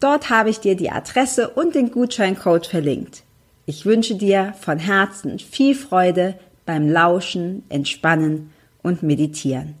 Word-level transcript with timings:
Dort 0.00 0.30
habe 0.30 0.48
ich 0.48 0.60
dir 0.60 0.76
die 0.76 0.92
Adresse 0.92 1.48
und 1.48 1.74
den 1.74 1.90
Gutscheincode 1.90 2.68
verlinkt. 2.68 3.24
Ich 3.66 3.84
wünsche 3.84 4.14
dir 4.14 4.54
von 4.60 4.78
Herzen 4.78 5.40
viel 5.40 5.74
Freude 5.74 6.38
beim 6.64 6.88
Lauschen, 6.88 7.64
Entspannen 7.68 8.52
und 8.84 9.02
Meditieren. 9.02 9.74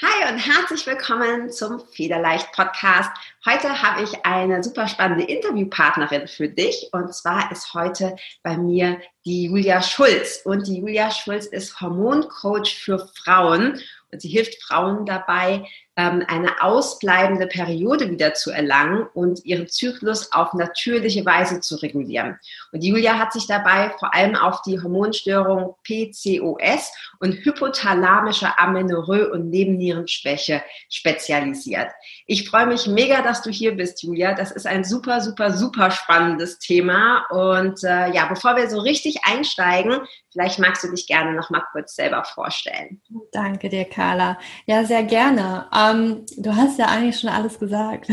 Hi 0.00 0.32
und 0.32 0.38
herzlich 0.38 0.86
willkommen 0.86 1.50
zum 1.50 1.80
Federleicht 1.92 2.52
Podcast. 2.52 3.10
Heute 3.44 3.82
habe 3.82 4.04
ich 4.04 4.24
eine 4.24 4.62
super 4.62 4.86
spannende 4.86 5.24
Interviewpartnerin 5.24 6.28
für 6.28 6.48
dich 6.48 6.88
und 6.92 7.12
zwar 7.12 7.50
ist 7.50 7.74
heute 7.74 8.14
bei 8.44 8.56
mir 8.56 9.00
die 9.24 9.46
Julia 9.46 9.82
Schulz 9.82 10.42
und 10.44 10.68
die 10.68 10.78
Julia 10.78 11.10
Schulz 11.10 11.46
ist 11.46 11.80
Hormoncoach 11.80 12.76
für 12.76 13.10
Frauen 13.24 13.80
sie 14.16 14.28
hilft 14.28 14.62
Frauen 14.62 15.06
dabei, 15.06 15.64
eine 15.96 16.62
ausbleibende 16.62 17.46
Periode 17.46 18.10
wieder 18.10 18.32
zu 18.34 18.50
erlangen 18.50 19.06
und 19.12 19.44
ihren 19.44 19.68
Zyklus 19.68 20.32
auf 20.32 20.54
natürliche 20.54 21.26
Weise 21.26 21.60
zu 21.60 21.76
regulieren. 21.76 22.38
Und 22.72 22.82
Julia 22.82 23.18
hat 23.18 23.32
sich 23.32 23.46
dabei 23.46 23.90
vor 23.98 24.14
allem 24.14 24.34
auf 24.34 24.62
die 24.62 24.80
Hormonstörung 24.80 25.74
PCOS 25.84 26.92
und 27.18 27.34
hypothalamische 27.44 28.58
Amenorrhoe 28.58 29.30
und 29.30 29.50
Nebennierenschwäche 29.50 30.62
spezialisiert. 30.88 31.90
Ich 32.26 32.48
freue 32.48 32.66
mich 32.66 32.86
mega, 32.86 33.22
dass 33.22 33.42
du 33.42 33.50
hier 33.50 33.76
bist, 33.76 34.02
Julia. 34.02 34.34
Das 34.34 34.52
ist 34.52 34.66
ein 34.66 34.84
super, 34.84 35.20
super, 35.20 35.52
super 35.52 35.90
spannendes 35.90 36.58
Thema. 36.58 37.26
Und 37.30 37.82
äh, 37.84 38.10
ja, 38.12 38.26
bevor 38.26 38.56
wir 38.56 38.70
so 38.70 38.78
richtig 38.78 39.24
einsteigen, 39.24 39.98
vielleicht 40.30 40.58
magst 40.58 40.84
du 40.84 40.90
dich 40.90 41.06
gerne 41.06 41.32
noch 41.32 41.50
mal 41.50 41.62
kurz 41.72 41.96
selber 41.96 42.24
vorstellen. 42.24 43.02
Danke 43.32 43.68
dir, 43.68 43.84
Carla. 43.84 44.38
Ja, 44.66 44.84
sehr 44.84 45.02
gerne. 45.02 45.66
Ähm, 45.80 46.26
du 46.36 46.56
hast 46.56 46.78
ja 46.78 46.86
eigentlich 46.86 47.18
schon 47.18 47.30
alles 47.30 47.58
gesagt. 47.58 48.08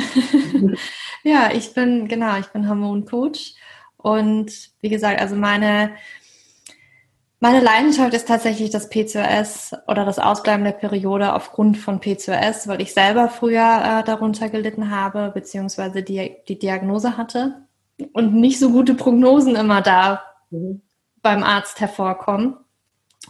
ja, 1.23 1.51
ich 1.51 1.73
bin, 1.73 2.07
genau, 2.07 2.37
ich 2.39 2.47
bin 2.47 2.67
Hormoncoach. 2.69 3.55
Und 3.97 4.51
wie 4.81 4.89
gesagt, 4.89 5.19
also 5.19 5.35
meine 5.35 5.91
meine 7.39 7.61
Leidenschaft 7.61 8.15
ist 8.15 8.27
tatsächlich 8.27 8.71
das 8.71 8.89
PCOS 8.89 9.73
oder 9.87 10.05
das 10.05 10.17
Ausbleiben 10.17 10.65
der 10.65 10.71
Periode 10.71 11.33
aufgrund 11.33 11.77
von 11.77 11.99
PCOS, 11.99 12.67
weil 12.67 12.81
ich 12.81 12.93
selber 12.93 13.29
früher 13.29 13.99
äh, 13.99 14.03
darunter 14.03 14.49
gelitten 14.49 14.89
habe, 14.89 15.31
beziehungsweise 15.33 16.01
die, 16.01 16.35
die 16.47 16.57
Diagnose 16.57 17.15
hatte 17.15 17.61
und 18.13 18.33
nicht 18.33 18.59
so 18.59 18.71
gute 18.71 18.95
Prognosen 18.95 19.55
immer 19.55 19.81
da 19.81 20.23
mhm. 20.49 20.81
beim 21.21 21.43
Arzt 21.43 21.79
hervorkommen. 21.79 22.57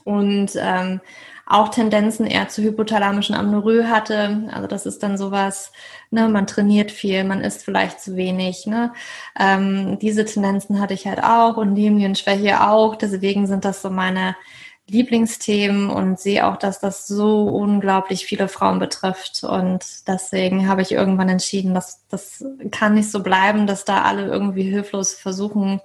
Und 0.05 0.51
ähm, 0.55 1.01
auch 1.49 1.69
Tendenzen 1.69 2.27
eher 2.27 2.49
zu 2.49 2.61
hypothalamischen 2.61 3.33
Amnorrhoe 3.33 3.89
hatte. 3.89 4.43
Also 4.51 4.67
das 4.67 4.85
ist 4.85 5.01
dann 5.01 5.17
sowas, 5.17 5.71
ne, 6.11 6.27
man 6.27 6.45
trainiert 6.45 6.91
viel, 6.91 7.23
man 7.23 7.41
isst 7.41 7.63
vielleicht 7.63 8.01
zu 8.01 8.17
wenig. 8.17 8.67
Ne? 8.67 8.91
Ähm, 9.39 9.97
diese 9.99 10.25
Tendenzen 10.25 10.81
hatte 10.81 10.93
ich 10.93 11.07
halt 11.07 11.23
auch 11.23 11.55
und 11.55 11.75
Linienschwäche 11.75 12.67
auch. 12.67 12.97
Deswegen 12.97 13.47
sind 13.47 13.63
das 13.63 13.81
so 13.81 13.89
meine 13.89 14.35
Lieblingsthemen 14.89 15.89
und 15.89 16.19
sehe 16.19 16.45
auch, 16.45 16.57
dass 16.57 16.79
das 16.79 17.07
so 17.07 17.43
unglaublich 17.43 18.25
viele 18.25 18.49
Frauen 18.49 18.79
betrifft. 18.79 19.43
Und 19.45 19.85
deswegen 20.07 20.67
habe 20.67 20.81
ich 20.81 20.91
irgendwann 20.91 21.29
entschieden, 21.29 21.73
dass 21.73 22.05
das 22.09 22.43
kann 22.71 22.95
nicht 22.95 23.09
so 23.09 23.23
bleiben, 23.23 23.67
dass 23.67 23.85
da 23.85 24.01
alle 24.01 24.25
irgendwie 24.25 24.63
hilflos 24.63 25.13
versuchen, 25.13 25.81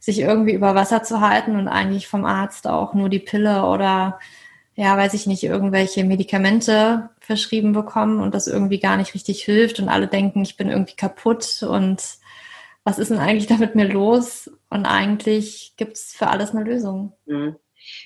sich 0.00 0.20
irgendwie 0.20 0.52
über 0.52 0.74
Wasser 0.74 1.04
zu 1.04 1.20
halten 1.20 1.56
und 1.56 1.68
eigentlich 1.68 2.08
vom 2.08 2.24
Arzt 2.24 2.66
auch 2.66 2.94
nur 2.94 3.08
die 3.08 3.18
Pille 3.18 3.64
oder 3.64 4.18
ja, 4.78 4.96
weiß 4.96 5.12
ich 5.14 5.26
nicht, 5.26 5.42
irgendwelche 5.42 6.04
Medikamente 6.04 7.10
verschrieben 7.18 7.72
bekommen 7.72 8.20
und 8.20 8.32
das 8.32 8.46
irgendwie 8.46 8.78
gar 8.78 8.96
nicht 8.96 9.12
richtig 9.12 9.42
hilft 9.42 9.80
und 9.80 9.88
alle 9.88 10.06
denken, 10.06 10.40
ich 10.42 10.56
bin 10.56 10.70
irgendwie 10.70 10.94
kaputt 10.94 11.64
und 11.68 12.00
was 12.84 13.00
ist 13.00 13.10
denn 13.10 13.18
eigentlich 13.18 13.46
da 13.48 13.56
mit 13.56 13.74
mir 13.74 13.88
los? 13.88 14.48
Und 14.70 14.86
eigentlich 14.86 15.74
gibt 15.76 15.96
es 15.96 16.12
für 16.12 16.28
alles 16.28 16.52
eine 16.52 16.62
Lösung. 16.62 17.12
Mhm. 17.26 17.56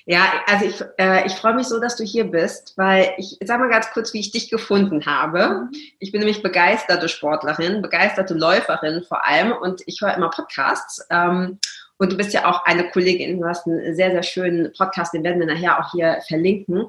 Ja, 0.05 0.25
also 0.47 0.65
ich, 0.65 0.83
äh, 0.97 1.27
ich 1.27 1.33
freue 1.33 1.53
mich 1.53 1.67
so, 1.67 1.79
dass 1.79 1.95
du 1.95 2.03
hier 2.03 2.23
bist, 2.23 2.73
weil 2.75 3.13
ich 3.17 3.37
sag 3.43 3.59
mal 3.59 3.69
ganz 3.69 3.91
kurz, 3.91 4.11
wie 4.13 4.21
ich 4.21 4.31
dich 4.31 4.49
gefunden 4.49 5.05
habe. 5.05 5.69
Ich 5.99 6.11
bin 6.11 6.21
nämlich 6.21 6.41
begeisterte 6.41 7.07
Sportlerin, 7.07 7.83
begeisterte 7.83 8.33
Läuferin 8.33 9.03
vor 9.03 9.27
allem 9.27 9.51
und 9.51 9.83
ich 9.85 9.99
höre 10.01 10.15
immer 10.15 10.31
Podcasts. 10.31 11.05
Ähm, 11.11 11.59
und 11.97 12.11
du 12.11 12.17
bist 12.17 12.33
ja 12.33 12.49
auch 12.49 12.65
eine 12.65 12.89
Kollegin, 12.89 13.39
du 13.39 13.47
hast 13.47 13.67
einen 13.67 13.95
sehr, 13.95 14.11
sehr 14.11 14.23
schönen 14.23 14.73
Podcast, 14.73 15.13
den 15.13 15.23
werden 15.23 15.39
wir 15.39 15.47
nachher 15.47 15.79
auch 15.79 15.91
hier 15.91 16.19
verlinken. 16.27 16.87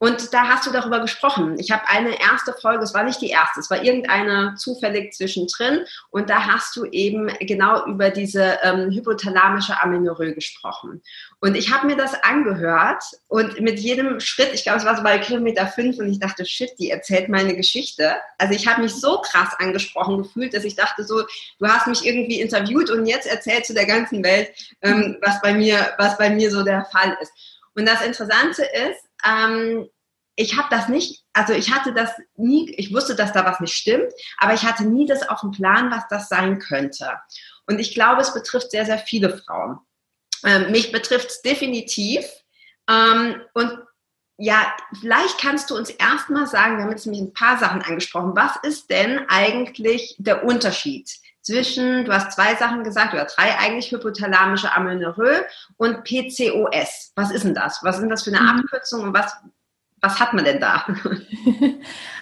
Und 0.00 0.32
da 0.32 0.46
hast 0.46 0.64
du 0.64 0.70
darüber 0.70 1.00
gesprochen. 1.00 1.58
Ich 1.58 1.72
habe 1.72 1.82
eine 1.88 2.20
erste 2.20 2.52
Folge, 2.52 2.84
es 2.84 2.94
war 2.94 3.02
nicht 3.02 3.20
die 3.20 3.30
erste, 3.30 3.58
es 3.58 3.68
war 3.68 3.82
irgendeine 3.82 4.54
zufällig 4.56 5.12
zwischendrin. 5.12 5.80
Und 6.10 6.30
da 6.30 6.46
hast 6.46 6.76
du 6.76 6.84
eben 6.86 7.28
genau 7.40 7.84
über 7.86 8.10
diese 8.10 8.58
ähm, 8.62 8.90
hypothalamische 8.90 9.80
Amenorrhoe 9.82 10.34
gesprochen. 10.34 11.02
Und 11.40 11.56
ich 11.56 11.72
habe 11.72 11.86
mir 11.86 11.96
das 11.96 12.14
angehört 12.22 13.02
und 13.26 13.60
mit 13.60 13.80
jedem 13.80 14.20
Schritt, 14.20 14.50
ich 14.52 14.62
glaube, 14.62 14.78
es 14.78 14.84
war 14.84 14.96
so 14.96 15.02
bei 15.02 15.18
Kilometer 15.18 15.66
fünf 15.66 15.98
und 15.98 16.10
ich 16.10 16.20
dachte, 16.20 16.46
shit, 16.46 16.70
die 16.78 16.90
erzählt 16.90 17.28
meine 17.28 17.56
Geschichte. 17.56 18.16
Also 18.38 18.54
ich 18.54 18.68
habe 18.68 18.82
mich 18.82 18.94
so 18.94 19.20
krass 19.20 19.50
angesprochen 19.58 20.22
gefühlt, 20.22 20.54
dass 20.54 20.64
ich 20.64 20.76
dachte 20.76 21.02
so, 21.04 21.24
du 21.58 21.66
hast 21.66 21.88
mich 21.88 22.06
irgendwie 22.06 22.40
interviewt 22.40 22.90
und 22.90 23.06
jetzt 23.06 23.26
erzählst 23.26 23.70
du 23.70 23.74
der 23.74 23.86
ganzen 23.86 24.22
Welt, 24.22 24.50
ähm, 24.82 25.16
was 25.22 25.40
bei 25.40 25.54
mir, 25.54 25.94
was 25.98 26.16
bei 26.18 26.30
mir 26.30 26.50
so 26.50 26.62
der 26.62 26.84
Fall 26.86 27.16
ist. 27.20 27.32
Und 27.78 27.86
das 27.86 28.04
Interessante 28.04 28.64
ist, 28.64 29.08
ähm, 29.24 29.88
ich 30.34 30.56
habe 30.56 30.66
das 30.68 30.88
nicht, 30.88 31.24
also 31.32 31.52
ich 31.52 31.72
hatte 31.72 31.94
das 31.94 32.10
nie, 32.34 32.74
ich 32.76 32.92
wusste, 32.92 33.14
dass 33.14 33.32
da 33.32 33.44
was 33.44 33.60
nicht 33.60 33.72
stimmt, 33.72 34.12
aber 34.36 34.52
ich 34.52 34.64
hatte 34.64 34.84
nie 34.84 35.06
das 35.06 35.28
auf 35.28 35.42
dem 35.42 35.52
Plan, 35.52 35.88
was 35.88 36.08
das 36.08 36.28
sein 36.28 36.58
könnte. 36.58 37.08
Und 37.68 37.78
ich 37.78 37.94
glaube, 37.94 38.20
es 38.20 38.34
betrifft 38.34 38.72
sehr, 38.72 38.84
sehr 38.84 38.98
viele 38.98 39.38
Frauen. 39.38 39.78
Ähm, 40.44 40.72
mich 40.72 40.90
betrifft 40.90 41.30
es 41.30 41.42
definitiv. 41.42 42.24
Ähm, 42.90 43.42
und 43.54 43.78
ja, 44.38 44.74
vielleicht 45.00 45.38
kannst 45.38 45.70
du 45.70 45.76
uns 45.76 45.90
erstmal 45.90 46.48
sagen, 46.48 46.78
wir 46.78 46.82
haben 46.82 46.90
jetzt 46.90 47.06
nämlich 47.06 47.22
ein 47.22 47.32
paar 47.32 47.58
Sachen 47.58 47.82
angesprochen. 47.82 48.34
Was 48.34 48.56
ist 48.64 48.90
denn 48.90 49.20
eigentlich 49.28 50.16
der 50.18 50.44
Unterschied 50.44 51.08
zwischen, 51.48 52.04
du 52.04 52.12
hast 52.12 52.32
zwei 52.32 52.54
Sachen 52.56 52.84
gesagt, 52.84 53.14
oder 53.14 53.24
drei 53.24 53.56
eigentlich, 53.58 53.90
hypothalamische 53.90 54.70
Amenorrhoe 54.70 55.46
und 55.78 56.04
PCOS. 56.04 57.12
Was 57.16 57.30
ist 57.30 57.44
denn 57.44 57.54
das? 57.54 57.80
Was 57.82 57.96
sind 57.96 58.10
das 58.10 58.22
für 58.22 58.30
eine 58.30 58.40
mhm. 58.40 58.60
Abkürzung 58.60 59.02
und 59.02 59.14
was, 59.14 59.32
was 60.02 60.20
hat 60.20 60.34
man 60.34 60.44
denn 60.44 60.60
da? 60.60 60.86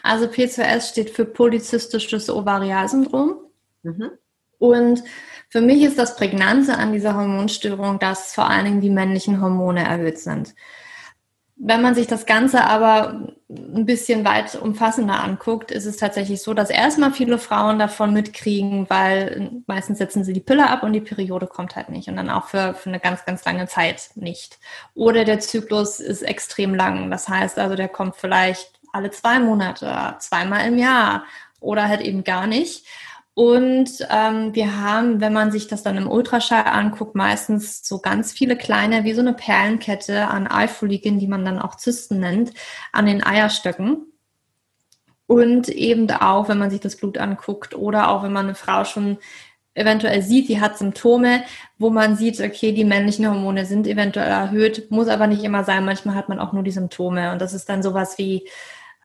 Also 0.05 0.29
PCOS 0.29 0.91
steht 0.91 1.11
für 1.11 1.25
Polyzystisches 1.25 2.31
Ovarialsyndrom. 2.31 3.39
Mhm. 3.83 4.13
Und 4.59 5.03
für 5.49 5.61
mich 5.61 5.83
ist 5.83 5.99
das 5.99 6.15
Prägnante 6.15 6.79
an 6.79 6.93
dieser 6.93 7.17
Hormonstörung, 7.17 7.99
dass 7.99 8.33
vor 8.33 8.49
allen 8.49 8.65
Dingen 8.67 8.81
die 8.81 8.91
männlichen 8.91 9.41
Hormone 9.41 9.85
erhöht 9.85 10.21
sind. 10.21 10.55
Wenn 11.59 11.81
man 11.81 11.95
sich 11.95 12.07
das 12.07 12.27
Ganze 12.27 12.65
aber 12.65 13.29
ein 13.49 13.87
bisschen 13.87 14.27
weit 14.27 14.57
umfassender 14.57 15.23
anguckt, 15.25 15.71
ist 15.71 15.87
es 15.87 15.97
tatsächlich 15.97 16.43
so, 16.43 16.53
dass 16.53 16.69
erstmal 16.69 17.13
viele 17.13 17.39
Frauen 17.39 17.79
davon 17.79 18.13
mitkriegen, 18.13 18.91
weil 18.91 19.63
meistens 19.67 19.97
setzen 19.97 20.23
sie 20.23 20.35
die 20.35 20.41
Pille 20.41 20.69
ab 20.69 20.83
und 20.83 20.93
die 20.93 21.01
Periode 21.01 21.47
kommt 21.47 21.75
halt 21.75 21.89
nicht 21.89 22.09
und 22.09 22.17
dann 22.17 22.29
auch 22.29 22.49
für, 22.49 22.75
für 22.75 22.91
eine 22.91 23.01
ganz, 23.01 23.25
ganz 23.25 23.43
lange 23.47 23.67
Zeit 23.69 24.11
nicht. 24.17 24.59
Oder 24.95 25.25
der 25.25 25.41
Zyklus 25.41 25.99
ist 25.99 26.23
extrem 26.23 26.75
lang. 26.75 27.11
Das 27.11 27.27
heißt 27.29 27.59
also, 27.59 27.75
der 27.75 27.89
kommt 27.89 28.17
vielleicht 28.17 28.79
alle 28.93 29.11
zwei 29.11 29.39
Monate, 29.39 30.17
zweimal 30.19 30.67
im 30.67 30.77
Jahr 30.77 31.25
oder 31.61 31.89
halt 31.89 32.03
eben 32.03 32.23
gar 32.23 32.47
nicht. 32.47 32.85
Und 33.39 33.91
ähm, 34.09 34.55
wir 34.55 34.81
haben, 34.81 35.21
wenn 35.21 35.35
man 35.35 35.53
sich 35.53 35.69
das 35.69 35.83
dann 35.83 35.99
im 35.99 36.11
Ultraschall 36.11 36.65
anguckt, 36.65 37.15
meistens 37.15 37.87
so 37.87 37.99
ganz 37.99 38.33
viele 38.33 38.57
kleine, 38.57 39.05
wie 39.05 39.13
so 39.13 39.21
eine 39.21 39.35
Perlenkette 39.35 40.29
an 40.29 40.47
Eifoligen, 40.47 41.19
die 41.19 41.27
man 41.27 41.45
dann 41.45 41.59
auch 41.59 41.75
Zysten 41.75 42.19
nennt, 42.19 42.55
an 42.93 43.05
den 43.05 43.23
Eierstöcken. 43.23 44.07
Und 45.27 45.69
eben 45.69 46.11
auch, 46.11 46.49
wenn 46.49 46.57
man 46.57 46.71
sich 46.71 46.81
das 46.81 46.97
Blut 46.97 47.19
anguckt 47.19 47.75
oder 47.75 48.09
auch 48.09 48.23
wenn 48.23 48.33
man 48.33 48.47
eine 48.47 48.55
Frau 48.55 48.85
schon 48.85 49.19
eventuell 49.75 50.23
sieht, 50.23 50.49
die 50.49 50.63
hat 50.63 50.79
Symptome, 50.79 51.43
wo 51.77 51.91
man 51.91 52.17
sieht, 52.17 52.41
okay, 52.41 52.73
die 52.73 52.87
männlichen 52.87 53.29
Hormone 53.29 53.67
sind 53.67 53.87
eventuell 53.87 54.31
erhöht, 54.31 54.91
muss 54.91 55.09
aber 55.09 55.27
nicht 55.27 55.45
immer 55.45 55.63
sein. 55.63 55.85
Manchmal 55.85 56.15
hat 56.15 56.31
man 56.31 56.39
auch 56.39 56.55
nur 56.55 56.63
die 56.63 56.71
Symptome. 56.71 57.33
Und 57.33 57.43
das 57.43 57.53
ist 57.53 57.69
dann 57.69 57.83
sowas 57.83 58.17
wie 58.17 58.49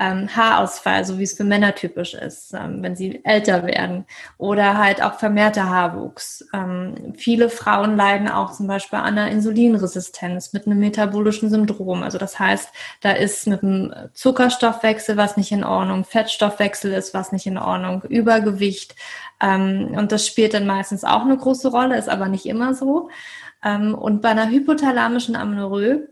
ähm, 0.01 0.35
Haarausfall, 0.35 1.05
so 1.05 1.19
wie 1.19 1.23
es 1.23 1.33
für 1.33 1.43
Männer 1.43 1.75
typisch 1.75 2.15
ist, 2.15 2.55
ähm, 2.55 2.81
wenn 2.81 2.95
sie 2.95 3.23
älter 3.23 3.67
werden. 3.67 4.05
Oder 4.39 4.79
halt 4.79 5.03
auch 5.03 5.19
vermehrter 5.19 5.69
Haarwuchs. 5.69 6.43
Ähm, 6.53 7.13
viele 7.15 7.49
Frauen 7.49 7.95
leiden 7.97 8.27
auch 8.27 8.51
zum 8.51 8.65
Beispiel 8.65 8.97
an 8.97 9.19
einer 9.19 9.29
Insulinresistenz 9.29 10.53
mit 10.53 10.65
einem 10.65 10.79
metabolischen 10.79 11.51
Syndrom. 11.51 12.01
Also 12.01 12.17
das 12.17 12.39
heißt, 12.39 12.69
da 13.01 13.11
ist 13.11 13.45
mit 13.45 13.61
dem 13.61 13.93
Zuckerstoffwechsel 14.13 15.17
was 15.17 15.37
nicht 15.37 15.51
in 15.51 15.63
Ordnung, 15.63 16.03
Fettstoffwechsel 16.03 16.91
ist 16.93 17.13
was 17.13 17.31
nicht 17.31 17.45
in 17.45 17.59
Ordnung, 17.59 18.01
Übergewicht. 18.01 18.95
Ähm, 19.39 19.93
und 19.95 20.11
das 20.11 20.25
spielt 20.25 20.55
dann 20.55 20.65
meistens 20.65 21.03
auch 21.03 21.21
eine 21.21 21.37
große 21.37 21.69
Rolle, 21.69 21.97
ist 21.97 22.09
aber 22.09 22.27
nicht 22.27 22.47
immer 22.47 22.73
so. 22.73 23.09
Ähm, 23.63 23.93
und 23.93 24.23
bei 24.23 24.29
einer 24.29 24.49
hypothalamischen 24.49 25.35
Amenorrhoe, 25.35 26.07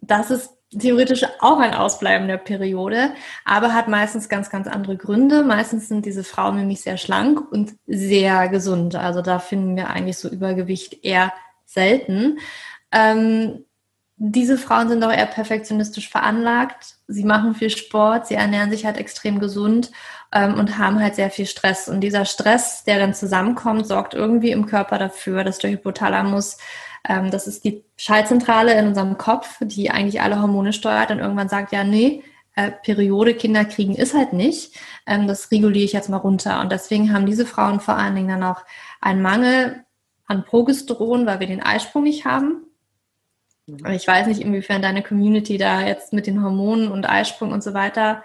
das 0.00 0.32
ist 0.32 0.50
theoretisch 0.78 1.24
auch 1.40 1.58
ein 1.58 1.74
Ausbleiben 1.74 2.28
der 2.28 2.36
Periode, 2.36 3.14
aber 3.44 3.74
hat 3.74 3.88
meistens 3.88 4.28
ganz, 4.28 4.50
ganz 4.50 4.66
andere 4.66 4.96
Gründe. 4.96 5.42
Meistens 5.42 5.88
sind 5.88 6.06
diese 6.06 6.24
Frauen 6.24 6.56
nämlich 6.56 6.80
sehr 6.80 6.96
schlank 6.96 7.40
und 7.52 7.74
sehr 7.86 8.48
gesund. 8.48 8.94
Also 8.94 9.22
da 9.22 9.38
finden 9.38 9.76
wir 9.76 9.90
eigentlich 9.90 10.18
so 10.18 10.28
Übergewicht 10.28 11.04
eher 11.04 11.32
selten. 11.66 12.38
Ähm, 12.92 13.64
diese 14.16 14.58
Frauen 14.58 14.88
sind 14.88 15.02
auch 15.02 15.12
eher 15.12 15.26
perfektionistisch 15.26 16.08
veranlagt. 16.08 16.93
Sie 17.06 17.24
machen 17.24 17.54
viel 17.54 17.70
Sport, 17.70 18.26
sie 18.26 18.34
ernähren 18.34 18.70
sich 18.70 18.86
halt 18.86 18.96
extrem 18.96 19.38
gesund 19.38 19.90
ähm, 20.32 20.54
und 20.54 20.78
haben 20.78 21.00
halt 21.00 21.14
sehr 21.14 21.30
viel 21.30 21.46
Stress. 21.46 21.88
Und 21.88 22.00
dieser 22.00 22.24
Stress, 22.24 22.84
der 22.84 22.98
dann 22.98 23.14
zusammenkommt, 23.14 23.86
sorgt 23.86 24.14
irgendwie 24.14 24.50
im 24.50 24.66
Körper 24.66 24.98
dafür, 24.98 25.44
dass 25.44 25.58
der 25.58 25.70
Hypothalamus 25.70 26.56
ähm, 27.08 27.30
das 27.30 27.46
ist 27.46 27.64
die 27.64 27.84
Schaltzentrale 27.96 28.78
in 28.78 28.88
unserem 28.88 29.18
Kopf, 29.18 29.58
die 29.60 29.90
eigentlich 29.90 30.20
alle 30.20 30.40
Hormone 30.40 30.72
steuert 30.72 31.10
und 31.10 31.18
irgendwann 31.18 31.48
sagt, 31.48 31.72
ja, 31.72 31.84
nee, 31.84 32.22
äh, 32.54 32.70
Periode 32.70 33.34
Kinder 33.34 33.64
kriegen 33.64 33.94
ist 33.94 34.14
halt 34.14 34.32
nicht. 34.32 34.76
Ähm, 35.06 35.26
das 35.26 35.50
reguliere 35.50 35.84
ich 35.84 35.92
jetzt 35.92 36.08
mal 36.08 36.16
runter. 36.18 36.60
Und 36.60 36.72
deswegen 36.72 37.12
haben 37.12 37.26
diese 37.26 37.46
Frauen 37.46 37.80
vor 37.80 37.96
allen 37.96 38.14
Dingen 38.14 38.28
dann 38.28 38.42
auch 38.42 38.62
einen 39.00 39.22
Mangel 39.22 39.84
an 40.26 40.44
Progesteron, 40.44 41.26
weil 41.26 41.40
wir 41.40 41.46
den 41.46 41.62
Eisprung 41.62 42.04
nicht 42.04 42.24
haben. 42.24 42.66
Ich 43.66 44.06
weiß 44.06 44.26
nicht, 44.26 44.40
inwiefern 44.40 44.82
deine 44.82 45.02
Community 45.02 45.56
da 45.56 45.80
jetzt 45.80 46.12
mit 46.12 46.26
den 46.26 46.42
Hormonen 46.42 46.90
und 46.90 47.08
Eisprung 47.08 47.52
und 47.52 47.62
so 47.62 47.72
weiter 47.72 48.22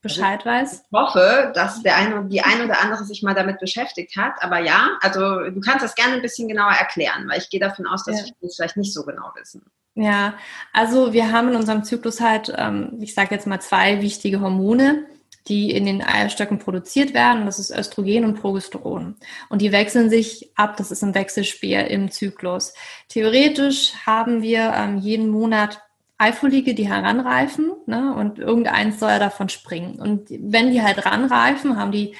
Bescheid 0.00 0.46
weiß. 0.46 0.84
Ich 0.84 0.98
hoffe, 0.98 1.50
dass 1.54 1.82
der 1.82 1.96
eine, 1.96 2.24
die 2.26 2.40
eine 2.40 2.64
oder 2.64 2.80
andere 2.80 3.04
sich 3.04 3.22
mal 3.22 3.34
damit 3.34 3.58
beschäftigt 3.58 4.16
hat. 4.16 4.34
Aber 4.40 4.60
ja, 4.60 4.90
also 5.00 5.50
du 5.50 5.60
kannst 5.60 5.84
das 5.84 5.94
gerne 5.94 6.14
ein 6.14 6.22
bisschen 6.22 6.46
genauer 6.48 6.72
erklären, 6.72 7.28
weil 7.28 7.38
ich 7.38 7.50
gehe 7.50 7.60
davon 7.60 7.86
aus, 7.86 8.04
dass 8.04 8.20
ja. 8.20 8.26
wir 8.40 8.48
es 8.48 8.56
vielleicht 8.56 8.76
nicht 8.76 8.94
so 8.94 9.04
genau 9.04 9.32
wissen. 9.34 9.62
Ja, 9.94 10.34
also 10.72 11.12
wir 11.12 11.32
haben 11.32 11.48
in 11.48 11.56
unserem 11.56 11.82
Zyklus 11.82 12.20
halt, 12.20 12.52
ähm, 12.56 12.98
ich 13.00 13.14
sage 13.14 13.34
jetzt 13.34 13.46
mal 13.46 13.60
zwei 13.60 14.02
wichtige 14.02 14.40
Hormone, 14.40 15.06
die 15.48 15.70
in 15.70 15.86
den 15.86 16.02
Eierstöcken 16.02 16.58
produziert 16.58 17.14
werden. 17.14 17.46
Das 17.46 17.58
ist 17.58 17.70
Östrogen 17.70 18.24
und 18.24 18.40
Progesteron. 18.40 19.16
Und 19.48 19.62
die 19.62 19.72
wechseln 19.72 20.10
sich 20.10 20.50
ab. 20.56 20.76
Das 20.76 20.90
ist 20.90 21.02
ein 21.02 21.14
Wechselspiel 21.14 21.80
im 21.80 22.10
Zyklus. 22.10 22.74
Theoretisch 23.08 23.94
haben 24.06 24.42
wir 24.42 24.72
ähm, 24.74 24.98
jeden 24.98 25.28
Monat 25.28 25.82
Eifolige, 26.18 26.72
die 26.74 26.88
heranreifen, 26.88 27.72
ne, 27.84 28.14
und 28.14 28.38
irgendeins 28.38 28.98
soll 28.98 29.18
davon 29.18 29.50
springen. 29.50 30.00
Und 30.00 30.28
wenn 30.30 30.70
die 30.70 30.80
halt 30.80 31.04
ranreifen, 31.04 31.76
haben 31.76 31.92
die 31.92 32.14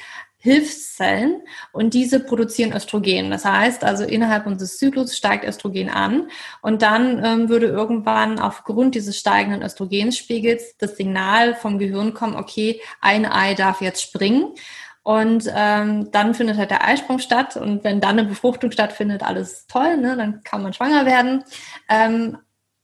Hilfszellen 0.46 1.42
und 1.72 1.92
diese 1.92 2.20
produzieren 2.20 2.72
Östrogen. 2.72 3.30
Das 3.32 3.44
heißt 3.44 3.82
also, 3.82 4.04
innerhalb 4.04 4.46
unseres 4.46 4.78
Zyklus 4.78 5.16
steigt 5.16 5.44
Östrogen 5.44 5.90
an 5.90 6.30
und 6.62 6.82
dann 6.82 7.24
ähm, 7.24 7.48
würde 7.48 7.66
irgendwann 7.66 8.38
aufgrund 8.38 8.94
dieses 8.94 9.18
steigenden 9.18 9.62
Östrogenspiegels 9.62 10.76
das 10.78 10.96
Signal 10.96 11.56
vom 11.56 11.80
Gehirn 11.80 12.14
kommen, 12.14 12.36
okay, 12.36 12.80
ein 13.00 13.26
Ei 13.26 13.54
darf 13.54 13.80
jetzt 13.80 14.02
springen. 14.02 14.54
Und 15.02 15.50
ähm, 15.52 16.10
dann 16.12 16.34
findet 16.34 16.58
halt 16.58 16.70
der 16.70 16.84
Eisprung 16.84 17.18
statt 17.18 17.56
und 17.56 17.82
wenn 17.82 18.00
dann 18.00 18.18
eine 18.18 18.28
Befruchtung 18.28 18.70
stattfindet, 18.70 19.22
alles 19.22 19.66
toll, 19.66 19.96
ne? 19.96 20.16
dann 20.16 20.42
kann 20.42 20.62
man 20.62 20.72
schwanger 20.72 21.06
werden. 21.06 21.44
Ähm, 21.88 22.38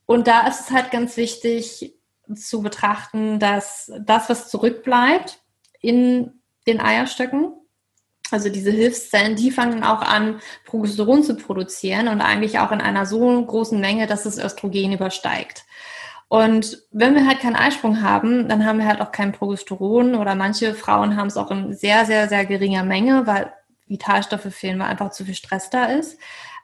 und 0.07 0.27
da 0.27 0.47
ist 0.47 0.61
es 0.61 0.71
halt 0.73 0.91
ganz 0.91 1.17
wichtig 1.17 1.95
zu 2.35 2.61
betrachten, 2.61 3.39
dass 3.39 3.93
das, 4.01 4.29
was 4.29 4.49
zurückbleibt 4.49 5.41
in 5.81 6.42
den 6.67 6.81
Eierstöcken, 6.81 7.53
also 8.31 8.49
diese 8.49 8.71
Hilfszellen, 8.71 9.37
die 9.37 9.51
fangen 9.51 9.85
auch 9.85 10.01
an, 10.01 10.41
Progesteron 10.65 11.23
zu 11.23 11.37
produzieren 11.37 12.09
und 12.09 12.21
eigentlich 12.21 12.59
auch 12.59 12.73
in 12.73 12.81
einer 12.81 13.05
so 13.05 13.45
großen 13.45 13.79
Menge, 13.79 14.07
dass 14.07 14.25
es 14.25 14.39
Östrogen 14.39 14.93
übersteigt. 14.93 15.65
Und 16.29 16.83
wenn 16.91 17.15
wir 17.15 17.27
halt 17.27 17.41
keinen 17.41 17.57
Eisprung 17.57 18.01
haben, 18.01 18.49
dann 18.49 18.65
haben 18.65 18.79
wir 18.79 18.87
halt 18.87 19.03
auch 19.03 19.13
kein 19.13 19.33
Progesteron 19.33 20.15
oder 20.15 20.35
manche 20.35 20.75
Frauen 20.75 21.17
haben 21.17 21.27
es 21.27 21.37
auch 21.37 21.51
in 21.51 21.75
sehr, 21.75 22.07
sehr, 22.07 22.27
sehr 22.27 22.47
geringer 22.47 22.85
Menge, 22.85 23.27
weil 23.27 23.53
Vitalstoffe 23.87 24.55
fehlen, 24.55 24.79
weil 24.79 24.87
einfach 24.87 25.11
zu 25.11 25.27
viel 25.27 25.35
Stress 25.35 25.69
da 25.69 25.85
ist. 25.85 26.19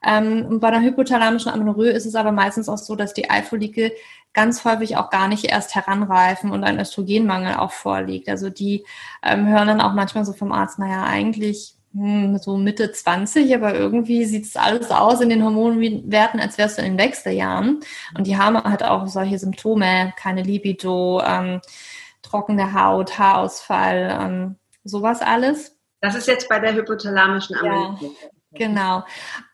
Ähm, 0.04 0.60
bei 0.60 0.68
einer 0.68 0.82
hypothalamischen 0.82 1.52
Amenorrhoe 1.52 1.90
ist 1.90 2.06
es 2.06 2.14
aber 2.14 2.32
meistens 2.32 2.68
auch 2.68 2.78
so, 2.78 2.96
dass 2.96 3.14
die 3.14 3.30
Eifollikel 3.30 3.92
ganz 4.32 4.64
häufig 4.64 4.96
auch 4.96 5.10
gar 5.10 5.28
nicht 5.28 5.44
erst 5.44 5.74
heranreifen 5.74 6.50
und 6.50 6.64
ein 6.64 6.78
Östrogenmangel 6.78 7.56
auch 7.56 7.72
vorliegt. 7.72 8.28
Also 8.28 8.50
die 8.50 8.84
ähm, 9.22 9.48
hören 9.48 9.68
dann 9.68 9.80
auch 9.80 9.94
manchmal 9.94 10.24
so 10.24 10.32
vom 10.32 10.52
Arzt, 10.52 10.78
naja, 10.78 11.04
eigentlich 11.04 11.74
hm, 11.94 12.38
so 12.38 12.56
Mitte 12.56 12.92
20, 12.92 13.54
aber 13.54 13.74
irgendwie 13.74 14.24
sieht 14.26 14.44
es 14.44 14.56
alles 14.56 14.90
aus 14.90 15.20
in 15.20 15.30
den 15.30 15.42
Hormonwerten, 15.42 16.38
als 16.38 16.58
wärst 16.58 16.78
du 16.78 16.82
in 16.82 16.92
den 16.92 16.98
Wechseljahren. 16.98 17.80
Und 18.16 18.26
die 18.26 18.36
haben 18.36 18.62
halt 18.62 18.84
auch 18.84 19.06
solche 19.06 19.38
Symptome, 19.38 20.12
keine 20.16 20.42
Libido, 20.42 21.20
ähm, 21.26 21.60
trockene 22.22 22.74
Haut, 22.74 23.18
Haarausfall, 23.18 24.18
ähm, 24.20 24.56
sowas 24.84 25.22
alles. 25.22 25.76
Das 26.00 26.14
ist 26.14 26.28
jetzt 26.28 26.48
bei 26.48 26.60
der 26.60 26.74
hypothalamischen 26.74 27.56
Amenorrhoe. 27.56 28.06
Ja. 28.06 28.28
Genau. 28.52 29.04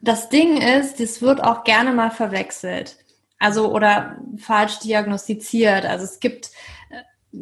Das 0.00 0.28
Ding 0.28 0.56
ist, 0.60 1.00
das 1.00 1.20
wird 1.20 1.42
auch 1.42 1.64
gerne 1.64 1.92
mal 1.92 2.10
verwechselt. 2.10 2.96
Also 3.38 3.72
oder 3.72 4.16
falsch 4.38 4.78
diagnostiziert. 4.78 5.84
Also 5.84 6.04
es 6.04 6.20
gibt 6.20 6.50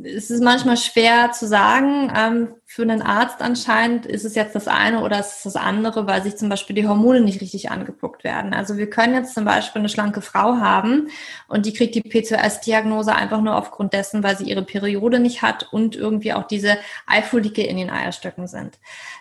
es 0.04 0.30
ist 0.30 0.42
manchmal 0.42 0.76
schwer 0.76 1.32
zu 1.32 1.46
sagen. 1.46 2.10
Ähm, 2.16 2.54
für 2.64 2.82
einen 2.82 3.02
Arzt 3.02 3.42
anscheinend 3.42 4.06
ist 4.06 4.24
es 4.24 4.34
jetzt 4.34 4.54
das 4.54 4.66
eine 4.66 5.02
oder 5.02 5.20
ist 5.20 5.36
es 5.38 5.42
das 5.42 5.56
andere, 5.56 6.06
weil 6.06 6.22
sich 6.22 6.36
zum 6.36 6.48
Beispiel 6.48 6.74
die 6.74 6.88
Hormone 6.88 7.20
nicht 7.20 7.40
richtig 7.42 7.70
angeguckt 7.70 8.24
werden. 8.24 8.54
Also 8.54 8.78
wir 8.78 8.88
können 8.88 9.14
jetzt 9.14 9.34
zum 9.34 9.44
Beispiel 9.44 9.80
eine 9.80 9.90
schlanke 9.90 10.22
Frau 10.22 10.56
haben 10.56 11.08
und 11.48 11.66
die 11.66 11.74
kriegt 11.74 11.94
die 11.94 12.00
PCOS-Diagnose 12.00 13.14
einfach 13.14 13.42
nur 13.42 13.56
aufgrund 13.56 13.92
dessen, 13.92 14.22
weil 14.22 14.38
sie 14.38 14.44
ihre 14.44 14.62
Periode 14.62 15.18
nicht 15.18 15.42
hat 15.42 15.68
und 15.72 15.94
irgendwie 15.94 16.32
auch 16.32 16.46
diese 16.46 16.78
Eifolike 17.06 17.62
in 17.62 17.76
den 17.76 17.90
Eierstöcken 17.90 18.46
sind. 18.46 18.78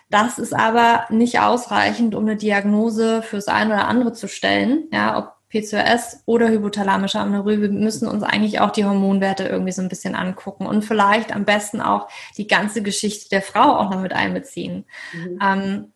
Das 0.08 0.38
ist 0.38 0.54
aber 0.54 1.04
nicht 1.10 1.40
ausreichend, 1.40 2.14
um 2.14 2.24
eine 2.24 2.36
Diagnose 2.36 3.22
fürs 3.22 3.48
eine 3.48 3.74
oder 3.74 3.88
andere 3.88 4.12
zu 4.14 4.28
stellen. 4.28 4.84
Ja, 4.90 5.18
ob 5.18 5.41
PCOS 5.52 6.22
oder 6.24 6.48
hypothalamische 6.48 7.20
Amenorrhoe, 7.20 7.60
wir 7.60 7.68
müssen 7.68 8.08
uns 8.08 8.22
eigentlich 8.22 8.60
auch 8.60 8.70
die 8.70 8.84
Hormonwerte 8.84 9.44
irgendwie 9.44 9.72
so 9.72 9.82
ein 9.82 9.88
bisschen 9.88 10.14
angucken 10.14 10.66
und 10.66 10.82
vielleicht 10.82 11.34
am 11.34 11.44
besten 11.44 11.80
auch 11.80 12.08
die 12.38 12.46
ganze 12.46 12.82
Geschichte 12.82 13.28
der 13.28 13.42
Frau 13.42 13.76
auch 13.76 13.90
noch 13.90 14.00
mit 14.00 14.14
einbeziehen. 14.14 14.86
Mhm. 15.12 15.38
Ähm, 15.42 15.92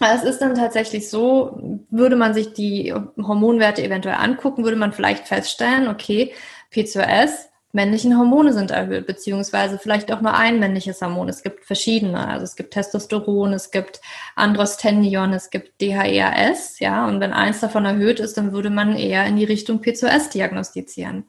es 0.00 0.24
ist 0.24 0.40
dann 0.40 0.54
tatsächlich 0.54 1.08
so, 1.08 1.80
würde 1.88 2.16
man 2.16 2.34
sich 2.34 2.52
die 2.52 2.92
Hormonwerte 2.92 3.82
eventuell 3.82 4.16
angucken, 4.16 4.64
würde 4.64 4.76
man 4.76 4.92
vielleicht 4.92 5.28
feststellen, 5.28 5.88
okay, 5.88 6.34
PCOS 6.70 7.48
männlichen 7.74 8.16
Hormone 8.16 8.52
sind 8.52 8.70
erhöht, 8.70 9.06
beziehungsweise 9.06 9.78
vielleicht 9.78 10.12
auch 10.12 10.20
nur 10.20 10.34
ein 10.34 10.60
männliches 10.60 11.02
Hormon. 11.02 11.28
Es 11.28 11.42
gibt 11.42 11.64
verschiedene. 11.64 12.28
Also 12.28 12.44
es 12.44 12.56
gibt 12.56 12.72
Testosteron, 12.72 13.52
es 13.52 13.70
gibt 13.70 14.00
Androstendion, 14.36 15.32
es 15.32 15.50
gibt 15.50 15.80
DHEAS, 15.80 16.78
ja. 16.78 17.06
Und 17.06 17.20
wenn 17.20 17.32
eins 17.32 17.60
davon 17.60 17.84
erhöht 17.84 18.20
ist, 18.20 18.36
dann 18.36 18.52
würde 18.52 18.70
man 18.70 18.96
eher 18.96 19.26
in 19.26 19.36
die 19.36 19.44
Richtung 19.44 19.80
PCOS 19.80 20.30
diagnostizieren. 20.30 21.24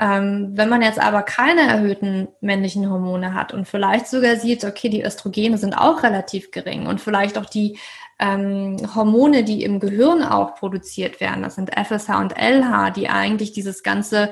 Ähm, 0.00 0.50
wenn 0.54 0.68
man 0.68 0.82
jetzt 0.82 1.00
aber 1.00 1.22
keine 1.22 1.62
erhöhten 1.62 2.28
männlichen 2.40 2.90
Hormone 2.90 3.34
hat 3.34 3.52
und 3.52 3.66
vielleicht 3.66 4.08
sogar 4.08 4.36
sieht, 4.36 4.64
okay, 4.64 4.88
die 4.88 5.04
Östrogene 5.04 5.58
sind 5.58 5.74
auch 5.74 6.02
relativ 6.02 6.50
gering 6.50 6.86
und 6.86 7.00
vielleicht 7.00 7.38
auch 7.38 7.46
die 7.46 7.78
ähm, 8.20 8.76
Hormone, 8.94 9.44
die 9.44 9.62
im 9.62 9.80
Gehirn 9.80 10.22
auch 10.22 10.54
produziert 10.56 11.20
werden, 11.20 11.42
das 11.42 11.54
sind 11.56 11.70
FSH 11.70 12.10
und 12.18 12.34
LH, 12.36 12.90
die 12.90 13.08
eigentlich 13.08 13.52
dieses 13.52 13.82
ganze 13.82 14.30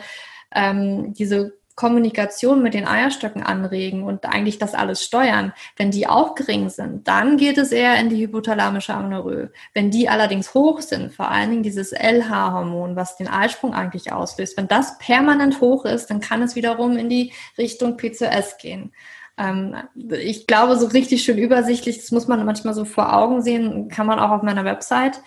ähm, 0.57 1.15
diese 1.15 1.53
Kommunikation 1.77 2.63
mit 2.63 2.73
den 2.73 2.89
Eierstöcken 2.89 3.43
anregen 3.43 4.03
und 4.03 4.25
eigentlich 4.25 4.59
das 4.59 4.75
alles 4.75 5.05
steuern, 5.05 5.53
wenn 5.77 5.91
die 5.91 6.09
auch 6.09 6.35
gering 6.35 6.71
sind, 6.71 7.07
dann 7.07 7.37
geht 7.37 7.59
es 7.59 7.71
eher 7.71 8.01
in 8.01 8.09
die 8.09 8.23
hypothalamische 8.23 8.95
Amenorrhoe. 8.95 9.51
Wenn 9.75 9.91
die 9.91 10.09
allerdings 10.09 10.55
hoch 10.55 10.81
sind, 10.81 11.13
vor 11.13 11.31
allen 11.31 11.51
Dingen 11.51 11.63
dieses 11.63 11.93
LH-Hormon, 11.93 12.97
was 12.97 13.19
den 13.19 13.29
Eisprung 13.29 13.75
eigentlich 13.75 14.11
auslöst, 14.11 14.57
wenn 14.57 14.69
das 14.69 14.97
permanent 14.97 15.61
hoch 15.61 15.85
ist, 15.85 16.09
dann 16.09 16.21
kann 16.21 16.41
es 16.41 16.57
wiederum 16.57 16.97
in 16.97 17.11
die 17.11 17.35
Richtung 17.59 17.99
PCOS 17.99 18.57
gehen. 18.57 18.93
Ähm, 19.37 19.77
ich 20.11 20.47
glaube, 20.47 20.79
so 20.79 20.87
richtig 20.87 21.25
schön 21.25 21.37
übersichtlich, 21.37 21.99
das 21.99 22.11
muss 22.11 22.27
man 22.27 22.43
manchmal 22.47 22.73
so 22.73 22.87
vor 22.87 23.15
Augen 23.15 23.43
sehen, 23.43 23.89
kann 23.89 24.07
man 24.07 24.19
auch 24.19 24.31
auf 24.31 24.43
meiner 24.43 24.65
Website 24.65 25.21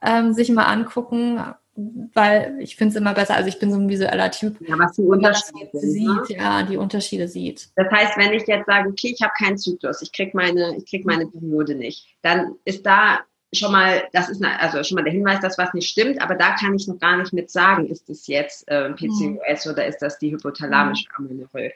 ähm, 0.00 0.34
sich 0.34 0.50
mal 0.50 0.66
angucken 0.66 1.40
weil 1.76 2.56
ich 2.60 2.76
finde 2.76 2.92
es 2.92 2.96
immer 2.96 3.12
besser, 3.12 3.34
also 3.34 3.48
ich 3.48 3.58
bin 3.58 3.70
so 3.70 3.78
ein 3.78 3.88
visueller 3.88 4.30
Typ. 4.30 4.56
Ja, 4.66 4.78
was 4.78 4.92
die 4.92 5.02
Unterschiede 5.02 5.78
sieht, 5.78 6.30
ne? 6.30 6.36
ja, 6.36 6.62
die 6.62 6.76
Unterschiede 6.76 7.28
sieht. 7.28 7.68
Das 7.76 7.90
heißt, 7.90 8.16
wenn 8.16 8.32
ich 8.32 8.46
jetzt 8.46 8.66
sage, 8.66 8.88
okay, 8.88 9.14
ich 9.14 9.22
habe 9.22 9.32
keinen 9.38 9.58
Zyklus, 9.58 10.00
ich 10.00 10.12
kriege 10.12 10.30
meine, 10.34 10.76
ich 10.76 10.88
krieg 10.88 11.04
meine 11.04 11.26
Periode 11.26 11.74
nicht, 11.74 12.16
dann 12.22 12.54
ist 12.64 12.86
da 12.86 13.20
schon 13.52 13.72
mal, 13.72 14.08
das 14.12 14.28
ist 14.28 14.42
eine, 14.42 14.58
also 14.58 14.82
schon 14.82 14.96
mal 14.96 15.04
der 15.04 15.12
Hinweis, 15.12 15.40
dass 15.40 15.58
was 15.58 15.74
nicht 15.74 15.88
stimmt, 15.88 16.20
aber 16.20 16.34
da 16.34 16.54
kann 16.54 16.74
ich 16.74 16.88
noch 16.88 16.98
gar 16.98 17.16
nicht 17.18 17.32
mit 17.32 17.50
sagen, 17.50 17.86
ist 17.86 18.08
es 18.08 18.26
jetzt 18.26 18.66
äh, 18.68 18.90
PCOS 18.92 19.66
mhm. 19.66 19.72
oder 19.72 19.86
ist 19.86 19.98
das 20.00 20.18
die 20.18 20.32
hypothalamische 20.32 21.06
Amenorrhoe. 21.16 21.72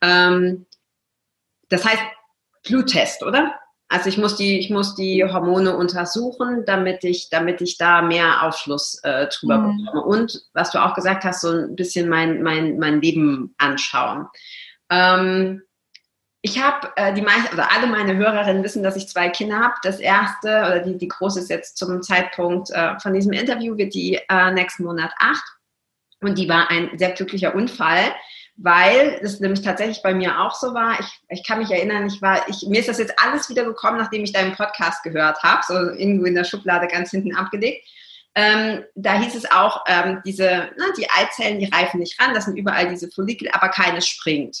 Ähm, 0.00 0.66
das 1.68 1.84
heißt, 1.84 2.02
Bluttest, 2.62 3.22
oder? 3.22 3.58
Also 3.92 4.08
ich 4.08 4.18
muss 4.18 4.36
die, 4.36 4.60
ich 4.60 4.70
muss 4.70 4.94
die 4.94 5.24
Hormone 5.24 5.76
untersuchen, 5.76 6.64
damit 6.64 7.02
ich, 7.02 7.28
damit 7.28 7.60
ich 7.60 7.76
da 7.76 8.02
mehr 8.02 8.44
Aufschluss 8.44 9.00
äh, 9.02 9.26
drüber 9.26 9.58
mhm. 9.58 9.84
bekomme. 9.84 10.04
Und 10.04 10.44
was 10.54 10.70
du 10.70 10.80
auch 10.80 10.94
gesagt 10.94 11.24
hast, 11.24 11.40
so 11.40 11.50
ein 11.50 11.74
bisschen 11.74 12.08
mein, 12.08 12.40
mein, 12.40 12.78
mein 12.78 13.00
Leben 13.00 13.52
anschauen. 13.58 14.28
Ähm, 14.90 15.62
ich 16.40 16.62
habe 16.62 16.88
äh, 16.94 17.12
die 17.12 17.20
meisten, 17.20 17.48
also 17.58 17.62
alle 17.62 17.88
meine 17.88 18.16
Hörerinnen 18.16 18.62
wissen, 18.62 18.84
dass 18.84 18.94
ich 18.94 19.08
zwei 19.08 19.28
Kinder 19.28 19.58
habe. 19.58 19.74
Das 19.82 19.98
erste, 19.98 20.48
oder 20.48 20.78
die, 20.78 20.96
die 20.96 21.08
große 21.08 21.40
ist 21.40 21.50
jetzt 21.50 21.76
zum 21.76 22.00
Zeitpunkt 22.00 22.70
äh, 22.70 22.96
von 23.00 23.12
diesem 23.12 23.32
Interview, 23.32 23.76
wird 23.76 23.92
die 23.92 24.20
äh, 24.28 24.52
nächsten 24.52 24.84
Monat 24.84 25.12
acht. 25.18 25.44
Und 26.20 26.38
die 26.38 26.48
war 26.48 26.70
ein 26.70 26.96
sehr 26.96 27.10
glücklicher 27.10 27.56
Unfall 27.56 28.14
weil 28.62 29.18
es 29.22 29.40
nämlich 29.40 29.62
tatsächlich 29.62 30.02
bei 30.02 30.12
mir 30.12 30.40
auch 30.40 30.54
so 30.54 30.74
war. 30.74 31.00
Ich, 31.00 31.06
ich 31.30 31.46
kann 31.46 31.58
mich 31.58 31.70
erinnern, 31.70 32.06
ich 32.06 32.20
war, 32.20 32.46
ich, 32.48 32.66
mir 32.68 32.80
ist 32.80 32.90
das 32.90 32.98
jetzt 32.98 33.14
alles 33.16 33.48
wieder 33.48 33.64
gekommen, 33.64 33.96
nachdem 33.96 34.22
ich 34.22 34.32
deinen 34.32 34.54
Podcast 34.54 35.02
gehört 35.02 35.42
habe, 35.42 35.62
so 35.66 35.74
irgendwo 35.74 36.26
in 36.26 36.34
der 36.34 36.44
Schublade 36.44 36.86
ganz 36.86 37.10
hinten 37.10 37.34
abgelegt. 37.34 37.88
Ähm, 38.34 38.84
da 38.94 39.18
hieß 39.18 39.34
es 39.34 39.50
auch, 39.50 39.84
ähm, 39.88 40.20
diese, 40.26 40.70
na, 40.76 40.84
die 40.96 41.08
Eizellen, 41.10 41.58
die 41.58 41.70
reifen 41.72 42.00
nicht 42.00 42.20
ran, 42.20 42.34
das 42.34 42.44
sind 42.44 42.56
überall 42.56 42.88
diese 42.88 43.10
Follikel, 43.10 43.48
aber 43.52 43.70
keines 43.70 44.06
springt. 44.06 44.56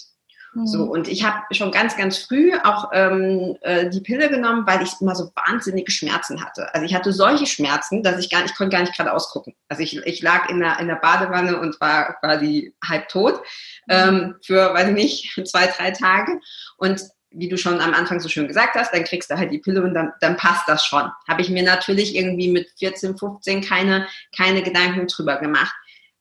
So, 0.64 0.86
mhm. 0.86 0.90
und 0.90 1.08
ich 1.08 1.24
habe 1.24 1.42
schon 1.52 1.70
ganz, 1.70 1.96
ganz 1.96 2.18
früh 2.18 2.52
auch 2.64 2.90
ähm, 2.92 3.56
äh, 3.60 3.88
die 3.88 4.00
Pille 4.00 4.28
genommen, 4.28 4.66
weil 4.66 4.82
ich 4.82 5.00
immer 5.00 5.14
so 5.14 5.30
wahnsinnige 5.46 5.92
Schmerzen 5.92 6.44
hatte. 6.44 6.74
Also 6.74 6.84
ich 6.84 6.94
hatte 6.94 7.12
solche 7.12 7.46
Schmerzen, 7.46 8.02
dass 8.02 8.18
ich 8.18 8.30
gar 8.30 8.42
nicht, 8.42 8.50
ich 8.50 8.56
konnte 8.56 8.74
gar 8.74 8.82
nicht 8.82 8.96
gerade 8.96 9.12
ausgucken. 9.12 9.54
Also 9.68 9.82
ich, 9.82 9.98
ich 9.98 10.22
lag 10.22 10.48
in 10.48 10.58
der, 10.58 10.80
in 10.80 10.88
der 10.88 10.96
Badewanne 10.96 11.60
und 11.60 11.80
war 11.80 12.14
quasi 12.14 12.74
halb 12.84 13.08
tot 13.08 13.40
mhm. 13.86 13.94
ähm, 13.94 14.34
für, 14.44 14.74
weiß 14.74 14.88
ich 14.88 14.94
nicht, 14.94 15.40
zwei, 15.48 15.68
drei 15.68 15.92
Tage. 15.92 16.40
Und 16.76 17.00
wie 17.30 17.48
du 17.48 17.56
schon 17.56 17.80
am 17.80 17.94
Anfang 17.94 18.18
so 18.18 18.28
schön 18.28 18.48
gesagt 18.48 18.74
hast, 18.74 18.92
dann 18.92 19.04
kriegst 19.04 19.30
du 19.30 19.36
halt 19.36 19.52
die 19.52 19.58
Pille 19.58 19.82
und 19.82 19.94
dann, 19.94 20.12
dann 20.20 20.36
passt 20.36 20.68
das 20.68 20.84
schon. 20.84 21.08
Habe 21.28 21.42
ich 21.42 21.48
mir 21.48 21.62
natürlich 21.62 22.16
irgendwie 22.16 22.50
mit 22.50 22.68
14, 22.78 23.16
15 23.16 23.60
keine, 23.62 24.08
keine 24.36 24.62
Gedanken 24.62 25.06
drüber 25.06 25.36
gemacht. 25.36 25.74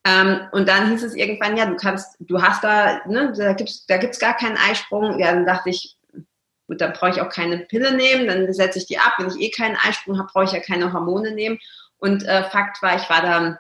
Ähm, 0.10 0.48
und 0.52 0.68
dann 0.68 0.90
hieß 0.90 1.04
es 1.04 1.16
irgendwann, 1.16 1.58
ja, 1.58 1.66
du 1.66 1.76
kannst, 1.76 2.16
du 2.20 2.42
hast 2.42 2.64
da, 2.64 3.02
ne, 3.06 3.34
da 3.36 3.54
gibt's, 3.54 3.86
da 3.86 3.98
gibt's 3.98 4.20
gar 4.20 4.36
keinen 4.36 4.58
Eisprung. 4.58 5.20
Ja, 5.20 5.34
dann 5.34 5.46
dachte 5.46 5.70
ich, 5.70 5.98
gut, 6.68 6.82
dann 6.82 6.94
brauche 6.94 7.12
ich 7.12 7.22
auch 7.22 7.30
keine 7.30 7.60
Pille 7.60 7.96
nehmen, 7.96 8.28
dann 8.28 8.52
setze 8.54 8.80
ich 8.80 8.88
die 8.88 8.98
ab. 8.98 9.16
Wenn 9.18 9.28
ich 9.28 9.40
eh 9.40 9.52
keinen 9.52 9.76
Eisprung 9.76 10.18
habe, 10.18 10.30
brauche 10.32 10.46
ich 10.46 10.52
ja 10.52 10.60
keine 10.60 10.94
Hormone 10.94 11.32
nehmen. 11.32 11.60
Und 11.98 12.24
äh, 12.26 12.44
Fakt 12.46 12.82
war, 12.82 12.96
ich 12.96 13.10
war 13.10 13.22
da, 13.22 13.60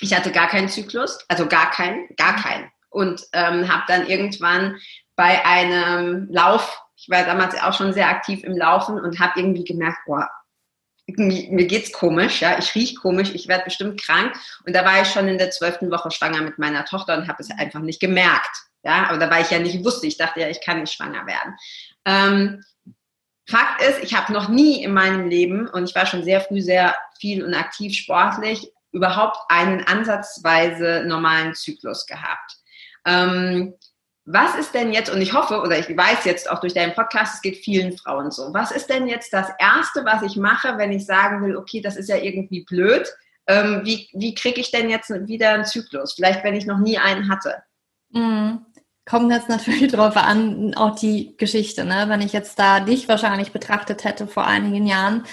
ich 0.00 0.14
hatte 0.14 0.30
gar 0.30 0.48
keinen 0.48 0.68
Zyklus, 0.68 1.18
also 1.28 1.46
gar 1.46 1.70
keinen, 1.70 2.08
gar 2.16 2.36
keinen. 2.36 2.70
Und 2.90 3.22
ähm, 3.32 3.72
habe 3.72 3.84
dann 3.88 4.06
irgendwann 4.06 4.76
bei 5.16 5.44
einem 5.44 6.28
Lauf, 6.30 6.82
ich 6.96 7.08
war 7.08 7.24
damals 7.24 7.60
auch 7.60 7.72
schon 7.72 7.92
sehr 7.92 8.08
aktiv 8.08 8.44
im 8.44 8.56
Laufen 8.56 9.00
und 9.00 9.18
habe 9.18 9.40
irgendwie 9.40 9.64
gemerkt, 9.64 9.98
boah, 10.06 10.28
mir 11.18 11.66
geht's 11.66 11.92
komisch, 11.92 12.40
ja, 12.40 12.58
ich 12.58 12.74
rieche 12.74 12.94
komisch, 12.94 13.30
ich 13.34 13.48
werde 13.48 13.64
bestimmt 13.64 14.00
krank. 14.00 14.34
Und 14.66 14.74
da 14.74 14.84
war 14.84 15.02
ich 15.02 15.08
schon 15.08 15.28
in 15.28 15.38
der 15.38 15.50
zwölften 15.50 15.90
Woche 15.90 16.10
schwanger 16.10 16.42
mit 16.42 16.58
meiner 16.58 16.84
Tochter 16.84 17.16
und 17.16 17.28
habe 17.28 17.42
es 17.42 17.50
einfach 17.50 17.80
nicht 17.80 18.00
gemerkt. 18.00 18.56
Ja, 18.82 19.08
aber 19.08 19.18
da 19.18 19.30
war 19.30 19.40
ich 19.40 19.50
ja 19.50 19.58
nicht 19.58 19.84
wusste, 19.84 20.06
ich 20.06 20.16
dachte 20.16 20.40
ja, 20.40 20.48
ich 20.48 20.60
kann 20.62 20.80
nicht 20.80 20.92
schwanger 20.92 21.26
werden. 21.26 21.54
Ähm, 22.06 22.64
Fakt 23.48 23.82
ist, 23.82 24.02
ich 24.02 24.14
habe 24.14 24.32
noch 24.32 24.48
nie 24.48 24.82
in 24.84 24.92
meinem 24.92 25.28
Leben, 25.28 25.68
und 25.68 25.88
ich 25.88 25.94
war 25.94 26.06
schon 26.06 26.22
sehr 26.22 26.40
früh 26.40 26.60
sehr 26.60 26.96
viel 27.18 27.44
und 27.44 27.52
aktiv 27.52 27.94
sportlich, 27.94 28.70
überhaupt 28.92 29.38
einen 29.48 29.84
ansatzweise 29.84 31.02
normalen 31.06 31.54
Zyklus 31.54 32.06
gehabt. 32.06 32.58
Ähm, 33.04 33.74
was 34.32 34.54
ist 34.54 34.74
denn 34.74 34.92
jetzt, 34.92 35.10
und 35.10 35.20
ich 35.20 35.32
hoffe, 35.32 35.60
oder 35.60 35.78
ich 35.78 35.88
weiß 35.88 36.24
jetzt 36.24 36.50
auch 36.50 36.60
durch 36.60 36.74
deinen 36.74 36.94
Podcast, 36.94 37.34
es 37.34 37.42
geht 37.42 37.56
vielen 37.56 37.96
Frauen 37.96 38.30
so, 38.30 38.52
was 38.54 38.70
ist 38.70 38.88
denn 38.88 39.06
jetzt 39.08 39.32
das 39.32 39.48
Erste, 39.58 40.04
was 40.04 40.22
ich 40.22 40.36
mache, 40.36 40.78
wenn 40.78 40.92
ich 40.92 41.04
sagen 41.04 41.44
will, 41.44 41.56
okay, 41.56 41.80
das 41.80 41.96
ist 41.96 42.08
ja 42.08 42.16
irgendwie 42.16 42.64
blöd, 42.64 43.08
ähm, 43.46 43.80
wie, 43.84 44.08
wie 44.12 44.34
kriege 44.34 44.60
ich 44.60 44.70
denn 44.70 44.88
jetzt 44.88 45.10
wieder 45.10 45.50
einen 45.50 45.64
Zyklus? 45.64 46.12
Vielleicht, 46.12 46.44
wenn 46.44 46.54
ich 46.54 46.66
noch 46.66 46.78
nie 46.78 46.98
einen 46.98 47.28
hatte. 47.28 47.62
Mhm. 48.10 48.64
Kommt 49.04 49.32
jetzt 49.32 49.48
natürlich 49.48 49.90
darauf 49.92 50.16
an, 50.16 50.74
auch 50.74 50.94
die 50.94 51.36
Geschichte. 51.36 51.84
Ne? 51.84 52.04
Wenn 52.06 52.20
ich 52.20 52.32
jetzt 52.32 52.58
da 52.58 52.80
dich 52.80 53.08
wahrscheinlich 53.08 53.50
betrachtet 53.52 54.04
hätte 54.04 54.28
vor 54.28 54.46
einigen 54.46 54.86
Jahren, 54.86 55.24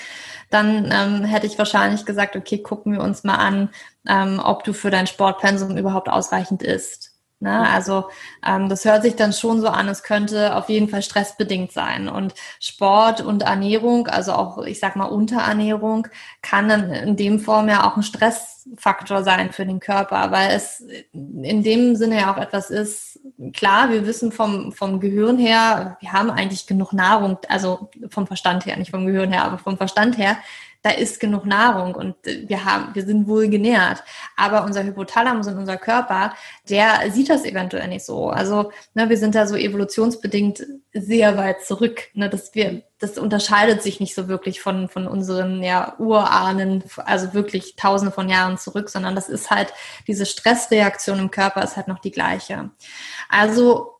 dann 0.49 0.89
ähm, 0.91 1.23
hätte 1.25 1.45
ich 1.45 1.57
wahrscheinlich 1.57 2.05
gesagt, 2.05 2.35
okay, 2.35 2.59
gucken 2.59 2.93
wir 2.93 3.01
uns 3.01 3.23
mal 3.23 3.35
an, 3.35 3.69
ähm, 4.07 4.41
ob 4.43 4.63
du 4.63 4.73
für 4.73 4.89
dein 4.89 5.05
Sportpensum 5.05 5.77
überhaupt 5.77 6.09
ausreichend 6.09 6.63
isst. 6.63 7.06
Ne? 7.39 7.69
Also 7.69 8.09
ähm, 8.45 8.67
das 8.67 8.83
hört 8.83 9.03
sich 9.03 9.15
dann 9.15 9.31
schon 9.31 9.61
so 9.61 9.67
an, 9.67 9.87
es 9.87 10.01
könnte 10.01 10.55
auf 10.55 10.69
jeden 10.69 10.89
Fall 10.89 11.03
stressbedingt 11.03 11.71
sein. 11.71 12.09
Und 12.09 12.33
Sport 12.59 13.21
und 13.21 13.43
Ernährung, 13.43 14.07
also 14.07 14.33
auch, 14.33 14.63
ich 14.63 14.79
sag 14.79 14.95
mal, 14.95 15.05
Unterernährung, 15.05 16.07
kann 16.41 16.67
dann 16.67 16.91
in 16.91 17.15
dem 17.15 17.39
Form 17.39 17.69
ja 17.69 17.87
auch 17.87 17.95
ein 17.95 18.01
Stressfaktor 18.01 19.23
sein 19.23 19.51
für 19.51 19.67
den 19.67 19.79
Körper, 19.79 20.31
weil 20.31 20.49
es 20.51 20.83
in 21.13 21.61
dem 21.61 21.95
Sinne 21.95 22.17
ja 22.21 22.33
auch 22.33 22.37
etwas 22.37 22.71
ist, 22.71 23.19
klar, 23.53 23.91
wir 23.91 24.07
wissen 24.07 24.31
vom, 24.31 24.71
vom 24.71 24.99
Gehirn 24.99 25.37
her, 25.37 25.97
wir 25.99 26.13
haben 26.13 26.31
eigentlich 26.31 26.65
genug 26.65 26.91
Nahrung, 26.91 27.37
also 27.49 27.89
vom 28.09 28.25
Verstand 28.25 28.65
her, 28.65 28.77
nicht 28.77 28.91
vom 28.91 29.05
Gehirn 29.05 29.31
her, 29.31 29.43
aber 29.43 29.59
vom 29.59 29.77
Verstand 29.77 30.17
her, 30.17 30.37
da 30.81 30.91
ist 30.91 31.19
genug 31.19 31.45
Nahrung 31.45 31.95
und 31.95 32.15
wir 32.23 32.65
haben, 32.65 32.93
wir 32.93 33.05
sind 33.05 33.27
wohl 33.27 33.49
genährt. 33.49 34.03
Aber 34.35 34.63
unser 34.63 34.83
Hypothalamus 34.83 35.47
und 35.47 35.57
unser 35.57 35.77
Körper, 35.77 36.33
der 36.69 37.11
sieht 37.11 37.29
das 37.29 37.45
eventuell 37.45 37.87
nicht 37.87 38.05
so. 38.05 38.29
Also 38.29 38.71
ne, 38.93 39.09
wir 39.09 39.17
sind 39.17 39.35
da 39.35 39.47
so 39.47 39.55
evolutionsbedingt 39.55 40.65
sehr 40.93 41.37
weit 41.37 41.63
zurück. 41.63 42.03
Ne, 42.13 42.29
dass 42.29 42.55
wir, 42.55 42.83
das 42.99 43.17
unterscheidet 43.17 43.81
sich 43.81 43.99
nicht 43.99 44.15
so 44.15 44.27
wirklich 44.27 44.61
von, 44.61 44.87
von 44.87 45.07
unseren 45.07 45.63
ja, 45.63 45.95
Urahnen, 45.99 46.83
also 46.97 47.33
wirklich 47.33 47.75
tausende 47.75 48.11
von 48.11 48.29
Jahren 48.29 48.57
zurück, 48.57 48.89
sondern 48.89 49.15
das 49.15 49.29
ist 49.29 49.51
halt, 49.51 49.73
diese 50.07 50.25
Stressreaktion 50.25 51.19
im 51.19 51.31
Körper 51.31 51.63
ist 51.63 51.75
halt 51.75 51.87
noch 51.87 51.99
die 51.99 52.11
gleiche. 52.11 52.71
Also 53.29 53.96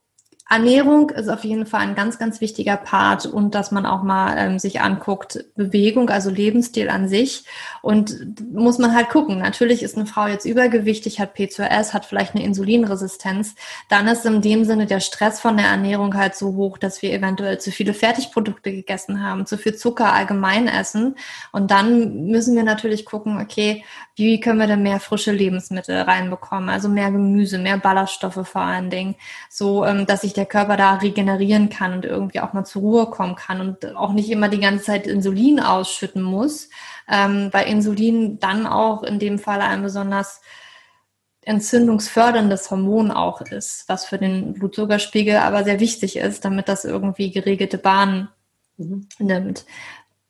Ernährung 0.50 1.10
ist 1.10 1.28
auf 1.28 1.44
jeden 1.44 1.66
Fall 1.66 1.82
ein 1.82 1.96
ganz, 1.96 2.18
ganz 2.18 2.40
wichtiger 2.40 2.78
Part 2.78 3.26
und 3.26 3.54
dass 3.54 3.72
man 3.72 3.86
auch 3.86 4.02
mal 4.02 4.36
ähm, 4.38 4.60
sich 4.60 4.80
anguckt, 4.80 5.44
Bewegung, 5.56 6.10
also 6.10 6.30
Lebensstil 6.30 6.90
an 6.90 7.10
sich. 7.10 7.44
Und 7.82 8.42
muss 8.54 8.78
man 8.78 8.96
halt 8.96 9.10
gucken. 9.10 9.40
Natürlich 9.40 9.84
ist 9.84 9.98
eine 9.98 10.06
Frau 10.06 10.28
jetzt 10.28 10.46
übergewichtig, 10.46 11.20
hat 11.20 11.36
P2S, 11.36 11.94
hat 11.94 12.06
vielleicht 12.06 12.36
eine 12.36 12.46
Insulinresistenz. 12.46 13.56
Dann 13.90 14.08
ist 14.08 14.26
in 14.26 14.42
dem 14.42 14.64
Sinne 14.64 14.86
der 14.86 15.02
Stress 15.02 15.42
von 15.42 15.58
der 15.58 15.68
Ernährung 15.68 16.16
halt 16.16 16.36
so 16.36 16.56
hoch, 16.56 16.78
dass 16.78 17.02
wir 17.02 17.12
eventuell 17.12 17.60
zu 17.60 17.72
viele 17.72 17.94
Fertigprodukte 17.94 18.72
gegessen 18.72 19.22
haben, 19.22 19.46
zu 19.46 19.58
viel 19.58 19.76
Zucker 19.76 20.14
allgemein 20.14 20.70
essen. 20.70 21.16
Und 21.52 21.72
dann 21.72 22.28
müssen 22.28 22.56
wir 22.56 22.64
natürlich 22.64 23.06
gucken, 23.06 23.42
okay, 23.42 23.84
wie 24.16 24.40
können 24.40 24.60
wir 24.60 24.68
denn 24.68 24.82
mehr 24.82 25.00
frische 25.00 25.32
Lebensmittel 25.32 26.02
reinbekommen? 26.02 26.70
Also 26.70 26.90
mehr 26.90 27.12
Gemüse, 27.12 27.60
mehr 27.60 27.78
Ballaststoffe 27.78 28.48
vor 28.48 28.62
allen 28.62 28.90
Dingen. 28.90 29.16
So, 29.50 29.86
ähm, 29.86 30.08
dass 30.08 30.24
ich 30.24 30.37
der 30.38 30.46
Körper 30.46 30.78
da 30.78 30.96
regenerieren 30.96 31.70
kann 31.70 31.94
und 31.94 32.06
irgendwie 32.06 32.40
auch 32.40 32.54
mal 32.54 32.66
zur 32.66 32.82
Ruhe 32.82 33.06
kommen 33.08 33.36
kann 33.36 33.60
und 33.60 33.96
auch 33.96 34.14
nicht 34.14 34.30
immer 34.30 34.50
die 34.50 34.60
ganze 34.60 34.86
Zeit 34.86 35.08
Insulin 35.08 35.60
ausschütten 35.60 36.22
muss, 36.22 36.70
ähm, 37.10 37.50
weil 37.52 37.68
Insulin 37.68 38.40
dann 38.40 38.66
auch 38.68 39.04
in 39.04 39.20
dem 39.20 39.40
Fall 39.40 39.62
ein 39.62 39.82
besonders 39.82 40.42
entzündungsförderndes 41.42 42.70
Hormon 42.70 43.10
auch 43.10 43.42
ist, 43.42 43.86
was 43.88 44.06
für 44.06 44.18
den 44.18 44.54
Blutzuckerspiegel 44.54 45.38
aber 45.38 45.64
sehr 45.64 45.80
wichtig 45.80 46.18
ist, 46.18 46.44
damit 46.44 46.68
das 46.68 46.84
irgendwie 46.84 47.32
geregelte 47.32 47.78
Bahnen 47.78 48.30
mhm. 48.76 49.08
nimmt. 49.18 49.66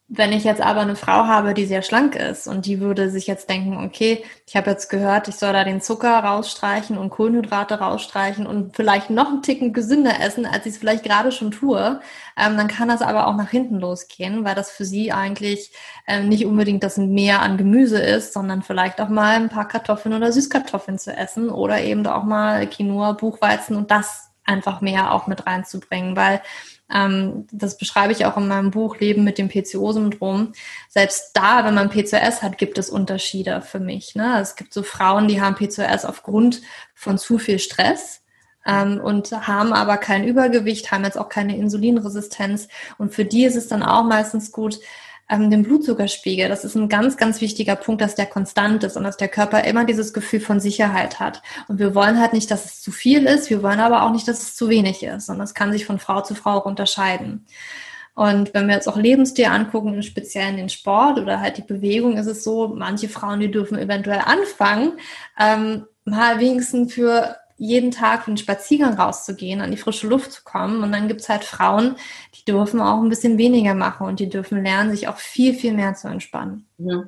Wenn 0.09 0.31
ich 0.31 0.45
jetzt 0.45 0.61
aber 0.61 0.79
eine 0.79 0.95
Frau 0.95 1.25
habe, 1.25 1.53
die 1.53 1.65
sehr 1.65 1.81
schlank 1.81 2.15
ist 2.15 2.47
und 2.47 2.65
die 2.65 2.79
würde 2.79 3.09
sich 3.09 3.27
jetzt 3.27 3.49
denken, 3.49 3.83
okay, 3.85 4.23
ich 4.45 4.55
habe 4.55 4.69
jetzt 4.69 4.89
gehört, 4.89 5.27
ich 5.27 5.35
soll 5.35 5.51
da 5.51 5.65
den 5.65 5.81
Zucker 5.81 6.19
rausstreichen 6.19 6.97
und 6.97 7.09
Kohlenhydrate 7.09 7.79
rausstreichen 7.79 8.47
und 8.47 8.73
vielleicht 8.73 9.09
noch 9.09 9.27
einen 9.27 9.41
Ticken 9.41 9.73
gesünder 9.73 10.21
essen, 10.21 10.45
als 10.45 10.65
ich 10.65 10.73
es 10.73 10.77
vielleicht 10.77 11.03
gerade 11.03 11.33
schon 11.33 11.51
tue, 11.51 11.99
ähm, 12.37 12.55
dann 12.55 12.69
kann 12.69 12.87
das 12.87 13.01
aber 13.01 13.27
auch 13.27 13.35
nach 13.35 13.49
hinten 13.49 13.79
losgehen, 13.81 14.45
weil 14.45 14.55
das 14.55 14.71
für 14.71 14.85
sie 14.85 15.11
eigentlich 15.11 15.73
ähm, 16.07 16.29
nicht 16.29 16.45
unbedingt 16.45 16.83
das 16.83 16.97
Mehr 16.97 17.41
an 17.41 17.57
Gemüse 17.57 17.99
ist, 17.99 18.31
sondern 18.31 18.61
vielleicht 18.61 19.01
auch 19.01 19.09
mal 19.09 19.35
ein 19.35 19.49
paar 19.49 19.67
Kartoffeln 19.67 20.15
oder 20.15 20.31
Süßkartoffeln 20.31 20.97
zu 20.99 21.11
essen 21.11 21.49
oder 21.49 21.81
eben 21.81 22.07
auch 22.07 22.23
mal 22.23 22.65
Quinoa, 22.67 23.11
Buchweizen 23.11 23.75
und 23.75 23.91
das 23.91 24.29
einfach 24.45 24.79
mehr 24.79 25.11
auch 25.11 25.27
mit 25.27 25.45
reinzubringen, 25.45 26.15
weil 26.15 26.41
ähm, 26.93 27.47
das 27.51 27.77
beschreibe 27.77 28.13
ich 28.13 28.25
auch 28.25 28.37
in 28.37 28.47
meinem 28.47 28.71
Buch 28.71 28.99
Leben 28.99 29.23
mit 29.23 29.37
dem 29.37 29.49
PCO-Syndrom. 29.49 30.53
Selbst 30.89 31.31
da, 31.33 31.65
wenn 31.65 31.73
man 31.73 31.89
PCOS 31.89 32.41
hat, 32.41 32.57
gibt 32.57 32.77
es 32.77 32.89
Unterschiede 32.89 33.61
für 33.61 33.79
mich. 33.79 34.15
Ne? 34.15 34.39
Es 34.39 34.55
gibt 34.55 34.73
so 34.73 34.83
Frauen, 34.83 35.27
die 35.27 35.41
haben 35.41 35.55
PCOS 35.55 36.05
aufgrund 36.05 36.61
von 36.93 37.17
zu 37.17 37.39
viel 37.39 37.59
Stress 37.59 38.21
ähm, 38.65 38.99
und 39.01 39.31
haben 39.31 39.73
aber 39.73 39.97
kein 39.97 40.25
Übergewicht, 40.25 40.91
haben 40.91 41.03
jetzt 41.03 41.17
auch 41.17 41.29
keine 41.29 41.57
Insulinresistenz. 41.57 42.67
Und 42.97 43.13
für 43.13 43.25
die 43.25 43.43
ist 43.43 43.55
es 43.55 43.67
dann 43.67 43.83
auch 43.83 44.03
meistens 44.03 44.51
gut, 44.51 44.79
ähm, 45.29 45.49
den 45.49 45.63
Blutzuckerspiegel. 45.63 46.49
Das 46.49 46.63
ist 46.63 46.75
ein 46.75 46.89
ganz, 46.89 47.17
ganz 47.17 47.41
wichtiger 47.41 47.75
Punkt, 47.75 48.01
dass 48.01 48.15
der 48.15 48.25
konstant 48.25 48.83
ist 48.83 48.97
und 48.97 49.03
dass 49.03 49.17
der 49.17 49.27
Körper 49.27 49.63
immer 49.63 49.85
dieses 49.85 50.13
Gefühl 50.13 50.39
von 50.39 50.59
Sicherheit 50.59 51.19
hat. 51.19 51.41
Und 51.67 51.79
wir 51.79 51.95
wollen 51.95 52.19
halt 52.19 52.33
nicht, 52.33 52.49
dass 52.51 52.65
es 52.65 52.81
zu 52.81 52.91
viel 52.91 53.25
ist, 53.25 53.49
wir 53.49 53.63
wollen 53.63 53.79
aber 53.79 54.03
auch 54.03 54.11
nicht, 54.11 54.27
dass 54.27 54.41
es 54.41 54.55
zu 54.55 54.69
wenig 54.69 55.03
ist. 55.03 55.29
Und 55.29 55.39
das 55.39 55.53
kann 55.53 55.71
sich 55.71 55.85
von 55.85 55.99
Frau 55.99 56.21
zu 56.21 56.35
Frau 56.35 56.51
auch 56.51 56.65
unterscheiden. 56.65 57.45
Und 58.15 58.53
wenn 58.55 58.67
wir 58.67 58.73
jetzt 58.73 58.87
auch 58.87 58.97
Lebensstil 58.97 59.45
angucken, 59.45 60.01
speziell 60.01 60.49
in 60.49 60.57
den 60.57 60.69
Sport 60.69 61.19
oder 61.19 61.39
halt 61.39 61.57
die 61.57 61.61
Bewegung, 61.61 62.17
ist 62.17 62.25
es 62.25 62.43
so, 62.43 62.69
manche 62.69 63.09
Frauen, 63.09 63.39
die 63.39 63.51
dürfen 63.51 63.77
eventuell 63.77 64.21
anfangen, 64.25 64.93
ähm, 65.39 65.85
mal 66.03 66.39
wenigstens 66.39 66.93
für 66.93 67.35
jeden 67.57 67.91
Tag 67.91 68.23
für 68.23 68.27
einen 68.27 68.37
Spaziergang 68.37 68.93
rauszugehen, 68.93 69.61
an 69.61 69.71
die 69.71 69.77
frische 69.77 70.07
Luft 70.07 70.31
zu 70.31 70.43
kommen. 70.43 70.83
Und 70.83 70.91
dann 70.91 71.07
gibt's 71.07 71.27
halt 71.27 71.43
Frauen, 71.43 71.95
die 72.35 72.45
dürfen 72.45 72.79
auch 72.79 73.01
ein 73.01 73.09
bisschen 73.09 73.37
weniger 73.37 73.73
machen 73.73 74.07
und 74.07 74.19
die 74.19 74.29
dürfen 74.29 74.63
lernen, 74.63 74.91
sich 74.91 75.07
auch 75.07 75.17
viel, 75.17 75.53
viel 75.53 75.73
mehr 75.73 75.95
zu 75.95 76.07
entspannen. 76.07 76.67
Ja. 76.77 77.03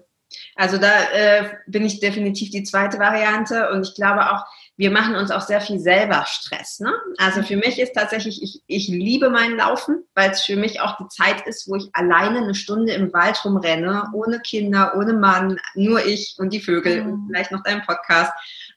Also 0.56 0.78
da 0.78 0.92
äh, 1.12 1.50
bin 1.68 1.86
ich 1.86 2.00
definitiv 2.00 2.52
die 2.52 2.64
zweite 2.64 3.00
Variante 3.00 3.72
und 3.72 3.88
ich 3.88 3.96
glaube 3.96 4.32
auch, 4.32 4.46
wir 4.78 4.92
machen 4.92 5.16
uns 5.16 5.32
auch 5.32 5.42
sehr 5.42 5.60
viel 5.60 5.80
selber 5.80 6.24
Stress. 6.28 6.80
Ne? 6.80 6.94
Also 7.18 7.42
für 7.42 7.58
mich 7.58 7.80
ist 7.80 7.94
tatsächlich, 7.94 8.42
ich, 8.42 8.62
ich 8.68 8.88
liebe 8.88 9.30
mein 9.30 9.58
Laufen, 9.58 10.06
weil 10.14 10.32
es 10.32 10.44
für 10.44 10.56
mich 10.56 10.82
auch 10.82 10.98
die 10.98 11.08
Zeit 11.10 11.46
ist, 11.48 11.68
wo 11.68 11.76
ich 11.76 11.90
alleine 11.94 12.40
eine 12.40 12.56
Stunde 12.56 12.94
im 12.94 13.12
Wald 13.12 13.44
rumrenne, 13.44 14.06
ohne 14.14 14.40
Kinder, 14.40 14.94
ohne 14.96 15.14
Mann, 15.14 15.60
nur 15.74 16.06
ich 16.06 16.36
und 16.38 16.54
die 16.54 16.62
Vögel 16.62 17.04
mhm. 17.04 17.12
und 17.12 17.28
vielleicht 17.28 17.52
noch 17.52 17.64
dein 17.64 17.82
Podcast. 17.82 18.32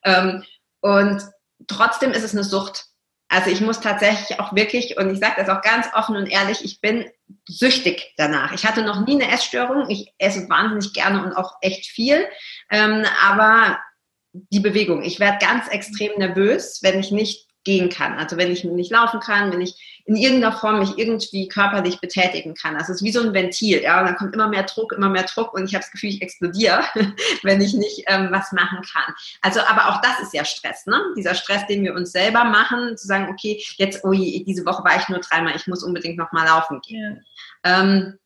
Ähm, 0.05 0.43
und 0.81 1.23
trotzdem 1.69 2.13
ist 2.13 2.25
es 2.25 2.33
eine 2.33 2.45
Sucht. 2.45 2.87
Also 3.29 3.51
ich 3.51 3.63
muss 3.63 3.81
tatsächlich 3.81 4.39
auch 4.41 4.55
wirklich, 4.55 4.99
und 4.99 5.11
ich 5.11 5.19
sage 5.19 5.37
das 5.39 5.49
auch 5.49 5.63
ganz 5.63 5.87
offen 5.95 6.17
und 6.17 6.27
ehrlich, 6.27 6.65
ich 6.65 6.83
bin 6.83 7.11
süchtig 7.49 8.13
danach. 8.19 8.53
Ich 8.53 8.67
hatte 8.67 8.83
noch 8.83 9.07
nie 9.07 9.15
eine 9.15 9.33
Essstörung. 9.33 9.89
Ich 9.89 10.13
esse 10.19 10.49
wahnsinnig 10.51 10.93
gerne 10.93 11.25
und 11.25 11.33
auch 11.33 11.57
echt 11.63 11.87
viel. 11.87 12.27
Ähm, 12.71 13.07
aber 13.27 13.79
die 14.33 14.61
Bewegung, 14.61 15.03
ich 15.03 15.19
werde 15.19 15.45
ganz 15.45 15.69
extrem 15.69 16.13
nervös, 16.19 16.81
wenn 16.83 17.01
ich 17.01 17.11
nicht 17.11 17.49
gehen 17.65 17.91
kann. 17.91 18.15
Also 18.15 18.37
wenn 18.37 18.51
ich 18.51 18.65
nicht 18.65 18.91
laufen 18.91 19.21
kann, 19.21 19.53
wenn 19.53 19.61
ich 19.61 20.03
in 20.05 20.17
irgendeiner 20.17 20.57
Form 20.57 20.81
mich 20.81 20.99
irgendwie 20.99 21.47
körperlich 21.47 22.01
betätigen 22.01 22.55
kann. 22.55 22.75
Also 22.75 22.93
es 22.93 23.01
ist 23.01 23.05
wie 23.05 23.13
so 23.13 23.21
ein 23.21 23.35
Ventil, 23.35 23.83
ja, 23.83 24.01
und 24.01 24.07
dann 24.07 24.17
kommt 24.17 24.35
immer 24.35 24.49
mehr 24.49 24.65
Druck, 24.65 24.93
immer 24.93 25.09
mehr 25.09 25.23
Druck 25.23 25.55
und 25.55 25.65
ich 25.65 25.75
habe 25.75 25.83
das 25.83 25.93
Gefühl, 25.93 26.11
ich 26.11 26.23
explodiere, 26.23 26.83
wenn 27.43 27.61
ich 27.61 27.75
nicht 27.75 28.05
ähm, 28.07 28.29
was 28.33 28.51
machen 28.53 28.81
kann. 28.93 29.15
Also, 29.43 29.61
aber 29.61 29.89
auch 29.89 30.01
das 30.01 30.21
ist 30.21 30.35
ja 30.35 30.45
Stress, 30.45 30.87
ne? 30.87 31.01
Dieser 31.17 31.35
Stress, 31.35 31.67
den 31.69 31.85
wir 31.85 31.95
uns 31.95 32.11
selber 32.11 32.45
machen, 32.45 32.97
zu 32.97 33.07
sagen, 33.07 33.29
okay, 33.31 33.63
jetzt, 33.77 34.05
oh, 34.05 34.13
diese 34.13 34.67
Woche 34.67 34.83
war 34.85 34.97
ich 34.97 35.09
nur 35.09 35.21
dreimal, 35.21 35.55
ich 35.55 35.67
muss 35.69 35.85
unbedingt 35.85 36.19
nochmal 36.19 36.47
laufen 36.47 36.81
gehen. 36.81 37.25
Ja. 37.65 37.81
Ähm, 37.81 38.19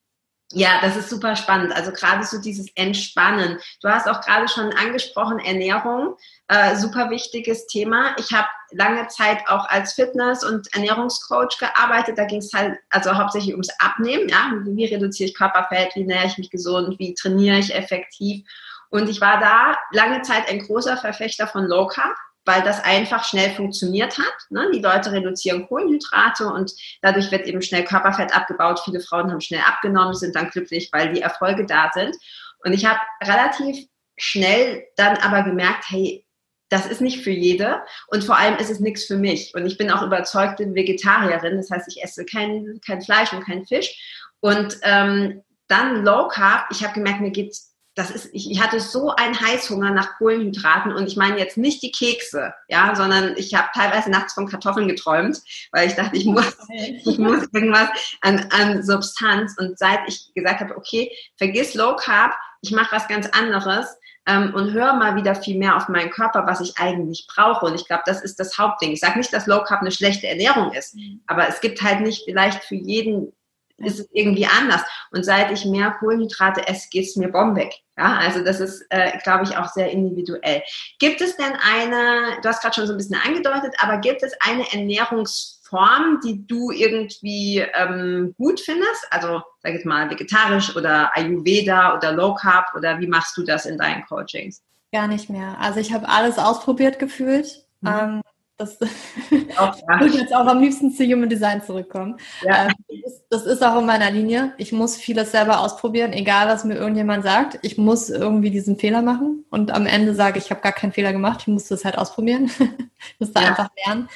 ja, 0.53 0.81
das 0.81 0.97
ist 0.97 1.11
super 1.11 1.35
spannend. 1.35 1.75
Also 1.75 1.91
gerade 1.91 2.25
so 2.25 2.41
dieses 2.41 2.69
Entspannen. 2.77 3.59
Du 3.83 3.89
hast 3.89 4.09
auch 4.09 4.21
gerade 4.21 4.47
schon 4.47 4.73
angesprochen, 4.75 5.41
Ernährung, 5.41 6.15
äh, 6.47 6.77
super 6.77 7.11
wichtiges 7.11 7.67
Thema. 7.67 8.15
Ich 8.19 8.33
habe 8.33 8.47
lange 8.71 9.09
Zeit 9.09 9.39
auch 9.49 9.69
als 9.69 9.95
Fitness- 9.95 10.45
und 10.45 10.73
Ernährungscoach 10.73 11.59
gearbeitet. 11.59 12.17
Da 12.17 12.27
ging 12.27 12.39
es 12.39 12.53
halt 12.53 12.79
also 12.91 13.17
hauptsächlich 13.17 13.53
ums 13.53 13.71
Abnehmen. 13.81 14.29
Ja, 14.29 14.53
wie 14.65 14.85
reduziere 14.85 15.31
ich 15.31 15.37
Körperfett, 15.37 15.97
wie 15.97 16.05
nähere 16.05 16.27
ich 16.27 16.39
mich 16.39 16.51
gesund, 16.51 16.97
wie 17.01 17.15
trainiere 17.15 17.59
ich 17.59 17.75
effektiv. 17.75 18.47
Und 18.91 19.09
ich 19.09 19.21
war 19.21 19.41
da 19.41 19.77
lange 19.91 20.23
Zeit 20.23 20.49
ein 20.49 20.61
großer 20.61 20.97
Verfechter 20.97 21.49
von 21.49 21.65
Low 21.67 21.89
Carb 21.89 22.17
weil 22.47 22.63
das 22.63 22.83
einfach 22.83 23.25
schnell 23.25 23.51
funktioniert 23.51 24.17
hat. 24.19 24.35
Ne? 24.51 24.71
Die 24.73 24.81
Leute 24.81 25.13
reduzieren 25.13 25.67
Kohlenhydrate 25.67 26.47
und 26.47 26.73
dadurch 27.03 27.31
wird 27.31 27.47
eben 27.47 27.61
schnell 27.61 27.85
Körperfett 27.85 28.35
abgebaut. 28.35 28.81
Viele 28.85 29.01
Frauen 29.01 29.31
haben 29.31 29.41
schnell 29.41 29.63
abgenommen, 29.67 30.15
sind 30.15 30.37
dann 30.37 30.51
glücklich, 30.51 30.89
weil 30.93 31.13
die 31.13 31.21
Erfolge 31.21 31.67
da 31.67 31.91
sind. 31.93 32.17
Und 32.65 32.73
ich 32.73 32.87
habe 32.87 33.01
relativ 33.23 33.87
schnell 34.17 34.85
dann 34.97 35.17
aber 35.19 35.43
gemerkt, 35.43 35.85
hey, 35.89 36.25
das 36.69 36.87
ist 36.87 37.01
nicht 37.01 37.23
für 37.23 37.31
jede 37.31 37.83
und 38.09 38.25
vor 38.25 38.37
allem 38.37 38.57
ist 38.57 38.71
es 38.71 38.81
nichts 38.81 39.05
für 39.05 39.17
mich. 39.17 39.55
Und 39.55 39.67
ich 39.67 39.79
bin 39.79 39.91
auch 39.91 40.03
überzeugte 40.03 40.75
Vegetarierin, 40.75 41.57
das 41.57 41.71
heißt, 41.71 41.87
ich 41.89 42.03
esse 42.03 42.25
kein, 42.25 42.81
kein 42.85 43.03
Fleisch 43.03 43.33
und 43.33 43.45
kein 43.45 43.65
Fisch. 43.65 44.33
Und 44.41 44.77
ähm, 44.83 45.43
dann 45.69 46.05
Low 46.05 46.29
Carb, 46.29 46.67
ich 46.71 46.83
habe 46.83 46.95
gemerkt, 46.95 47.21
mir 47.21 47.31
geht's 47.31 47.76
das 47.97 48.11
ist, 48.11 48.29
ich, 48.35 48.51
ich 48.51 48.63
hatte 48.63 48.79
so 48.79 49.11
einen 49.17 49.41
Heißhunger 49.41 49.91
nach 49.91 50.19
Kohlenhydraten 50.19 50.93
und 50.93 51.07
ich 51.07 51.17
meine 51.17 51.39
jetzt 51.39 51.57
nicht 51.57 51.83
die 51.83 51.91
Kekse, 51.91 52.53
ja, 52.69 52.95
sondern 52.95 53.35
ich 53.39 53.55
habe 53.55 53.69
teilweise 53.75 54.11
nachts 54.11 54.35
von 54.35 54.47
Kartoffeln 54.47 54.87
geträumt, 54.87 55.41
weil 55.73 55.89
ich 55.89 55.95
dachte, 55.95 56.15
ich 56.15 56.27
muss, 56.27 56.57
ich 56.69 57.19
muss 57.19 57.49
irgendwas 57.55 57.89
an, 58.21 58.47
an 58.51 58.83
Substanz. 58.83 59.57
Und 59.59 59.79
seit 59.79 60.01
ich 60.09 60.31
gesagt 60.35 60.61
habe, 60.61 60.77
okay, 60.77 61.11
vergiss 61.39 61.75
Low 61.75 61.97
Carb, 61.97 62.33
ich 62.61 62.71
mache 62.71 62.95
was 62.95 63.09
ganz 63.09 63.29
anderes 63.29 63.87
ähm, 64.27 64.53
und 64.55 64.73
höre 64.73 64.93
mal 64.93 65.17
wieder 65.17 65.35
viel 65.35 65.57
mehr 65.57 65.77
auf 65.77 65.89
meinen 65.89 66.11
Körper, 66.11 66.47
was 66.47 66.61
ich 66.61 66.77
eigentlich 66.77 67.27
brauche. 67.35 67.65
Und 67.65 67.77
ich 67.77 67.87
glaube, 67.87 68.03
das 68.05 68.21
ist 68.21 68.39
das 68.39 68.59
Hauptding. 68.59 68.93
Ich 68.93 69.01
sage 69.01 69.19
nicht, 69.19 69.33
dass 69.33 69.47
Low 69.47 69.65
Carb 69.65 69.81
eine 69.81 69.91
schlechte 69.91 70.27
Ernährung 70.27 70.71
ist, 70.75 70.97
mhm. 70.97 71.23
aber 71.27 71.49
es 71.49 71.63
gibt 71.63 71.81
halt 71.81 72.03
nicht 72.03 72.25
vielleicht 72.27 72.63
für 72.63 72.75
jeden 72.75 73.33
ist 73.79 74.01
es 74.01 74.09
irgendwie 74.13 74.47
anders. 74.47 74.83
Und 75.11 75.25
seit 75.25 75.51
ich 75.51 75.65
mehr 75.65 75.91
Kohlenhydrate 75.93 76.67
esse, 76.67 76.89
geht 76.91 77.07
es 77.07 77.17
mir 77.17 77.29
bombig. 77.29 77.83
Ja, 77.99 78.19
also 78.19 78.45
das 78.45 78.61
ist, 78.61 78.85
äh, 78.91 79.19
glaube 79.23 79.45
ich, 79.45 79.57
auch 79.57 79.69
sehr 79.69 79.91
individuell. 79.91 80.63
Gibt 80.99 81.21
es 81.21 81.37
denn 81.37 81.53
eine, 81.63 82.41
du 82.43 82.49
hast 82.49 82.63
gerade 82.63 82.75
schon 82.75 82.87
so 82.87 82.93
ein 82.93 82.99
bisschen 82.99 83.21
angedeutet, 83.23 83.75
aber 83.81 83.99
gibt 83.99 84.23
es 84.23 84.33
eine 84.41 84.71
Ernährungsform, 84.73 86.21
die 86.25 86.47
du 86.47 86.71
irgendwie 86.71 87.65
ähm, 87.75 88.35
gut 88.39 88.61
findest? 88.61 89.07
Also, 89.11 89.43
sag 89.63 89.75
ich 89.75 89.85
mal, 89.85 90.11
vegetarisch 90.11 90.75
oder 90.77 91.11
Ayurveda 91.17 91.97
oder 91.97 92.13
Low 92.13 92.35
Carb 92.35 92.75
oder 92.75 92.99
wie 93.01 93.07
machst 93.07 93.37
du 93.37 93.45
das 93.45 93.67
in 93.67 93.79
deinen 93.79 94.05
Coachings? 94.07 94.63
Gar 94.93 95.09
nicht 95.09 95.29
mehr. 95.29 95.57
Also 95.61 95.81
ich 95.81 95.93
habe 95.93 96.09
alles 96.09 96.39
ausprobiert 96.39 96.99
gefühlt. 96.99 97.67
Mhm. 97.81 97.89
Ähm, 97.89 98.23
das 98.57 98.79
auch, 99.59 99.77
ja. 99.77 100.01
würde 100.01 100.19
jetzt 100.19 100.35
auch 100.35 100.47
am 100.47 100.61
liebsten 100.61 100.91
zu 100.93 101.05
Human 101.05 101.29
Design 101.29 101.63
zurückkommen. 101.63 102.17
Ja. 102.43 102.67
Ähm, 102.67 103.03
das 103.29 103.45
ist 103.45 103.63
auch 103.63 103.79
in 103.79 103.87
meiner 103.87 104.11
Linie. 104.11 104.53
Ich 104.57 104.73
muss 104.73 104.97
vieles 104.97 105.33
selber 105.33 105.61
ausprobieren, 105.61 106.13
egal 106.13 106.49
was 106.49 106.65
mir 106.65 106.77
irgendjemand 106.77 107.25
sagt. 107.25 107.59
Ich 107.63 107.77
muss 107.77 108.09
irgendwie 108.09 108.51
diesen 108.51 108.79
Fehler 108.79 109.03
machen 109.03 109.45
und 109.51 109.73
am 109.73 109.87
Ende 109.87 110.15
sage 110.15 110.39
ich, 110.39 110.47
ich 110.47 110.51
habe 110.51 110.63
gar 110.63 110.73
keinen 110.73 110.93
Fehler 110.93 111.13
gemacht. 111.13 111.41
Ich 111.43 111.49
musste 111.49 111.75
es 111.75 111.85
halt 111.85 111.99
ausprobieren. 111.99 112.51
ich 112.59 113.21
musste 113.21 113.41
ja. 113.41 113.49
einfach 113.49 113.69
lernen. 113.85 114.09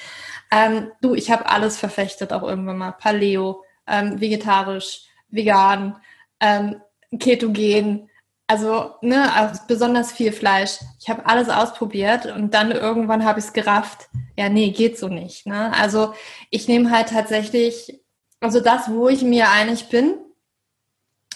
Ähm, 0.50 0.90
du, 1.00 1.14
ich 1.14 1.31
habe 1.31 1.46
alles 1.46 1.76
verfechtet, 1.76 2.33
auch 2.33 2.42
irgendwann 2.42 2.79
mal. 2.79 2.92
Paleo, 2.92 3.62
ähm, 3.87 4.20
vegetarisch, 4.20 5.03
vegan, 5.29 5.96
ähm, 6.40 6.81
ketogen, 7.18 8.09
also 8.50 8.94
ne, 9.00 9.33
also 9.33 9.61
besonders 9.68 10.11
viel 10.11 10.33
Fleisch. 10.33 10.81
Ich 10.98 11.09
habe 11.09 11.24
alles 11.24 11.48
ausprobiert 11.48 12.26
und 12.26 12.53
dann 12.53 12.72
irgendwann 12.72 13.24
habe 13.24 13.38
ich 13.38 13.44
es 13.44 13.53
gerafft. 13.53 14.09
Ja, 14.40 14.48
nee, 14.48 14.70
geht 14.70 14.98
so 14.98 15.09
nicht. 15.09 15.44
Ne? 15.44 15.70
Also 15.74 16.14
ich 16.48 16.66
nehme 16.66 16.90
halt 16.90 17.11
tatsächlich, 17.11 18.00
also 18.40 18.61
das, 18.61 18.90
wo 18.90 19.07
ich 19.07 19.20
mir 19.20 19.50
einig 19.50 19.90
bin, 19.90 20.14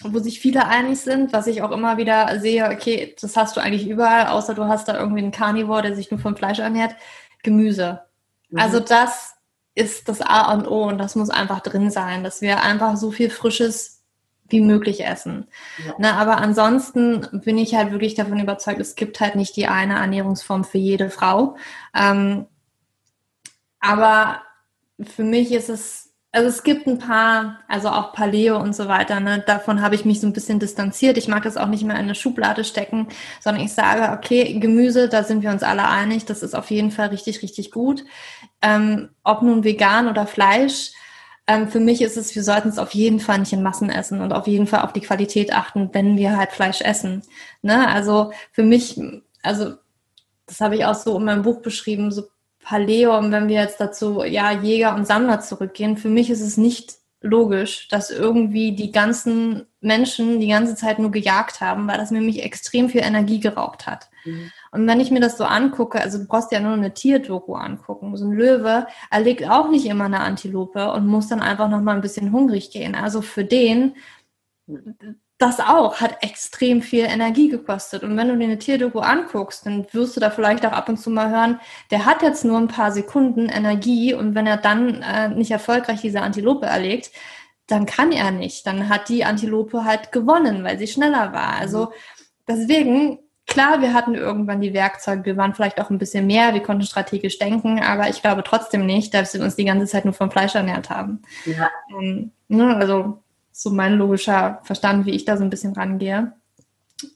wo 0.01 0.21
sich 0.21 0.41
viele 0.41 0.65
einig 0.69 1.01
sind, 1.01 1.35
was 1.35 1.47
ich 1.47 1.61
auch 1.61 1.71
immer 1.71 1.99
wieder 1.99 2.41
sehe, 2.41 2.71
okay, 2.71 3.15
das 3.21 3.37
hast 3.37 3.59
du 3.59 3.61
eigentlich 3.61 3.87
überall, 3.87 4.29
außer 4.29 4.55
du 4.55 4.65
hast 4.65 4.89
da 4.89 4.99
irgendwie 4.99 5.21
einen 5.21 5.33
Carnivore, 5.33 5.83
der 5.83 5.95
sich 5.95 6.11
nur 6.11 6.19
vom 6.19 6.35
Fleisch 6.35 6.61
ernährt, 6.61 6.97
Gemüse. 7.43 8.01
Mhm. 8.49 8.59
Also 8.59 8.81
das 8.81 9.35
ist 9.75 10.09
das 10.09 10.23
A 10.23 10.55
und 10.55 10.67
O 10.67 10.85
und 10.85 10.97
das 10.97 11.15
muss 11.15 11.29
einfach 11.29 11.61
drin 11.61 11.91
sein, 11.91 12.25
dass 12.25 12.41
wir 12.41 12.63
einfach 12.63 12.97
so 12.97 13.11
viel 13.11 13.29
frisches 13.29 14.03
wie 14.49 14.63
möglich 14.63 15.05
essen. 15.05 15.47
Ja. 15.85 15.95
Na, 15.99 16.13
aber 16.15 16.39
ansonsten 16.39 17.43
bin 17.45 17.59
ich 17.59 17.75
halt 17.75 17.93
wirklich 17.93 18.15
davon 18.15 18.41
überzeugt, 18.41 18.81
es 18.81 18.95
gibt 18.95 19.21
halt 19.21 19.37
nicht 19.37 19.57
die 19.57 19.67
eine 19.67 19.97
Ernährungsform 19.97 20.65
für 20.65 20.79
jede 20.79 21.11
Frau. 21.11 21.57
Ähm, 21.95 22.47
aber 23.85 24.43
für 25.01 25.25
mich 25.25 25.53
ist 25.53 25.69
es 25.69 26.05
also 26.35 26.49
es 26.49 26.65
gibt 26.65 26.89
ein 26.89 26.99
paar, 26.99 27.61
also 27.69 27.89
auch 27.91 28.13
Paleo 28.13 28.61
und 28.61 28.75
so 28.75 28.89
weiter, 28.89 29.21
ne, 29.21 29.45
davon 29.47 29.81
habe 29.81 29.95
ich 29.95 30.05
mich 30.05 30.21
so 30.21 30.27
ein 30.27 30.33
bisschen 30.33 30.59
distanziert. 30.59 31.17
Ich 31.17 31.29
mag 31.29 31.45
das 31.45 31.57
auch 31.57 31.69
nicht 31.69 31.85
mehr 31.85 31.95
in 31.95 32.03
eine 32.03 32.17
Schublade 32.17 32.65
stecken, 32.65 33.07
sondern 33.41 33.63
ich 33.63 33.73
sage, 33.73 34.13
okay, 34.13 34.59
Gemüse, 34.59 35.09
da 35.09 35.23
sind 35.23 35.45
wir 35.45 35.51
uns 35.51 35.63
alle 35.63 35.89
einig, 35.89 36.25
das 36.25 36.43
ist 36.43 36.57
auf 36.57 36.73
jeden 36.73 36.91
Fall 36.91 37.09
richtig, 37.11 37.41
richtig 37.43 37.71
gut. 37.71 38.05
Ähm, 38.63 39.11
ob 39.23 39.43
nun 39.43 39.63
vegan 39.63 40.09
oder 40.09 40.27
Fleisch, 40.27 40.91
ähm, 41.47 41.69
für 41.69 41.79
mich 41.79 42.03
ist 42.03 42.17
es, 42.17 42.35
wir 42.35 42.43
sollten 42.43 42.71
es 42.71 42.79
auf 42.79 42.95
jeden 42.95 43.21
Fall 43.21 43.39
nicht 43.39 43.53
in 43.53 43.63
Massen 43.63 43.89
essen 43.89 44.21
und 44.21 44.33
auf 44.33 44.49
jeden 44.49 44.67
Fall 44.67 44.81
auf 44.81 44.93
die 44.93 45.03
Qualität 45.03 45.55
achten, 45.55 45.91
wenn 45.93 46.17
wir 46.17 46.37
halt 46.37 46.51
Fleisch 46.51 46.81
essen. 46.81 47.23
Ne? 47.63 47.87
Also 47.87 48.33
für 48.51 48.65
mich, 48.65 49.01
also 49.45 49.75
das 50.47 50.61
habe 50.61 50.75
ich 50.75 50.85
auch 50.85 50.97
so 50.97 51.17
in 51.17 51.25
meinem 51.25 51.43
Buch 51.43 51.63
beschrieben, 51.63 52.11
so 52.11 52.25
Paleo, 52.65 53.17
und 53.17 53.31
wenn 53.31 53.49
wir 53.49 53.61
jetzt 53.61 53.81
dazu 53.81 54.25
ja 54.25 54.51
Jäger 54.51 54.97
und 54.97 55.07
Sammler 55.07 55.41
zurückgehen, 55.41 55.97
für 55.97 56.09
mich 56.09 56.31
ist 56.31 56.41
es 56.41 56.57
nicht 56.57 56.95
logisch, 57.21 57.89
dass 57.89 58.11
irgendwie 58.11 58.73
die 58.75 58.93
ganzen 58.93 59.67
Menschen 59.81 60.41
die 60.41 60.49
ganze 60.49 60.75
Zeit 60.75 60.99
nur 60.99 61.11
gejagt 61.11 61.61
haben, 61.61 61.87
weil 61.89 61.97
das 61.97 62.11
nämlich 62.11 62.43
extrem 62.43 62.91
viel 62.91 63.01
Energie 63.03 63.41
geraubt 63.41 63.87
hat. 63.87 64.11
Mhm. 64.25 64.51
Und 64.73 64.87
wenn 64.87 65.01
ich 65.01 65.11
mir 65.11 65.21
das 65.21 65.39
so 65.39 65.45
angucke, 65.45 66.01
also 66.01 66.19
du 66.19 66.27
brauchst 66.27 66.53
ja 66.53 66.61
nur 66.61 66.73
eine 66.73 66.93
Tierdoku 66.93 67.55
angucken. 67.55 68.17
So 68.17 68.27
ein 68.27 68.33
Löwe 68.33 68.87
erlegt 69.11 69.49
auch 69.49 69.71
nicht 69.71 69.87
immer 69.87 70.05
eine 70.05 70.21
Antilope 70.21 70.93
und 70.93 71.07
muss 71.07 71.29
dann 71.29 71.41
einfach 71.41 71.69
noch 71.69 71.81
mal 71.81 71.95
ein 71.95 72.03
bisschen 72.03 72.33
hungrig 72.33 72.71
gehen. 72.71 72.95
Also 72.95 73.23
für 73.23 73.45
den 73.45 73.95
das 75.39 75.59
auch 75.59 76.01
hat 76.01 76.23
extrem 76.23 76.81
viel 76.81 77.05
Energie 77.05 77.49
gekostet. 77.49 78.05
Und 78.05 78.17
wenn 78.17 78.29
du 78.29 78.37
dir 78.37 78.45
eine 78.45 78.59
Tierdoku 78.59 79.01
anguckst, 79.01 79.67
dann 79.67 79.87
wirst 79.93 80.17
du 80.17 80.21
da 80.21 80.31
vielleicht 80.31 80.65
auch 80.65 80.73
ab 80.73 80.89
und 80.89 80.97
zu 80.97 81.11
mal 81.11 81.31
hören, 81.31 81.61
der 81.91 82.07
hat 82.07 82.23
jetzt 82.23 82.45
nur 82.45 82.59
ein 82.59 82.69
paar 82.69 82.93
Sekunden 82.93 83.49
Energie 83.49 84.15
und 84.15 84.35
wenn 84.35 84.47
er 84.47 84.57
dann 84.57 85.03
äh, 85.03 85.29
nicht 85.29 85.51
erfolgreich 85.51 86.01
diese 86.01 86.21
Antilope 86.21 86.67
erlegt, 86.67 87.11
dann 87.67 87.87
kann 87.87 88.13
er 88.13 88.31
nicht. 88.31 88.67
Dann 88.67 88.89
hat 88.89 89.09
die 89.09 89.25
Antilope 89.25 89.85
halt 89.85 90.13
gewonnen, 90.13 90.63
weil 90.63 90.79
sie 90.79 90.87
schneller 90.87 91.33
war. 91.33 91.57
Also 91.59 91.93
deswegen, 92.47 93.19
klar, 93.47 93.81
wir 93.81 93.93
hatten 93.93 94.15
irgendwann 94.15 94.61
die 94.61 94.75
Werkzeuge, 94.75 95.25
wir 95.25 95.37
waren 95.37 95.55
vielleicht 95.55 95.81
auch 95.81 95.91
ein 95.91 95.99
bisschen 95.99 96.29
mehr, 96.29 96.55
wir 96.55 96.63
konnten 96.63 96.85
strategisch 96.85 97.39
denken, 97.39 97.81
aber 97.83 98.09
ich 98.09 98.23
glaube 98.23 98.45
trotzdem 98.45 98.87
nicht, 98.87 99.13
dass 99.15 99.35
wir 99.35 99.43
uns 99.43 99.57
die 99.57 99.65
ganze 99.65 99.87
Zeit 99.87 100.05
nur 100.05 100.15
vom 100.15 100.31
Fleisch 100.31 100.55
ernährt 100.55 100.91
haben. 100.91 101.23
Ja. 101.45 101.71
Ähm, 101.91 102.31
ne, 102.49 102.77
also 102.77 103.24
so 103.57 103.71
mein 103.71 103.95
logischer 103.95 104.61
Verstand, 104.65 105.07
wie 105.07 105.13
ich 105.13 105.25
da 105.25 105.37
so 105.37 105.45
ein 105.45 105.51
bisschen 105.51 105.75
rangehe. 105.75 106.33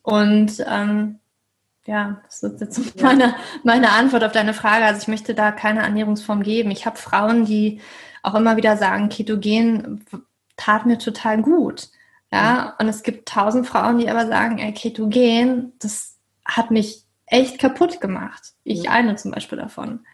Und 0.02 0.64
ähm, 0.68 1.18
ja, 1.84 2.22
das 2.26 2.42
ist 2.44 2.60
jetzt 2.60 3.02
meine, 3.02 3.34
meine 3.64 3.90
Antwort 3.90 4.22
auf 4.22 4.30
deine 4.30 4.54
Frage. 4.54 4.84
Also 4.84 5.02
ich 5.02 5.08
möchte 5.08 5.34
da 5.34 5.50
keine 5.50 5.80
Ernährungsform 5.80 6.44
geben. 6.44 6.70
Ich 6.70 6.86
habe 6.86 6.96
Frauen, 6.96 7.44
die 7.44 7.80
auch 8.22 8.36
immer 8.36 8.56
wieder 8.56 8.76
sagen, 8.76 9.08
Ketogen 9.08 10.04
tat 10.56 10.86
mir 10.86 10.98
total 10.98 11.42
gut. 11.42 11.88
Ja, 12.30 12.76
und 12.78 12.88
es 12.88 13.02
gibt 13.02 13.28
tausend 13.28 13.66
Frauen, 13.66 13.98
die 13.98 14.08
aber 14.08 14.26
sagen, 14.26 14.58
ey, 14.58 14.72
Ketogen, 14.72 15.72
das 15.80 16.18
hat 16.44 16.70
mich 16.70 17.04
echt 17.26 17.58
kaputt 17.58 18.00
gemacht. 18.00 18.52
Ich 18.62 18.90
eine 18.90 19.16
zum 19.16 19.32
Beispiel 19.32 19.58
davon. 19.58 20.06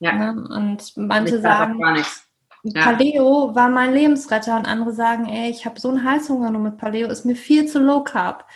Ja. 0.00 0.16
ja 0.16 0.30
und 0.30 0.96
manche 0.96 1.40
sagen, 1.40 1.78
gar 1.78 1.92
nichts. 1.92 2.27
Ja. 2.62 2.82
Paleo 2.82 3.54
war 3.54 3.68
mein 3.68 3.92
Lebensretter 3.92 4.56
und 4.56 4.66
andere 4.66 4.92
sagen, 4.92 5.26
ey, 5.26 5.50
ich 5.50 5.64
habe 5.64 5.80
so 5.80 5.88
einen 5.88 6.04
Heißhunger 6.04 6.50
nur 6.50 6.60
mit 6.60 6.78
Paleo, 6.78 7.08
ist 7.08 7.24
mir 7.24 7.36
viel 7.36 7.66
zu 7.66 7.78
low 7.78 8.02
carb. 8.02 8.46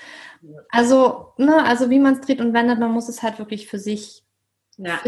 Also, 0.70 1.32
ne, 1.36 1.64
also 1.64 1.88
wie 1.88 2.00
man 2.00 2.14
es 2.14 2.20
dreht 2.20 2.40
und 2.40 2.52
wendet, 2.52 2.80
man 2.80 2.90
muss 2.90 3.08
es 3.08 3.22
halt 3.22 3.38
wirklich 3.38 3.68
für 3.68 3.78
sich 3.78 4.24
ja. 4.76 4.98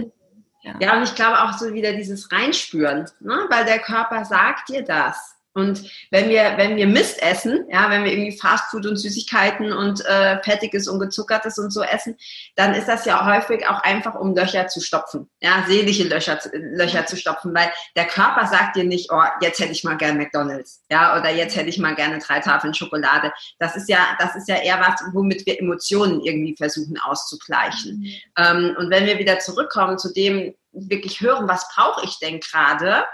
Ja. 0.64 0.76
ja, 0.80 0.96
und 0.96 1.02
ich 1.02 1.14
glaube 1.14 1.42
auch 1.42 1.58
so 1.58 1.74
wieder 1.74 1.92
dieses 1.92 2.32
Reinspüren, 2.32 3.06
ne? 3.20 3.46
weil 3.50 3.66
der 3.66 3.80
Körper 3.80 4.24
sagt 4.24 4.70
dir 4.70 4.82
das. 4.82 5.36
Und 5.54 5.88
wenn 6.10 6.28
wir, 6.28 6.54
wenn 6.56 6.76
wir 6.76 6.88
Mist 6.88 7.22
essen, 7.22 7.64
ja, 7.70 7.88
wenn 7.88 8.02
wir 8.02 8.12
irgendwie 8.12 8.36
Fastfood 8.36 8.86
und 8.86 8.96
Süßigkeiten 8.96 9.72
und 9.72 10.04
äh, 10.04 10.42
Fettiges 10.42 10.88
und 10.88 10.98
Gezuckertes 10.98 11.58
und 11.58 11.70
so 11.70 11.82
essen, 11.82 12.16
dann 12.56 12.74
ist 12.74 12.88
das 12.88 13.04
ja 13.04 13.24
häufig 13.24 13.66
auch 13.68 13.80
einfach, 13.82 14.16
um 14.16 14.34
Löcher 14.34 14.66
zu 14.66 14.80
stopfen, 14.80 15.30
ja, 15.40 15.64
seelische 15.68 16.04
Löcher, 16.04 16.40
Löcher 16.52 17.06
zu 17.06 17.16
stopfen, 17.16 17.54
weil 17.54 17.70
der 17.94 18.06
Körper 18.06 18.46
sagt 18.46 18.74
dir 18.74 18.84
nicht, 18.84 19.12
oh, 19.12 19.22
jetzt 19.40 19.60
hätte 19.60 19.72
ich 19.72 19.84
mal 19.84 19.96
gerne 19.96 20.18
McDonalds, 20.18 20.82
ja, 20.90 21.16
oder 21.18 21.30
jetzt 21.30 21.54
hätte 21.54 21.68
ich 21.68 21.78
mal 21.78 21.94
gerne 21.94 22.18
drei 22.18 22.40
Tafeln 22.40 22.74
Schokolade. 22.74 23.32
Das 23.60 23.76
ist 23.76 23.88
ja, 23.88 24.16
das 24.18 24.34
ist 24.34 24.48
ja 24.48 24.56
eher 24.56 24.80
was, 24.80 25.00
womit 25.12 25.46
wir 25.46 25.60
Emotionen 25.60 26.20
irgendwie 26.22 26.56
versuchen 26.56 26.98
auszugleichen. 26.98 28.00
Mhm. 28.00 28.14
Ähm, 28.36 28.76
und 28.76 28.90
wenn 28.90 29.06
wir 29.06 29.18
wieder 29.20 29.38
zurückkommen 29.38 29.98
zu 29.98 30.12
dem, 30.12 30.52
wirklich 30.74 31.20
hören, 31.20 31.48
was 31.48 31.68
brauche 31.72 32.04
ich 32.04 32.18
denn 32.18 32.40
gerade? 32.40 33.04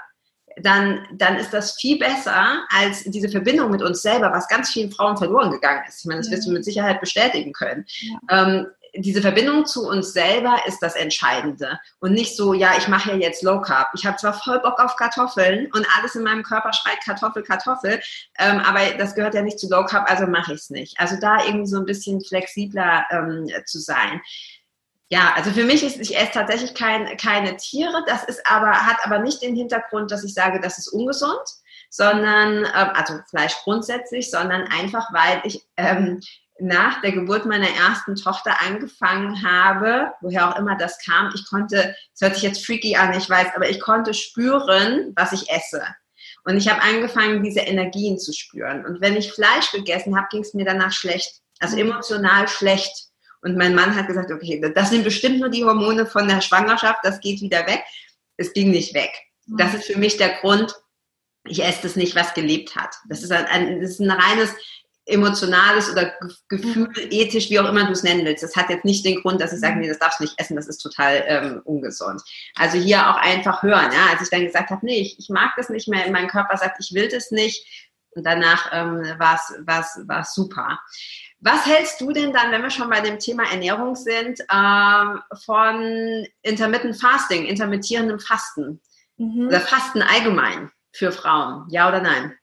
Dann, 0.63 1.07
dann 1.13 1.37
ist 1.37 1.53
das 1.53 1.73
viel 1.77 1.99
besser 1.99 2.65
als 2.71 3.05
diese 3.05 3.29
Verbindung 3.29 3.71
mit 3.71 3.83
uns 3.83 4.03
selber, 4.03 4.33
was 4.33 4.49
ganz 4.49 4.71
vielen 4.71 4.91
Frauen 4.91 5.17
verloren 5.17 5.51
gegangen 5.51 5.83
ist. 5.89 6.01
Ich 6.01 6.07
meine, 6.07 6.21
das 6.21 6.29
ja. 6.29 6.37
wirst 6.37 6.49
du 6.49 6.53
mit 6.53 6.65
Sicherheit 6.65 7.01
bestätigen 7.01 7.53
können. 7.53 7.85
Ja. 8.01 8.19
Ähm, 8.49 8.67
diese 8.95 9.23
Verbindung 9.23 9.67
zu 9.67 9.89
uns 9.89 10.13
selber 10.13 10.61
ist 10.67 10.81
das 10.81 10.97
Entscheidende 10.97 11.79
und 12.01 12.13
nicht 12.13 12.37
so, 12.37 12.55
ja, 12.55 12.73
ich 12.77 12.89
mache 12.89 13.11
ja 13.13 13.17
jetzt 13.17 13.43
Low 13.43 13.61
Carb. 13.61 13.89
Ich 13.95 14.05
habe 14.05 14.17
zwar 14.17 14.35
voll 14.35 14.59
Bock 14.61 14.79
auf 14.79 14.97
Kartoffeln 14.97 15.71
und 15.73 15.87
alles 15.97 16.15
in 16.15 16.23
meinem 16.23 16.43
Körper 16.43 16.73
schreit 16.73 16.99
Kartoffel, 17.05 17.43
Kartoffel, 17.43 18.01
ähm, 18.39 18.59
aber 18.61 18.81
das 18.99 19.15
gehört 19.15 19.35
ja 19.35 19.43
nicht 19.43 19.59
zu 19.59 19.69
Low 19.69 19.85
Carb, 19.85 20.11
also 20.11 20.27
mache 20.27 20.55
ich 20.55 20.61
es 20.61 20.71
nicht. 20.71 20.99
Also 20.99 21.17
da 21.21 21.45
irgendwie 21.45 21.67
so 21.67 21.79
ein 21.79 21.87
bisschen 21.87 22.21
flexibler 22.21 23.05
ähm, 23.11 23.49
zu 23.67 23.79
sein. 23.79 24.21
Ja, 25.13 25.33
also 25.35 25.51
für 25.51 25.65
mich 25.65 25.83
ist, 25.83 25.99
ich 25.99 26.17
esse 26.17 26.31
tatsächlich 26.33 26.73
kein, 26.75 27.17
keine 27.17 27.57
Tiere. 27.57 28.05
Das 28.07 28.25
ist 28.25 28.47
aber, 28.47 28.71
hat 28.71 28.99
aber 29.05 29.19
nicht 29.19 29.43
den 29.43 29.57
Hintergrund, 29.57 30.13
dass 30.13 30.23
ich 30.23 30.33
sage, 30.33 30.61
das 30.61 30.79
ist 30.79 30.89
ungesund, 30.89 31.43
sondern, 31.91 32.65
ähm, 32.65 32.91
also 32.95 33.15
Fleisch 33.29 33.57
grundsätzlich, 33.65 34.31
sondern 34.31 34.69
einfach, 34.69 35.13
weil 35.13 35.41
ich 35.45 35.67
ähm, 35.77 36.21
nach 36.61 37.01
der 37.01 37.13
Geburt 37.13 37.45
meiner 37.45 37.69
ersten 37.69 38.15
Tochter 38.15 38.61
angefangen 38.61 39.43
habe, 39.43 40.13
woher 40.21 40.49
auch 40.49 40.59
immer 40.59 40.77
das 40.77 40.99
kam, 41.05 41.33
ich 41.35 41.49
konnte, 41.49 41.97
es 42.15 42.21
hört 42.21 42.35
sich 42.35 42.45
jetzt 42.45 42.65
freaky 42.65 42.95
an, 42.97 43.13
ich 43.15 43.29
weiß, 43.29 43.49
aber 43.57 43.69
ich 43.69 43.81
konnte 43.81 44.15
spüren, 44.15 45.13
was 45.17 45.33
ich 45.33 45.51
esse. 45.51 45.83
Und 46.45 46.57
ich 46.57 46.69
habe 46.69 46.83
angefangen, 46.83 47.43
diese 47.43 47.61
Energien 47.61 48.19
zu 48.19 48.33
spüren. 48.33 48.87
Und 48.87 49.01
wenn 49.01 49.17
ich 49.17 49.33
Fleisch 49.33 49.73
gegessen 49.73 50.17
habe, 50.17 50.29
ging 50.31 50.43
es 50.43 50.55
mir 50.55 50.65
danach 50.65 50.93
schlecht. 50.93 51.41
Also 51.59 51.77
mhm. 51.77 51.91
emotional 51.91 52.47
schlecht. 52.49 53.10
Und 53.43 53.57
mein 53.57 53.75
Mann 53.75 53.95
hat 53.95 54.07
gesagt, 54.07 54.31
okay, 54.31 54.61
das 54.75 54.91
sind 54.91 55.05
bestimmt 55.05 55.41
nur 55.41 55.49
die 55.49 55.65
Hormone 55.65 56.07
von 56.07 56.29
der 56.29 56.41
Schwangerschaft, 56.41 57.01
das 57.03 57.21
geht 57.21 57.41
wieder 57.41 57.67
weg. 57.67 57.83
Es 58.37 58.53
ging 58.53 58.71
nicht 58.71 58.95
weg. 58.95 59.11
Das 59.47 59.75
ist 59.75 59.85
für 59.85 59.99
mich 59.99 60.17
der 60.17 60.35
Grund, 60.41 60.75
ich 61.45 61.65
esse 61.65 61.83
das 61.83 61.97
nicht, 61.97 62.15
was 62.15 62.35
gelebt 62.35 62.77
hat. 62.77 62.95
Das 63.09 63.23
ist 63.23 63.33
ein, 63.33 63.81
das 63.81 63.91
ist 63.91 64.01
ein 64.01 64.11
reines 64.11 64.55
emotionales 65.07 65.91
oder 65.91 66.13
Gefühl, 66.49 66.89
ethisch, 67.11 67.51
wie 67.51 67.59
auch 67.59 67.69
immer 67.69 67.85
du 67.85 67.93
es 67.93 68.03
nennen 68.03 68.25
willst. 68.25 68.43
Das 68.43 68.57
hat 68.57 68.71
jetzt 68.71 68.85
nicht 68.85 69.05
den 69.05 69.21
Grund, 69.21 69.41
dass 69.41 69.53
ich 69.53 69.61
sage, 69.61 69.79
nee, 69.79 69.89
das 69.89 69.99
darfst 69.99 70.21
du 70.21 70.25
nicht 70.25 70.39
essen, 70.39 70.57
das 70.57 70.69
ist 70.69 70.79
total 70.79 71.25
ähm, 71.27 71.63
ungesund. 71.65 72.23
Also 72.55 72.79
hier 72.79 73.09
auch 73.09 73.17
einfach 73.17 73.63
hören. 73.63 73.91
Ja? 73.93 74.11
Als 74.13 74.23
ich 74.23 74.31
dann 74.31 74.45
gesagt 74.45 74.71
habe, 74.71 74.85
nee, 74.85 75.01
ich, 75.01 75.19
ich 75.19 75.29
mag 75.29 75.53
das 75.57 75.69
nicht 75.69 75.89
mehr, 75.89 76.11
mein 76.11 76.29
Körper 76.29 76.57
sagt, 76.57 76.77
ich 76.81 76.95
will 76.95 77.09
das 77.09 77.31
nicht. 77.31 77.67
Und 78.13 78.25
danach 78.25 78.71
ähm, 78.73 79.03
war 79.19 80.21
es 80.21 80.35
super. 80.35 80.79
Was 81.41 81.67
hältst 81.67 82.01
du 82.01 82.13
denn 82.13 82.33
dann, 82.33 82.53
wenn 82.53 82.63
wir 82.63 82.71
schon 82.71 82.91
bei 82.91 83.01
dem 83.01 83.19
Thema 83.19 83.45
Ernährung 83.51 83.97
sind, 83.97 84.41
ähm, 84.53 85.21
von 85.45 86.27
Intermittent 86.43 87.01
Fasting, 87.01 87.47
intermittierendem 87.47 88.19
Fasten 88.19 88.81
mhm. 89.17 89.49
oder 89.49 89.61
Fasten 89.61 90.03
allgemein 90.03 90.71
für 90.93 91.13
Frauen? 91.13 91.67
Ja 91.71 91.89
oder 91.89 92.03
nein? 92.03 92.35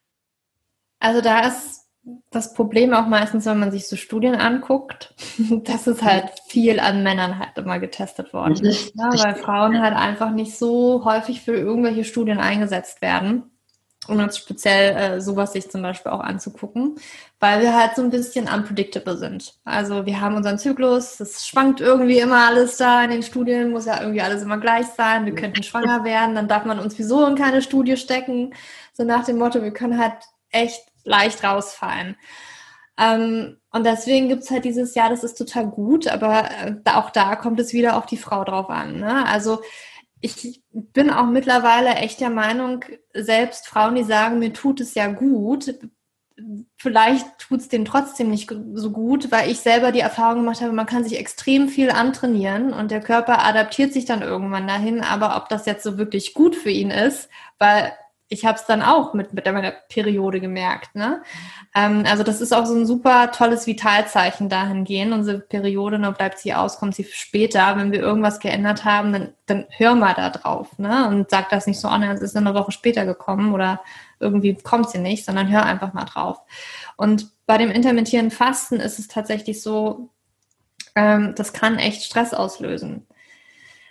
Also 0.99 1.21
da 1.21 1.47
ist 1.47 1.86
das 2.31 2.53
Problem 2.53 2.93
auch 2.93 3.05
meistens, 3.05 3.45
wenn 3.45 3.60
man 3.60 3.71
sich 3.71 3.88
so 3.88 3.95
Studien 3.95 4.33
anguckt, 4.33 5.13
dass 5.63 5.86
es 5.86 6.01
halt 6.01 6.31
viel 6.47 6.79
an 6.79 7.03
Männern 7.03 7.38
halt 7.38 7.55
immer 7.57 7.79
getestet 7.79 8.33
worden 8.33 8.65
ist. 8.65 8.95
Ne? 8.95 9.10
Weil 9.13 9.36
Frauen 9.36 9.79
halt 9.79 9.95
einfach 9.95 10.31
nicht 10.31 10.57
so 10.57 11.05
häufig 11.05 11.41
für 11.41 11.55
irgendwelche 11.55 12.03
Studien 12.03 12.39
eingesetzt 12.39 13.01
werden 13.01 13.51
um 14.07 14.19
uns 14.19 14.37
speziell 14.37 14.95
äh, 14.95 15.21
sowas 15.21 15.53
sich 15.53 15.69
zum 15.69 15.81
Beispiel 15.81 16.11
auch 16.11 16.19
anzugucken, 16.19 16.95
weil 17.39 17.61
wir 17.61 17.75
halt 17.75 17.95
so 17.95 18.01
ein 18.01 18.09
bisschen 18.09 18.47
unpredictable 18.47 19.17
sind. 19.17 19.55
Also 19.65 20.05
wir 20.05 20.21
haben 20.21 20.35
unseren 20.35 20.59
Zyklus, 20.59 21.19
es 21.19 21.45
schwankt 21.47 21.81
irgendwie 21.81 22.19
immer 22.19 22.47
alles 22.47 22.77
da 22.77 23.03
in 23.03 23.11
den 23.11 23.23
Studien, 23.23 23.71
muss 23.71 23.85
ja 23.85 24.01
irgendwie 24.01 24.21
alles 24.21 24.41
immer 24.41 24.57
gleich 24.57 24.87
sein, 24.87 25.25
wir 25.25 25.35
könnten 25.35 25.63
schwanger 25.63 26.03
werden, 26.03 26.35
dann 26.35 26.47
darf 26.47 26.65
man 26.65 26.79
uns 26.79 26.97
wieso 26.97 27.25
in 27.25 27.35
keine 27.35 27.61
Studie 27.61 27.97
stecken, 27.97 28.53
so 28.93 29.03
nach 29.03 29.25
dem 29.25 29.37
Motto, 29.37 29.61
wir 29.61 29.71
können 29.71 29.99
halt 29.99 30.15
echt 30.51 30.81
leicht 31.03 31.43
rausfallen. 31.43 32.15
Ähm, 32.99 33.57
und 33.71 33.85
deswegen 33.85 34.27
gibt's 34.27 34.49
halt 34.49 34.65
dieses 34.65 34.95
Jahr, 34.95 35.09
das 35.09 35.23
ist 35.23 35.37
total 35.37 35.67
gut, 35.67 36.07
aber 36.07 36.49
äh, 36.65 36.75
auch 36.85 37.11
da 37.11 37.35
kommt 37.35 37.59
es 37.59 37.73
wieder 37.73 37.95
auf 37.95 38.07
die 38.07 38.17
Frau 38.17 38.43
drauf 38.43 38.69
an. 38.69 38.99
Ne? 38.99 39.25
Also 39.27 39.61
ich 40.21 40.63
bin 40.71 41.10
auch 41.10 41.27
mittlerweile 41.27 41.95
echt 41.95 42.21
der 42.21 42.30
Meinung, 42.30 42.84
selbst 43.13 43.67
Frauen, 43.67 43.95
die 43.95 44.03
sagen, 44.03 44.39
mir 44.39 44.53
tut 44.53 44.82
es 44.82 44.95
ja 44.95 45.08
gut, 45.08 45.75
vielleicht 46.77 47.39
tut 47.39 47.62
es 47.62 47.69
denen 47.69 47.86
trotzdem 47.86 48.30
nicht 48.30 48.51
so 48.73 48.91
gut, 48.91 49.32
weil 49.32 49.49
ich 49.49 49.60
selber 49.60 49.91
die 49.91 49.99
Erfahrung 49.99 50.41
gemacht 50.41 50.62
habe, 50.62 50.71
man 50.71 50.86
kann 50.86 51.03
sich 51.03 51.19
extrem 51.19 51.67
viel 51.67 51.89
antrainieren 51.89 52.73
und 52.73 52.91
der 52.91 53.01
Körper 53.01 53.43
adaptiert 53.43 53.93
sich 53.93 54.06
dann 54.06 54.21
irgendwann 54.21 54.67
dahin, 54.67 55.01
aber 55.01 55.36
ob 55.38 55.49
das 55.49 55.65
jetzt 55.65 55.84
so 55.84 55.97
wirklich 55.97 56.34
gut 56.34 56.56
für 56.56 56.69
ihn 56.69 56.91
ist, 56.91 57.30
weil 57.58 57.93
ich 58.29 58.45
habe 58.45 58.57
es 58.57 58.65
dann 58.65 58.81
auch 58.81 59.13
mit, 59.13 59.33
mit 59.33 59.45
meiner 59.45 59.71
Periode 59.71 60.41
gemerkt. 60.41 60.95
Ne? 60.95 61.21
Ähm, 61.73 62.03
also 62.05 62.23
das 62.23 62.41
ist 62.41 62.53
auch 62.53 62.65
so 62.65 62.75
ein 62.75 62.85
super 62.85 63.31
tolles 63.31 63.67
Vitalzeichen 63.67 64.49
dahingehend. 64.49 65.13
Unsere 65.13 65.39
Periode, 65.39 65.97
dann 65.99 66.13
bleibt 66.13 66.39
sie 66.39 66.53
aus, 66.53 66.77
kommt 66.77 66.95
sie 66.95 67.05
später. 67.05 67.77
Wenn 67.77 67.91
wir 67.91 68.01
irgendwas 68.01 68.39
geändert 68.39 68.83
haben, 68.83 69.13
dann, 69.13 69.33
dann 69.45 69.65
hör 69.69 69.95
mal 69.95 70.13
da 70.13 70.29
drauf 70.29 70.77
ne? 70.77 71.07
und 71.07 71.29
sag 71.29 71.49
das 71.49 71.67
nicht 71.67 71.79
so 71.79 71.87
an, 71.87 72.03
es 72.03 72.21
ist 72.21 72.35
eine 72.35 72.53
Woche 72.53 72.71
später 72.71 73.05
gekommen 73.05 73.53
oder 73.53 73.81
irgendwie 74.19 74.55
kommt 74.55 74.89
sie 74.89 74.99
nicht, 74.99 75.25
sondern 75.25 75.49
hör 75.49 75.65
einfach 75.65 75.93
mal 75.93 76.05
drauf. 76.05 76.39
Und 76.97 77.29
bei 77.45 77.57
dem 77.57 77.71
intermittierenden 77.71 78.35
Fasten 78.35 78.77
ist 78.77 78.99
es 78.99 79.07
tatsächlich 79.07 79.61
so, 79.61 80.09
ähm, 80.95 81.33
das 81.35 81.53
kann 81.53 81.77
echt 81.77 82.03
Stress 82.03 82.33
auslösen. 82.33 83.07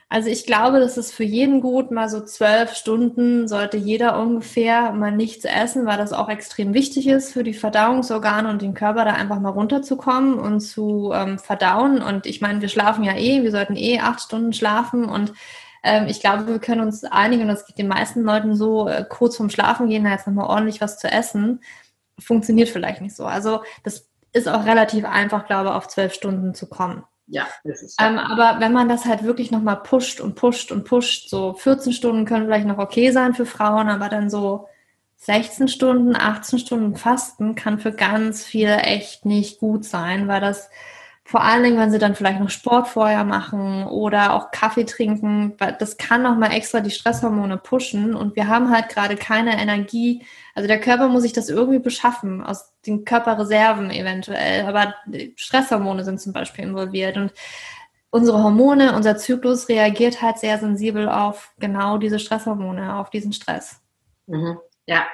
Also 0.09 0.29
ich 0.29 0.47
glaube, 0.47 0.79
das 0.79 0.97
ist 0.97 1.13
für 1.13 1.25
jeden 1.25 1.61
gut, 1.61 1.91
mal 1.91 2.09
so 2.09 2.25
zwölf 2.25 2.75
Stunden 2.75 3.49
sollte 3.49 3.77
jeder 3.77 4.21
ungefähr 4.21 4.93
mal 4.93 5.11
nichts 5.11 5.45
essen, 5.45 5.85
weil 5.85 5.99
das 5.99 6.13
auch 6.13 6.29
extrem 6.29 6.75
wichtig 6.75 7.09
ist 7.09 7.33
für 7.33 7.43
die 7.43 7.55
Verdauungsorgane 7.55 8.49
und 8.49 8.63
den 8.63 8.75
Körper 8.75 9.05
da 9.05 9.15
einfach 9.15 9.41
mal 9.41 9.51
runterzukommen 9.51 10.39
und 10.39 10.61
zu 10.61 11.11
ähm, 11.13 11.41
verdauen. 11.41 12.03
Und 12.03 12.27
ich 12.27 12.41
meine, 12.41 12.61
wir 12.61 12.69
schlafen 12.69 13.03
ja 13.03 13.17
eh, 13.17 13.43
wir 13.43 13.51
sollten 13.51 13.75
eh 13.75 13.99
acht 13.99 14.21
Stunden 14.21 14.53
schlafen 14.53 15.07
und 15.07 15.33
ähm, 15.83 16.07
ich 16.07 16.21
glaube, 16.21 16.47
wir 16.47 16.61
können 16.61 16.83
uns 16.83 17.05
einigen, 17.05 17.43
und 17.43 17.49
das 17.49 17.67
geht 17.67 17.79
den 17.79 17.89
meisten 17.89 18.23
Leuten 18.23 18.55
so, 18.55 18.89
äh, 18.89 19.05
kurz 19.09 19.37
vorm 19.37 19.51
Schlafen 19.51 19.89
gehen, 19.89 20.05
da 20.05 20.11
jetzt 20.11 20.27
nochmal 20.27 20.47
ordentlich 20.47 20.81
was 20.81 20.99
zu 20.99 21.09
essen, 21.09 21.61
funktioniert 22.19 22.69
vielleicht 22.69 23.01
nicht 23.01 23.17
so. 23.17 23.25
Also 23.27 23.63
das 23.85 24.09
ist 24.33 24.49
auch 24.49 24.67
relativ 24.67 25.05
einfach, 25.05 25.47
glaube 25.47 25.71
ich, 25.71 25.75
auf 25.75 25.89
zwölf 25.89 26.15
Stunden 26.15 26.55
zu 26.55 26.69
kommen. 26.69 27.05
Ja, 27.29 27.47
das 27.65 27.83
ist. 27.83 28.01
Ähm, 28.01 28.19
aber 28.19 28.61
wenn 28.61 28.73
man 28.73 28.89
das 28.89 29.05
halt 29.05 29.25
wirklich 29.25 29.51
nochmal 29.51 29.83
pusht 29.83 30.21
und 30.21 30.37
pusht 30.37 30.71
und 30.71 30.85
pusht, 30.85 31.29
so 31.29 31.55
14 31.55 31.93
Stunden 31.93 32.25
können 32.25 32.47
vielleicht 32.47 32.67
noch 32.67 32.79
okay 32.79 33.11
sein 33.11 33.35
für 33.35 33.47
Frauen, 33.47 33.89
aber 33.89 34.09
dann 34.09 34.31
so 34.31 34.69
16 35.17 35.69
Stunden, 35.69 36.15
18 36.15 36.59
Stunden 36.59 36.95
Fasten 36.97 37.55
kann 37.55 37.79
für 37.79 37.93
ganz 37.93 38.45
viele 38.45 38.79
echt 38.79 39.25
nicht 39.25 39.59
gut 39.59 39.85
sein, 39.85 40.29
weil 40.29 40.41
das 40.41 40.71
vor 41.27 41.43
allen 41.43 41.65
Dingen, 41.65 41.79
wenn 41.79 41.91
sie 41.91 41.99
dann 41.99 42.15
vielleicht 42.15 42.39
noch 42.39 42.51
Sport 42.51 42.87
vorher 42.87 43.25
machen 43.25 43.85
oder 43.89 44.33
auch 44.33 44.53
Kaffee 44.53 44.85
trinken, 44.85 45.57
das 45.81 45.97
kann 45.97 46.23
nochmal 46.23 46.53
extra 46.53 46.79
die 46.79 46.93
Stresshormone 46.93 47.57
pushen 47.57 48.15
und 48.15 48.37
wir 48.37 48.47
haben 48.47 48.71
halt 48.71 48.89
gerade 48.89 49.17
keine 49.17 49.61
Energie. 49.61 50.25
Also 50.55 50.69
der 50.69 50.81
Körper 50.81 51.09
muss 51.09 51.23
sich 51.23 51.33
das 51.33 51.49
irgendwie 51.49 51.81
beschaffen, 51.81 52.45
aus 52.45 52.73
den 52.87 53.05
Körperreserven 53.05 53.91
eventuell, 53.91 54.67
aber 54.67 54.95
Stresshormone 55.35 56.05
sind 56.05 56.21
zum 56.21 56.33
Beispiel 56.33 56.65
involviert 56.65 57.17
und 57.17 57.33
unsere 58.11 58.45
Hormone, 58.45 58.95
unser 58.95 59.17
Zyklus 59.17 59.69
reagiert 59.69 60.23
halt 60.23 60.39
sehr 60.39 60.59
sensibel 60.59 61.09
auf 61.09 61.51
genau 61.59 61.99
diese 61.99 62.21
Stresshormone, 62.21 62.95
auf 62.95 63.11
diesen 63.11 63.33
Stress. 63.33 63.81
Mhm. 64.29 64.59
Ja, 64.87 65.05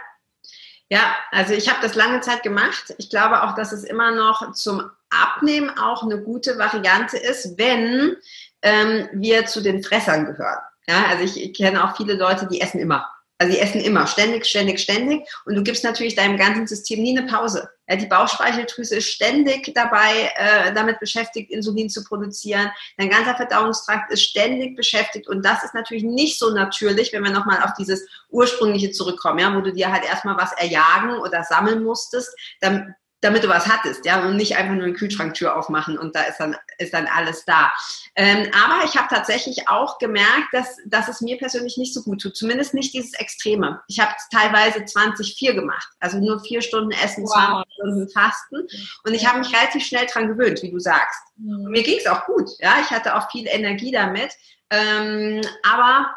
ja, 0.93 1.17
also 1.31 1.55
ich 1.55 1.71
habe 1.71 1.81
das 1.81 1.95
lange 1.95 2.21
Zeit 2.21 2.43
gemacht. 2.43 2.95
Ich 2.99 3.09
glaube 3.09 3.45
auch, 3.45 3.55
dass 3.55 3.73
es 3.73 3.83
immer 3.83 4.11
noch 4.11 4.53
zum 4.53 4.91
Abnehmen 5.09 5.71
auch 5.79 6.03
eine 6.03 6.21
gute 6.21 6.59
Variante 6.59 7.17
ist, 7.17 7.57
wenn 7.57 8.15
ähm, 8.61 9.09
wir 9.15 9.47
zu 9.47 9.63
den 9.63 9.83
Fressern 9.83 10.27
gehören. 10.27 10.59
Ja, 10.87 11.07
also 11.09 11.25
ich, 11.25 11.43
ich 11.43 11.57
kenne 11.57 11.83
auch 11.83 11.97
viele 11.97 12.13
Leute, 12.13 12.47
die 12.47 12.61
essen 12.61 12.79
immer. 12.79 13.09
Also 13.43 13.55
die 13.55 13.61
essen 13.61 13.81
immer, 13.81 14.07
ständig, 14.07 14.47
ständig, 14.47 14.79
ständig. 14.79 15.29
Und 15.45 15.57
du 15.57 15.65
gibst 15.65 15.83
natürlich 15.83 16.15
deinem 16.15 16.37
ganzen 16.37 16.69
System 16.69 17.03
nie 17.03 17.19
eine 17.19 17.27
Pause. 17.27 17.69
Ja, 17.89 17.97
die 17.97 18.07
Bauchspeicheldrüse 18.07 18.95
ist 18.95 19.09
ständig 19.09 19.73
dabei, 19.75 20.31
äh, 20.37 20.73
damit 20.73 21.01
beschäftigt, 21.01 21.51
Insulin 21.51 21.91
zu 21.91 22.05
produzieren. 22.05 22.71
Dein 22.99 23.11
ganzer 23.11 23.35
Verdauungstrakt 23.35 24.13
ist 24.13 24.23
ständig 24.23 24.77
beschäftigt. 24.77 25.27
Und 25.27 25.45
das 25.45 25.65
ist 25.65 25.75
natürlich 25.75 26.05
nicht 26.05 26.39
so 26.39 26.51
natürlich, 26.51 27.13
wenn 27.13 27.25
wir 27.25 27.33
nochmal 27.33 27.65
auf 27.65 27.73
dieses 27.77 28.07
ursprüngliche 28.29 28.93
zurückkommen, 28.93 29.41
ja, 29.41 29.53
wo 29.57 29.61
du 29.61 29.73
dir 29.73 29.91
halt 29.91 30.05
erstmal 30.05 30.37
was 30.37 30.53
erjagen 30.53 31.19
oder 31.19 31.43
sammeln 31.43 31.83
musstest, 31.83 32.31
dann, 32.61 32.95
damit 33.23 33.45
du 33.45 33.49
was 33.49 33.69
hattest, 33.69 34.05
ja, 34.05 34.21
und 34.27 34.37
nicht 34.37 34.57
einfach 34.57 34.75
nur 34.75 34.85
eine 34.85 34.93
Kühlschranktür 34.93 35.57
aufmachen 35.57 35.97
und 35.97 36.15
da 36.15 36.23
ist 36.25 36.39
dann, 36.39 36.57
ist 36.79 36.93
dann 36.93 37.07
alles 37.07 37.45
da. 37.45 37.73
Ähm, 38.17 38.51
aber 38.53 38.85
ich 38.85 38.97
habe 38.97 39.07
tatsächlich 39.09 39.69
auch 39.69 39.99
gemerkt, 39.99 40.49
dass, 40.53 40.77
dass 40.87 41.09
es 41.09 41.21
mir 41.21 41.39
persönlich 41.39 41.77
nicht 41.77 41.95
so 41.95 42.03
gut 42.03 42.21
tut, 42.21 42.37
zumindest 42.37 42.75
nicht 42.75 42.93
dieses 42.93 43.15
Extreme. 43.15 43.81
Ich 43.87 44.01
habe 44.01 44.13
teilweise 44.33 44.81
20-4 44.81 45.55
gemacht, 45.55 45.89
also 46.01 46.19
nur 46.19 46.41
vier 46.41 46.61
Stunden 46.63 46.91
Essen, 46.91 47.23
wow. 47.25 47.65
20 47.65 47.73
Stunden 47.75 48.09
Fasten 48.11 48.57
und 49.05 49.15
ich 49.15 49.27
habe 49.27 49.39
mich 49.39 49.55
relativ 49.55 49.87
schnell 49.87 50.07
dran 50.07 50.27
gewöhnt, 50.27 50.61
wie 50.63 50.71
du 50.71 50.81
sagst. 50.81 51.23
Mhm. 51.37 51.67
Und 51.67 51.71
mir 51.71 51.85
ging 51.85 51.99
es 51.99 52.07
auch 52.09 52.27
gut, 52.27 52.51
ja, 52.59 52.75
ich 52.83 52.91
hatte 52.91 53.15
auch 53.17 53.31
viel 53.31 53.47
Energie 53.47 53.93
damit, 53.93 54.33
ähm, 54.71 55.41
aber 55.63 56.13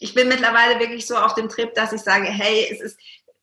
ich 0.00 0.14
bin 0.14 0.28
mittlerweile 0.28 0.78
wirklich 0.78 1.06
so 1.06 1.16
auf 1.16 1.34
dem 1.34 1.48
Trip, 1.48 1.74
dass 1.74 1.92
ich 1.92 2.00
sage, 2.00 2.26
hey, 2.26 2.68
es 2.70 2.80
ist, 2.80 2.98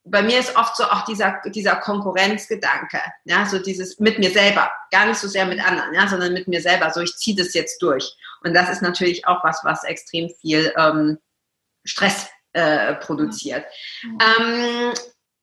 bei 0.05 0.21
mir 0.21 0.39
ist 0.39 0.55
oft 0.55 0.77
so 0.77 0.83
auch 0.83 1.03
dieser, 1.05 1.41
dieser 1.45 1.75
Konkurrenzgedanke, 1.77 2.99
ja, 3.25 3.45
so 3.45 3.57
dieses 3.57 3.99
mit 3.99 4.19
mir 4.19 4.29
selber, 4.29 4.71
gar 4.91 5.07
nicht 5.07 5.17
so 5.17 5.27
sehr 5.27 5.45
mit 5.45 5.59
anderen, 5.59 5.93
ja, 5.93 6.07
sondern 6.07 6.33
mit 6.33 6.47
mir 6.47 6.61
selber, 6.61 6.91
so 6.91 7.01
ich 7.01 7.15
ziehe 7.17 7.35
das 7.35 7.53
jetzt 7.53 7.81
durch. 7.81 8.15
Und 8.43 8.53
das 8.53 8.69
ist 8.69 8.83
natürlich 8.83 9.27
auch 9.27 9.43
was, 9.43 9.61
was 9.63 9.83
extrem 9.83 10.29
viel 10.29 10.71
ähm, 10.77 11.17
Stress 11.83 12.27
äh, 12.53 12.93
produziert. 12.95 13.65
Mhm. 14.03 14.19
Ähm, 14.21 14.93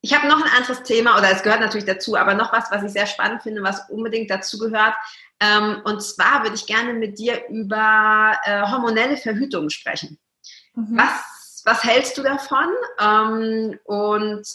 ich 0.00 0.14
habe 0.14 0.28
noch 0.28 0.42
ein 0.42 0.52
anderes 0.52 0.82
Thema, 0.84 1.18
oder 1.18 1.30
es 1.30 1.42
gehört 1.42 1.60
natürlich 1.60 1.86
dazu, 1.86 2.16
aber 2.16 2.34
noch 2.34 2.52
was, 2.52 2.70
was 2.70 2.84
ich 2.84 2.92
sehr 2.92 3.06
spannend 3.06 3.42
finde, 3.42 3.62
was 3.62 3.88
unbedingt 3.90 4.30
dazu 4.30 4.58
gehört. 4.58 4.94
Ähm, 5.40 5.80
und 5.84 6.02
zwar 6.02 6.44
würde 6.44 6.54
ich 6.54 6.66
gerne 6.66 6.94
mit 6.94 7.18
dir 7.18 7.48
über 7.48 8.36
äh, 8.44 8.62
hormonelle 8.62 9.16
Verhütung 9.16 9.70
sprechen. 9.70 10.18
Mhm. 10.74 10.98
Was 10.98 11.31
was 11.64 11.84
hältst 11.84 12.16
du 12.18 12.22
davon? 12.22 12.68
Ähm, 13.00 13.78
und 13.84 14.46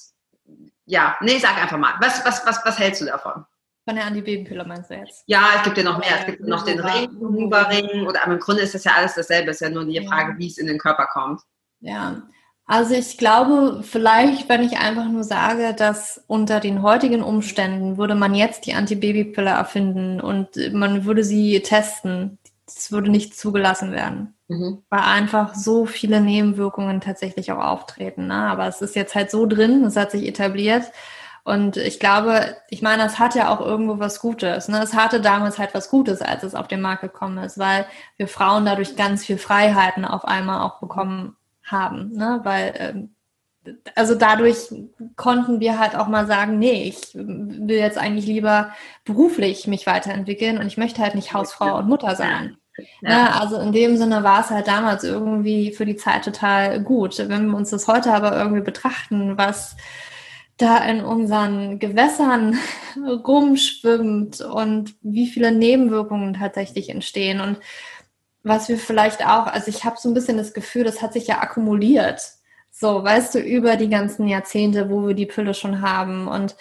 ja, 0.85 1.17
nee, 1.21 1.37
sag 1.37 1.57
einfach 1.61 1.77
mal, 1.77 1.93
was, 1.99 2.25
was, 2.25 2.45
was, 2.45 2.59
was 2.63 2.79
hältst 2.79 3.01
du 3.01 3.05
davon? 3.05 3.45
Von 3.85 3.95
der 3.95 4.05
Antibabypille 4.05 4.65
meinst 4.65 4.89
du 4.89 4.95
jetzt? 4.95 5.23
Ja, 5.27 5.51
es 5.55 5.63
gibt 5.63 5.77
ja 5.77 5.83
noch 5.83 5.97
mehr. 5.97 6.19
Es 6.19 6.25
gibt 6.25 6.41
noch 6.41 6.65
den 6.65 6.79
Ring, 6.79 7.09
Huber-Ring 7.19 8.05
oder 8.05 8.23
aber 8.23 8.33
im 8.33 8.39
Grunde 8.39 8.61
ist 8.61 8.75
das 8.75 8.83
ja 8.83 8.91
alles 8.97 9.15
dasselbe. 9.15 9.51
Es 9.51 9.61
ist 9.61 9.67
ja 9.67 9.69
nur 9.69 9.85
die 9.85 10.05
Frage, 10.05 10.37
wie 10.37 10.47
es 10.47 10.57
in 10.57 10.67
den 10.67 10.77
Körper 10.77 11.07
kommt. 11.07 11.41
Ja, 11.79 12.21
also 12.69 12.95
ich 12.95 13.17
glaube, 13.17 13.81
vielleicht, 13.81 14.49
wenn 14.49 14.61
ich 14.61 14.77
einfach 14.77 15.07
nur 15.07 15.23
sage, 15.23 15.73
dass 15.73 16.21
unter 16.27 16.59
den 16.59 16.81
heutigen 16.81 17.23
Umständen 17.23 17.97
würde 17.97 18.13
man 18.13 18.35
jetzt 18.35 18.65
die 18.65 18.73
Antibabypille 18.73 19.49
erfinden 19.49 20.19
und 20.19 20.49
man 20.73 21.05
würde 21.05 21.23
sie 21.23 21.61
testen. 21.61 22.39
Das 22.67 22.91
würde 22.91 23.09
nicht 23.09 23.35
zugelassen 23.35 23.91
werden. 23.91 24.35
Mhm. 24.47 24.83
Weil 24.89 24.99
einfach 24.99 25.55
so 25.55 25.85
viele 25.85 26.21
Nebenwirkungen 26.21 27.01
tatsächlich 27.01 27.51
auch 27.51 27.63
auftreten. 27.63 28.27
Ne? 28.27 28.35
Aber 28.35 28.67
es 28.67 28.81
ist 28.81 28.95
jetzt 28.95 29.15
halt 29.15 29.31
so 29.31 29.45
drin, 29.45 29.83
es 29.85 29.95
hat 29.95 30.11
sich 30.11 30.27
etabliert. 30.27 30.91
Und 31.45 31.77
ich 31.77 32.01
glaube, 32.01 32.57
ich 32.69 32.81
meine, 32.81 33.05
es 33.05 33.19
hat 33.19 33.33
ja 33.33 33.49
auch 33.49 33.61
irgendwo 33.61 33.99
was 33.99 34.19
Gutes. 34.19 34.67
Ne? 34.67 34.83
Es 34.83 34.93
hatte 34.93 35.21
damals 35.21 35.57
halt 35.57 35.73
was 35.73 35.89
Gutes, 35.89 36.21
als 36.21 36.43
es 36.43 36.55
auf 36.55 36.67
den 36.67 36.81
Markt 36.81 37.01
gekommen 37.01 37.37
ist, 37.37 37.57
weil 37.57 37.85
wir 38.17 38.27
Frauen 38.27 38.65
dadurch 38.65 38.97
ganz 38.97 39.25
viel 39.25 39.37
Freiheiten 39.37 40.03
auf 40.03 40.25
einmal 40.25 40.61
auch 40.61 40.81
bekommen 40.81 41.37
haben. 41.63 42.11
Ne? 42.11 42.41
Weil, 42.43 42.73
ähm, 42.77 43.15
also 43.95 44.15
dadurch 44.15 44.73
konnten 45.15 45.59
wir 45.59 45.79
halt 45.79 45.95
auch 45.95 46.07
mal 46.07 46.27
sagen, 46.27 46.59
nee, 46.59 46.83
ich 46.83 47.13
will 47.13 47.77
jetzt 47.77 47.97
eigentlich 47.97 48.25
lieber 48.25 48.71
beruflich 49.05 49.67
mich 49.67 49.87
weiterentwickeln 49.87 50.57
und 50.57 50.67
ich 50.67 50.77
möchte 50.77 51.01
halt 51.01 51.15
nicht 51.15 51.33
Hausfrau 51.33 51.77
und 51.77 51.87
Mutter 51.87 52.15
sein. 52.15 52.57
Ja. 53.01 53.09
Ne, 53.09 53.41
also 53.41 53.57
in 53.57 53.71
dem 53.71 53.97
Sinne 53.97 54.23
war 54.23 54.41
es 54.41 54.49
halt 54.49 54.67
damals 54.67 55.03
irgendwie 55.03 55.73
für 55.73 55.85
die 55.85 55.95
Zeit 55.95 56.25
total 56.25 56.81
gut. 56.81 57.17
Wenn 57.17 57.47
wir 57.47 57.57
uns 57.57 57.71
das 57.71 57.87
heute 57.87 58.13
aber 58.13 58.37
irgendwie 58.37 58.61
betrachten, 58.61 59.37
was 59.37 59.75
da 60.57 60.77
in 60.79 61.01
unseren 61.03 61.79
Gewässern 61.79 62.57
rumschwimmt 63.07 64.41
und 64.41 64.95
wie 65.01 65.27
viele 65.27 65.51
Nebenwirkungen 65.51 66.33
tatsächlich 66.33 66.89
entstehen 66.89 67.41
und 67.41 67.57
was 68.43 68.69
wir 68.69 68.77
vielleicht 68.77 69.25
auch, 69.25 69.47
also 69.47 69.69
ich 69.69 69.83
habe 69.83 69.97
so 69.99 70.09
ein 70.09 70.13
bisschen 70.13 70.37
das 70.37 70.53
Gefühl, 70.53 70.83
das 70.83 71.01
hat 71.01 71.13
sich 71.13 71.27
ja 71.27 71.39
akkumuliert. 71.39 72.21
So, 72.79 73.03
weißt 73.03 73.33
du, 73.33 73.39
über 73.39 73.75
die 73.75 73.89
ganzen 73.89 74.27
Jahrzehnte, 74.27 74.91
wo 74.91 75.07
wir 75.07 75.15
die 75.15 75.25
Pille 75.25 75.55
schon 75.55 75.81
haben 75.81 76.27
und 76.27 76.55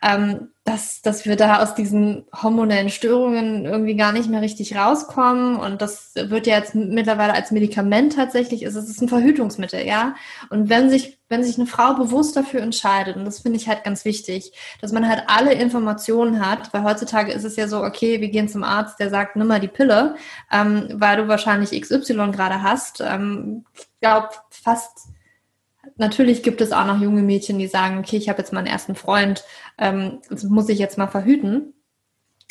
ähm, 0.00 0.48
dass, 0.64 1.02
dass 1.02 1.26
wir 1.26 1.36
da 1.36 1.62
aus 1.62 1.74
diesen 1.74 2.24
hormonellen 2.34 2.88
Störungen 2.88 3.66
irgendwie 3.66 3.94
gar 3.96 4.12
nicht 4.12 4.30
mehr 4.30 4.40
richtig 4.40 4.76
rauskommen. 4.76 5.56
Und 5.56 5.82
das 5.82 6.12
wird 6.14 6.46
ja 6.46 6.56
jetzt 6.56 6.74
mittlerweile 6.74 7.34
als 7.34 7.50
Medikament 7.50 8.14
tatsächlich, 8.14 8.62
ist 8.62 8.76
es 8.76 8.88
ist 8.88 9.02
ein 9.02 9.10
Verhütungsmittel, 9.10 9.86
ja. 9.86 10.14
Und 10.48 10.70
wenn 10.70 10.88
sich, 10.88 11.18
wenn 11.28 11.44
sich 11.44 11.58
eine 11.58 11.66
Frau 11.66 11.92
bewusst 11.94 12.34
dafür 12.34 12.62
entscheidet, 12.62 13.16
und 13.16 13.26
das 13.26 13.40
finde 13.40 13.58
ich 13.58 13.68
halt 13.68 13.84
ganz 13.84 14.06
wichtig, 14.06 14.52
dass 14.80 14.92
man 14.92 15.06
halt 15.06 15.24
alle 15.26 15.52
Informationen 15.52 16.46
hat, 16.46 16.72
weil 16.72 16.84
heutzutage 16.84 17.32
ist 17.32 17.44
es 17.44 17.56
ja 17.56 17.68
so, 17.68 17.82
okay, 17.82 18.22
wir 18.22 18.28
gehen 18.30 18.48
zum 18.48 18.64
Arzt, 18.64 19.00
der 19.00 19.10
sagt, 19.10 19.36
nimm 19.36 19.48
mal 19.48 19.60
die 19.60 19.68
Pille, 19.68 20.14
ähm, 20.50 20.88
weil 20.94 21.18
du 21.18 21.28
wahrscheinlich 21.28 21.78
XY 21.78 22.30
gerade 22.32 22.62
hast. 22.62 23.02
Ähm, 23.02 23.66
ich 23.74 23.86
glaube, 24.00 24.28
fast 24.48 25.08
natürlich 25.98 26.42
gibt 26.42 26.60
es 26.60 26.72
auch 26.72 26.86
noch 26.86 27.00
junge 27.00 27.22
Mädchen, 27.22 27.58
die 27.58 27.66
sagen, 27.66 27.98
okay, 27.98 28.16
ich 28.16 28.28
habe 28.28 28.38
jetzt 28.38 28.52
meinen 28.52 28.66
ersten 28.66 28.94
Freund, 28.94 29.44
ähm, 29.76 30.20
muss 30.48 30.68
ich 30.68 30.78
jetzt 30.78 30.98
mal 30.98 31.08
verhüten. 31.08 31.74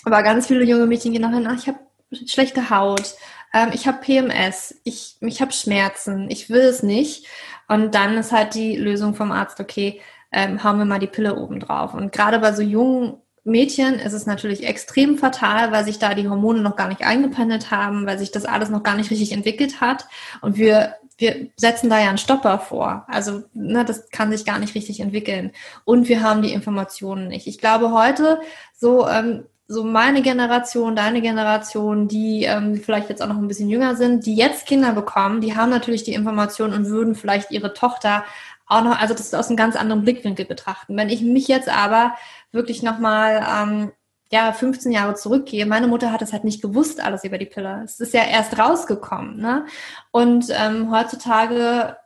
Aber 0.04 0.22
ganz 0.24 0.48
viele 0.48 0.64
junge 0.64 0.86
Mädchen 0.86 1.12
gehen 1.12 1.22
nachher, 1.22 1.44
ach, 1.48 1.58
ich 1.58 1.68
habe 1.68 1.80
schlechte 2.28 2.70
Haut, 2.70 3.16
ähm, 3.54 3.70
ich 3.74 3.88
habe 3.88 4.00
PMS, 4.00 4.76
ich, 4.84 5.18
ich 5.22 5.42
habe 5.42 5.52
Schmerzen, 5.52 6.30
ich 6.30 6.50
will 6.50 6.62
es 6.62 6.84
nicht. 6.84 7.26
Und 7.68 7.96
dann 7.96 8.18
ist 8.18 8.32
halt 8.32 8.54
die 8.54 8.78
Lösung 8.78 9.16
vom 9.16 9.32
Arzt, 9.32 9.60
okay, 9.60 10.02
ähm, 10.32 10.64
hauen 10.64 10.78
wir 10.78 10.86
mal 10.86 11.00
die 11.00 11.08
Pille 11.08 11.36
oben 11.36 11.60
drauf. 11.60 11.94
Und 11.94 12.12
gerade 12.12 12.40
bei 12.40 12.54
so 12.54 12.62
jungen 12.62 13.18
Mädchen 13.44 13.96
ist 13.96 14.14
es 14.14 14.26
natürlich 14.26 14.66
extrem 14.68 15.18
fatal, 15.18 15.72
weil 15.72 15.86
sich 15.86 16.00
da 16.00 16.14
die 16.14 16.28
Hormone 16.28 16.62
noch 16.62 16.76
gar 16.76 16.90
nicht 16.90 17.04
eingependelt 17.04 17.72
haben, 17.72 18.06
weil 18.06 18.20
sich 18.20 18.32
das 18.32 18.46
alles 18.46 18.70
noch 18.70 18.84
gar 18.84 18.96
nicht 18.96 19.10
richtig 19.10 19.32
entwickelt 19.32 19.80
hat. 19.80 20.06
Und 20.42 20.58
wir, 20.58 20.96
wir 21.18 21.48
setzen 21.56 21.90
da 21.90 22.00
ja 22.00 22.10
einen 22.10 22.18
Stopper 22.18 22.60
vor. 22.60 23.06
Also 23.08 23.44
ne, 23.54 23.84
das 23.84 24.10
kann 24.10 24.32
sich 24.32 24.46
gar 24.46 24.60
nicht 24.60 24.76
richtig 24.76 25.00
entwickeln. 25.00 25.52
Und 25.84 26.08
wir 26.10 26.22
haben 26.22 26.42
die 26.42 26.54
Informationen 26.54 27.28
nicht. 27.28 27.48
Ich 27.48 27.58
glaube 27.58 27.92
heute, 27.92 28.40
so, 28.76 29.08
ähm, 29.08 29.46
so 29.68 29.84
meine 29.84 30.22
Generation, 30.22 30.96
deine 30.96 31.22
Generation, 31.22 32.08
die 32.08 32.44
ähm, 32.44 32.76
vielleicht 32.76 33.10
jetzt 33.10 33.22
auch 33.22 33.28
noch 33.28 33.38
ein 33.38 33.48
bisschen 33.48 33.70
jünger 33.70 33.96
sind, 33.96 34.26
die 34.26 34.36
jetzt 34.36 34.68
Kinder 34.68 34.94
bekommen, 34.94 35.42
die 35.42 35.56
haben 35.56 35.72
natürlich 35.72 36.04
die 36.04 36.14
Informationen 36.14 36.74
und 36.74 36.86
würden 36.86 37.16
vielleicht 37.16 37.52
ihre 37.52 37.74
Tochter 37.74 38.24
auch 38.68 38.84
noch, 38.84 39.00
also 39.00 39.14
das 39.14 39.34
aus 39.34 39.48
einem 39.48 39.58
ganz 39.58 39.76
anderen 39.76 40.04
Blickwinkel 40.04 40.46
betrachten. 40.46 40.96
Wenn 40.98 41.10
ich 41.10 41.22
mich 41.22 41.48
jetzt 41.48 41.70
aber 41.70 42.16
wirklich 42.52 42.84
nochmal 42.84 43.46
ähm, 43.50 43.92
ja, 44.32 44.52
15 44.52 44.92
Jahre 44.92 45.16
zurückgehe, 45.16 45.66
meine 45.66 45.88
Mutter 45.88 46.12
hat 46.12 46.22
es 46.22 46.34
halt 46.34 46.44
nicht 46.44 46.62
gewusst, 46.62 47.02
alles 47.02 47.24
über 47.24 47.38
die 47.38 47.46
Pille. 47.46 47.82
Es 47.84 48.00
ist 48.00 48.14
ja 48.14 48.24
erst 48.24 48.60
rausgekommen. 48.60 49.38
Ne? 49.38 49.66
Und 50.12 50.48
ähm, 50.50 50.92
heutzutage 50.92 51.98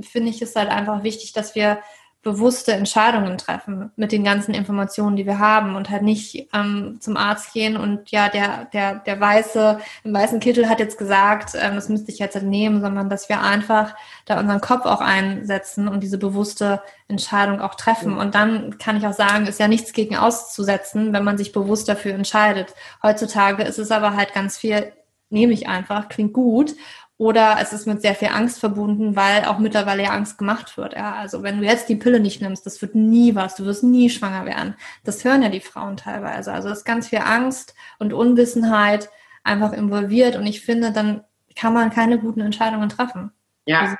finde 0.00 0.30
ich 0.30 0.40
es 0.42 0.56
halt 0.56 0.70
einfach 0.70 1.02
wichtig, 1.02 1.32
dass 1.32 1.54
wir 1.54 1.78
bewusste 2.26 2.72
Entscheidungen 2.72 3.38
treffen 3.38 3.92
mit 3.94 4.10
den 4.10 4.24
ganzen 4.24 4.52
Informationen, 4.52 5.14
die 5.14 5.26
wir 5.26 5.38
haben 5.38 5.76
und 5.76 5.90
halt 5.90 6.02
nicht 6.02 6.48
ähm, 6.52 6.96
zum 6.98 7.16
Arzt 7.16 7.52
gehen 7.52 7.76
und 7.76 8.10
ja, 8.10 8.28
der, 8.28 8.64
der, 8.72 8.96
der 8.96 9.20
weiße, 9.20 9.78
im 10.02 10.12
weißen 10.12 10.40
Kittel 10.40 10.68
hat 10.68 10.80
jetzt 10.80 10.98
gesagt, 10.98 11.52
ähm, 11.54 11.76
das 11.76 11.88
müsste 11.88 12.10
ich 12.10 12.18
jetzt 12.18 12.42
nehmen, 12.42 12.80
sondern 12.80 13.08
dass 13.08 13.28
wir 13.28 13.42
einfach 13.42 13.94
da 14.24 14.40
unseren 14.40 14.60
Kopf 14.60 14.86
auch 14.86 15.00
einsetzen 15.00 15.86
und 15.86 16.02
diese 16.02 16.18
bewusste 16.18 16.82
Entscheidung 17.06 17.60
auch 17.60 17.76
treffen. 17.76 18.18
Und 18.18 18.34
dann 18.34 18.76
kann 18.78 18.96
ich 18.96 19.06
auch 19.06 19.12
sagen, 19.12 19.46
ist 19.46 19.60
ja 19.60 19.68
nichts 19.68 19.92
gegen 19.92 20.16
auszusetzen, 20.16 21.12
wenn 21.12 21.22
man 21.22 21.38
sich 21.38 21.52
bewusst 21.52 21.88
dafür 21.88 22.12
entscheidet. 22.12 22.74
Heutzutage 23.04 23.62
ist 23.62 23.78
es 23.78 23.92
aber 23.92 24.16
halt 24.16 24.34
ganz 24.34 24.58
viel, 24.58 24.92
nehme 25.30 25.52
ich 25.52 25.68
einfach, 25.68 26.08
klingt 26.08 26.32
gut 26.32 26.74
oder 27.18 27.56
es 27.60 27.72
ist 27.72 27.86
mit 27.86 28.02
sehr 28.02 28.14
viel 28.14 28.28
Angst 28.28 28.58
verbunden, 28.58 29.16
weil 29.16 29.46
auch 29.46 29.58
mittlerweile 29.58 30.02
ja 30.02 30.10
Angst 30.10 30.36
gemacht 30.36 30.76
wird. 30.76 30.94
Ja, 30.94 31.14
also 31.14 31.42
wenn 31.42 31.58
du 31.58 31.64
jetzt 31.64 31.88
die 31.88 31.96
Pille 31.96 32.20
nicht 32.20 32.42
nimmst, 32.42 32.66
das 32.66 32.82
wird 32.82 32.94
nie 32.94 33.34
was, 33.34 33.56
du 33.56 33.64
wirst 33.64 33.82
nie 33.82 34.10
schwanger 34.10 34.44
werden. 34.44 34.74
Das 35.04 35.24
hören 35.24 35.42
ja 35.42 35.48
die 35.48 35.60
Frauen 35.60 35.96
teilweise. 35.96 36.52
Also 36.52 36.68
es 36.68 36.78
ist 36.78 36.84
ganz 36.84 37.08
viel 37.08 37.20
Angst 37.20 37.74
und 37.98 38.12
Unwissenheit 38.12 39.08
einfach 39.44 39.72
involviert 39.72 40.36
und 40.36 40.46
ich 40.46 40.60
finde, 40.60 40.92
dann 40.92 41.24
kann 41.54 41.72
man 41.72 41.90
keine 41.90 42.18
guten 42.18 42.40
Entscheidungen 42.40 42.90
treffen. 42.90 43.32
Ja. 43.64 43.96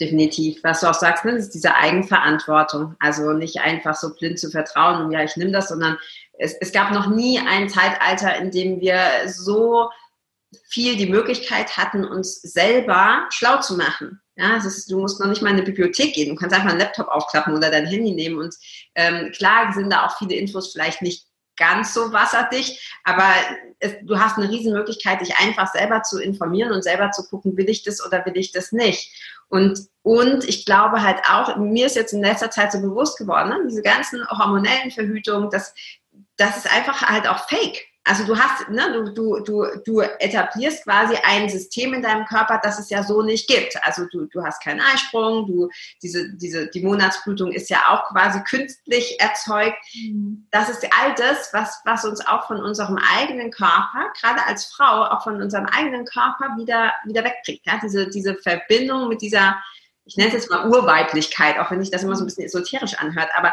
Definitiv. 0.00 0.62
Was 0.62 0.80
du 0.80 0.86
auch 0.86 0.94
sagst, 0.94 1.24
ne, 1.24 1.32
ist 1.32 1.54
diese 1.54 1.74
Eigenverantwortung. 1.74 2.94
Also 3.00 3.32
nicht 3.32 3.60
einfach 3.60 3.96
so 3.96 4.14
blind 4.14 4.38
zu 4.38 4.48
vertrauen 4.48 5.02
und 5.02 5.10
ja, 5.10 5.24
ich 5.24 5.36
nehme 5.36 5.50
das, 5.50 5.68
sondern 5.68 5.98
es, 6.38 6.54
es 6.54 6.72
gab 6.72 6.92
noch 6.92 7.08
nie 7.08 7.40
ein 7.40 7.68
Zeitalter, 7.68 8.36
in 8.36 8.52
dem 8.52 8.80
wir 8.80 9.00
so 9.26 9.90
viel 10.68 10.96
die 10.96 11.08
Möglichkeit 11.08 11.76
hatten, 11.76 12.04
uns 12.04 12.40
selber 12.40 13.26
schlau 13.30 13.60
zu 13.60 13.76
machen. 13.76 14.20
Ja, 14.36 14.56
ist, 14.56 14.90
du 14.90 15.00
musst 15.00 15.20
noch 15.20 15.26
nicht 15.26 15.42
mal 15.42 15.50
in 15.50 15.56
eine 15.56 15.64
Bibliothek 15.64 16.14
gehen. 16.14 16.30
Du 16.30 16.36
kannst 16.36 16.54
einfach 16.54 16.70
einen 16.70 16.78
Laptop 16.78 17.08
aufklappen 17.08 17.56
oder 17.56 17.70
dein 17.70 17.86
Handy 17.86 18.12
nehmen. 18.12 18.38
Und 18.38 18.54
ähm, 18.94 19.32
klar 19.32 19.72
sind 19.72 19.90
da 19.90 20.06
auch 20.06 20.16
viele 20.18 20.36
Infos 20.36 20.72
vielleicht 20.72 21.02
nicht 21.02 21.26
ganz 21.58 21.92
so 21.92 22.12
wasserdicht, 22.12 22.80
aber 23.04 23.28
es, 23.80 23.94
du 24.02 24.18
hast 24.18 24.38
eine 24.38 24.48
riesen 24.48 24.72
Möglichkeit, 24.72 25.20
dich 25.20 25.36
einfach 25.38 25.70
selber 25.72 26.02
zu 26.02 26.20
informieren 26.20 26.72
und 26.72 26.82
selber 26.82 27.10
zu 27.10 27.26
gucken, 27.28 27.56
will 27.56 27.68
ich 27.68 27.82
das 27.82 28.04
oder 28.04 28.24
will 28.24 28.36
ich 28.36 28.52
das 28.52 28.72
nicht. 28.72 29.12
Und, 29.48 29.80
und 30.02 30.44
ich 30.44 30.64
glaube 30.64 31.02
halt 31.02 31.18
auch, 31.28 31.56
mir 31.56 31.86
ist 31.86 31.96
jetzt 31.96 32.12
in 32.12 32.22
letzter 32.22 32.50
Zeit 32.50 32.72
so 32.72 32.80
bewusst 32.80 33.18
geworden, 33.18 33.48
ne, 33.48 33.66
diese 33.68 33.82
ganzen 33.82 34.24
hormonellen 34.30 34.90
Verhütungen, 34.90 35.50
das, 35.50 35.74
das 36.36 36.58
ist 36.58 36.72
einfach 36.72 37.02
halt 37.02 37.26
auch 37.26 37.48
fake. 37.48 37.87
Also 38.08 38.24
du 38.24 38.38
hast, 38.38 38.70
ne, 38.70 38.90
du, 38.90 39.12
du, 39.12 39.40
du, 39.40 39.66
du 39.84 40.00
etablierst 40.00 40.84
quasi 40.84 41.14
ein 41.22 41.46
System 41.50 41.92
in 41.92 42.00
deinem 42.00 42.24
Körper, 42.24 42.58
das 42.62 42.78
es 42.78 42.88
ja 42.88 43.02
so 43.02 43.20
nicht 43.20 43.46
gibt. 43.46 43.76
Also 43.84 44.06
du, 44.10 44.24
du 44.24 44.42
hast 44.42 44.62
keinen 44.64 44.80
Eisprung, 44.80 45.46
du, 45.46 45.68
diese, 46.02 46.32
diese, 46.32 46.68
die 46.68 46.80
Monatsblutung 46.80 47.52
ist 47.52 47.68
ja 47.68 47.80
auch 47.88 48.08
quasi 48.08 48.40
künstlich 48.44 49.20
erzeugt. 49.20 49.76
Mhm. 49.94 50.46
Das 50.50 50.70
ist 50.70 50.88
all 50.98 51.14
das, 51.16 51.50
was, 51.52 51.82
was 51.84 52.06
uns 52.06 52.26
auch 52.26 52.46
von 52.46 52.62
unserem 52.62 52.96
eigenen 52.96 53.50
Körper, 53.50 54.10
gerade 54.18 54.42
als 54.46 54.64
Frau, 54.64 55.04
auch 55.04 55.22
von 55.22 55.42
unserem 55.42 55.66
eigenen 55.66 56.06
Körper 56.06 56.56
wieder, 56.56 56.94
wieder 57.04 57.24
wegkriegt. 57.24 57.66
Ja? 57.66 57.78
Diese, 57.82 58.08
diese 58.08 58.36
Verbindung 58.36 59.08
mit 59.08 59.20
dieser, 59.20 59.62
ich 60.06 60.16
nenne 60.16 60.28
es 60.28 60.34
jetzt 60.34 60.50
mal 60.50 60.66
Urweiblichkeit, 60.66 61.58
auch 61.58 61.70
wenn 61.70 61.80
sich 61.80 61.90
das 61.90 62.04
immer 62.04 62.16
so 62.16 62.24
ein 62.24 62.26
bisschen 62.26 62.46
esoterisch 62.46 62.94
anhört, 62.94 63.28
aber 63.36 63.52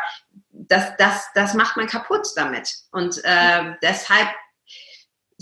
das, 0.54 0.96
das, 0.98 1.28
das 1.36 1.54
macht 1.56 1.76
man 1.76 1.88
kaputt 1.88 2.26
damit. 2.38 2.74
Und 2.91 3.20
äh, 3.26 3.76
deshalb 3.82 4.30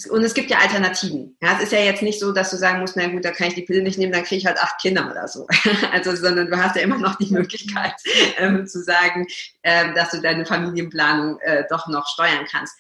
und 0.10 0.24
es 0.24 0.34
gibt 0.34 0.50
ja 0.50 0.58
Alternativen. 0.58 1.38
Ja, 1.42 1.54
es 1.56 1.64
ist 1.64 1.72
ja 1.72 1.80
jetzt 1.80 2.02
nicht 2.02 2.20
so, 2.20 2.32
dass 2.32 2.50
du 2.50 2.58
sagen 2.58 2.80
musst, 2.80 2.98
na 2.98 3.08
gut, 3.08 3.24
da 3.24 3.32
kann 3.32 3.48
ich 3.48 3.54
die 3.54 3.62
Pille 3.62 3.84
nicht 3.84 4.00
nehmen, 4.00 4.12
dann 4.12 4.24
kriege 4.24 4.40
ich 4.40 4.46
halt 4.46 4.58
acht 4.58 4.80
Kinder 4.82 5.10
oder 5.10 5.28
so. 5.28 5.48
Also, 5.92 6.16
sondern 6.16 6.48
du 6.48 6.58
hast 6.58 6.76
ja 6.76 6.82
immer 6.82 6.98
noch 6.98 7.16
die 7.16 7.32
Möglichkeit 7.32 7.94
ähm, 8.38 8.66
zu 8.66 8.82
sagen, 8.82 9.28
ähm, 9.62 9.94
dass 9.94 10.10
du 10.10 10.22
deine 10.22 10.46
Familienplanung 10.46 11.40
äh, 11.42 11.66
doch 11.70 11.88
noch 11.88 12.08
steuern 12.08 12.48
kannst. 12.50 12.76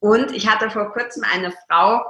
Und 0.00 0.32
ich 0.32 0.48
hatte 0.48 0.68
vor 0.70 0.92
kurzem 0.92 1.22
eine 1.32 1.52
Frau 1.68 2.04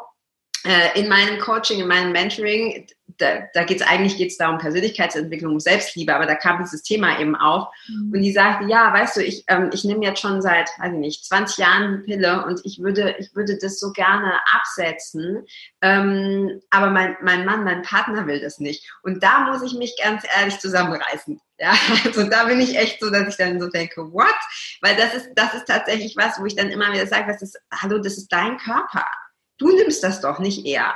äh, 0.65 0.99
in 0.99 1.09
meinem 1.09 1.39
Coaching, 1.39 1.81
in 1.81 1.89
meinem 1.89 2.13
Mentoring, 2.13 2.87
da, 3.19 3.49
da 3.55 3.65
geht 3.65 3.81
es 3.81 3.87
eigentlich 3.87 4.17
geht's 4.17 4.37
da 4.37 4.51
um 4.51 4.59
Persönlichkeitsentwicklung, 4.59 5.53
um 5.53 5.61
Selbstliebe, 5.61 6.15
aber 6.15 6.27
da 6.27 6.35
kam 6.35 6.63
dieses 6.63 6.83
Thema 6.83 7.19
eben 7.21 7.37
auf. 7.37 7.69
Mhm. 7.89 8.13
Und 8.13 8.23
die 8.23 8.33
sagte, 8.33 8.67
ja, 8.67 8.93
weißt 8.93 9.17
du, 9.17 9.25
ich, 9.25 9.45
ähm, 9.49 9.71
ich 9.73 9.85
nehme 9.85 10.05
jetzt 10.05 10.21
schon 10.21 10.43
seit, 10.43 10.69
weiß 10.79 10.93
ich 10.93 10.99
nicht, 10.99 11.25
20 11.27 11.59
Jahren 11.59 11.97
die 11.97 12.13
Pille 12.13 12.45
und 12.45 12.61
ich 12.65 12.81
würde, 12.81 13.17
ich 13.19 13.35
würde 13.35 13.59
das 13.59 13.79
so 13.79 13.93
gerne 13.93 14.41
absetzen. 14.53 15.47
Ähm, 15.81 16.61
aber 16.71 16.91
mein, 16.91 17.17
mein 17.23 17.45
Mann, 17.45 17.65
mein 17.65 17.83
Partner 17.83 18.27
will 18.27 18.41
das 18.41 18.59
nicht. 18.59 18.91
Und 19.03 19.23
da 19.23 19.41
muss 19.41 19.63
ich 19.63 19.79
mich 19.79 19.97
ganz 20.03 20.25
ehrlich 20.39 20.59
zusammenreißen. 20.59 21.41
Ja, 21.59 21.73
also 22.05 22.25
da 22.25 22.45
bin 22.45 22.61
ich 22.61 22.77
echt 22.77 23.01
so, 23.01 23.11
dass 23.11 23.29
ich 23.29 23.37
dann 23.37 23.61
so 23.61 23.69
denke, 23.69 24.13
what? 24.13 24.35
Weil 24.83 24.97
das 24.97 25.15
ist, 25.15 25.31
das 25.35 25.55
ist 25.55 25.67
tatsächlich 25.67 26.17
was, 26.17 26.39
wo 26.39 26.47
ich 26.47 26.57
dann 26.57 26.71
immer 26.71 26.93
wieder 26.93 27.07
sage, 27.07 27.33
das 27.33 27.43
ist, 27.43 27.59
hallo, 27.73 27.99
das 27.99 28.19
ist 28.19 28.29
dein 28.29 28.59
Körper. 28.59 29.07
Du 29.59 29.75
nimmst 29.75 30.03
das 30.03 30.21
doch 30.21 30.39
nicht 30.39 30.67
eher. 30.67 30.95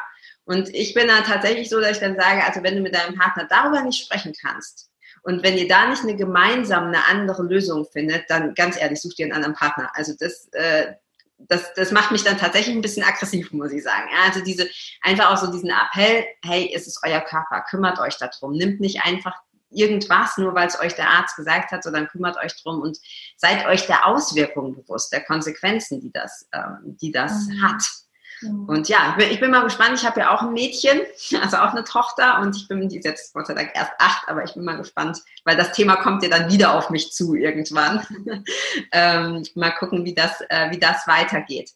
Und 0.51 0.69
ich 0.75 0.95
bin 0.95 1.07
dann 1.07 1.23
tatsächlich 1.23 1.69
so, 1.69 1.79
dass 1.79 1.93
ich 1.93 1.99
dann 2.01 2.17
sage, 2.17 2.43
also 2.45 2.65
wenn 2.65 2.75
du 2.75 2.83
mit 2.83 2.93
deinem 2.93 3.17
Partner 3.17 3.47
darüber 3.49 3.83
nicht 3.83 4.05
sprechen 4.05 4.33
kannst 4.43 4.91
und 5.23 5.45
wenn 5.45 5.57
ihr 5.57 5.69
da 5.69 5.87
nicht 5.87 6.03
eine 6.03 6.17
gemeinsam 6.17 6.89
eine 6.89 7.07
andere 7.07 7.45
Lösung 7.45 7.87
findet, 7.93 8.29
dann 8.29 8.53
ganz 8.55 8.77
ehrlich, 8.77 9.01
such 9.01 9.15
dir 9.15 9.27
einen 9.27 9.35
anderen 9.35 9.55
Partner. 9.55 9.93
Also 9.95 10.13
das, 10.19 10.49
äh, 10.55 10.95
das, 11.39 11.73
das 11.75 11.93
macht 11.93 12.11
mich 12.11 12.25
dann 12.25 12.37
tatsächlich 12.37 12.75
ein 12.75 12.83
bisschen 12.83 13.05
aggressiv, 13.05 13.53
muss 13.53 13.71
ich 13.71 13.85
sagen. 13.85 14.09
Ja, 14.13 14.25
also 14.27 14.43
diese, 14.43 14.69
einfach 15.03 15.31
auch 15.31 15.37
so 15.37 15.53
diesen 15.53 15.71
Appell, 15.71 16.25
hey, 16.45 16.73
es 16.75 16.89
ist 16.89 16.99
euer 17.07 17.21
Körper, 17.21 17.65
kümmert 17.71 18.01
euch 18.01 18.17
darum, 18.17 18.51
nimmt 18.51 18.81
nicht 18.81 19.05
einfach 19.05 19.37
irgendwas, 19.71 20.37
nur 20.37 20.53
weil 20.57 20.67
es 20.67 20.81
euch 20.81 20.97
der 20.97 21.11
Arzt 21.11 21.37
gesagt 21.37 21.71
hat, 21.71 21.85
sondern 21.85 22.09
kümmert 22.09 22.37
euch 22.39 22.61
drum 22.61 22.81
und 22.81 22.99
seid 23.37 23.67
euch 23.67 23.87
der 23.87 24.05
Auswirkungen 24.05 24.75
bewusst, 24.75 25.13
der 25.13 25.23
Konsequenzen, 25.23 26.01
die 26.01 26.11
das, 26.11 26.49
ähm, 26.53 26.97
die 27.01 27.13
das 27.13 27.47
mhm. 27.47 27.63
hat. 27.63 27.85
Mhm. 28.41 28.69
Und 28.69 28.89
ja, 28.89 29.11
ich 29.11 29.17
bin, 29.17 29.31
ich 29.31 29.41
bin 29.41 29.51
mal 29.51 29.63
gespannt. 29.63 29.99
Ich 29.99 30.07
habe 30.07 30.21
ja 30.21 30.35
auch 30.35 30.43
ein 30.43 30.53
Mädchen, 30.53 31.01
also 31.43 31.59
auch 31.59 31.73
eine 31.73 31.85
Tochter 31.85 32.41
und 32.41 32.57
ich 32.57 32.69
bin, 32.69 32.89
die 32.89 32.99
ist 32.99 33.05
jetzt 33.05 33.33
Gott 33.35 33.47
sei 33.47 33.55
Dank 33.55 33.73
erst 33.75 33.93
acht, 33.99 34.29
aber 34.29 34.45
ich 34.45 34.55
bin 34.55 34.65
mal 34.65 34.77
gespannt, 34.77 35.19
weil 35.45 35.57
das 35.57 35.73
Thema 35.73 35.97
kommt 35.97 36.23
ja 36.23 36.29
dann 36.29 36.51
wieder 36.51 36.75
auf 36.75 36.91
mich 36.91 37.13
zu 37.13 37.35
irgendwann. 37.35 38.07
ähm, 38.93 39.45
mal 39.55 39.71
gucken, 39.71 40.05
wie 40.05 40.15
das, 40.15 40.41
äh, 40.49 40.71
wie 40.71 40.79
das 40.79 41.07
weitergeht. 41.07 41.71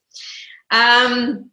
Ähm, 0.70 1.50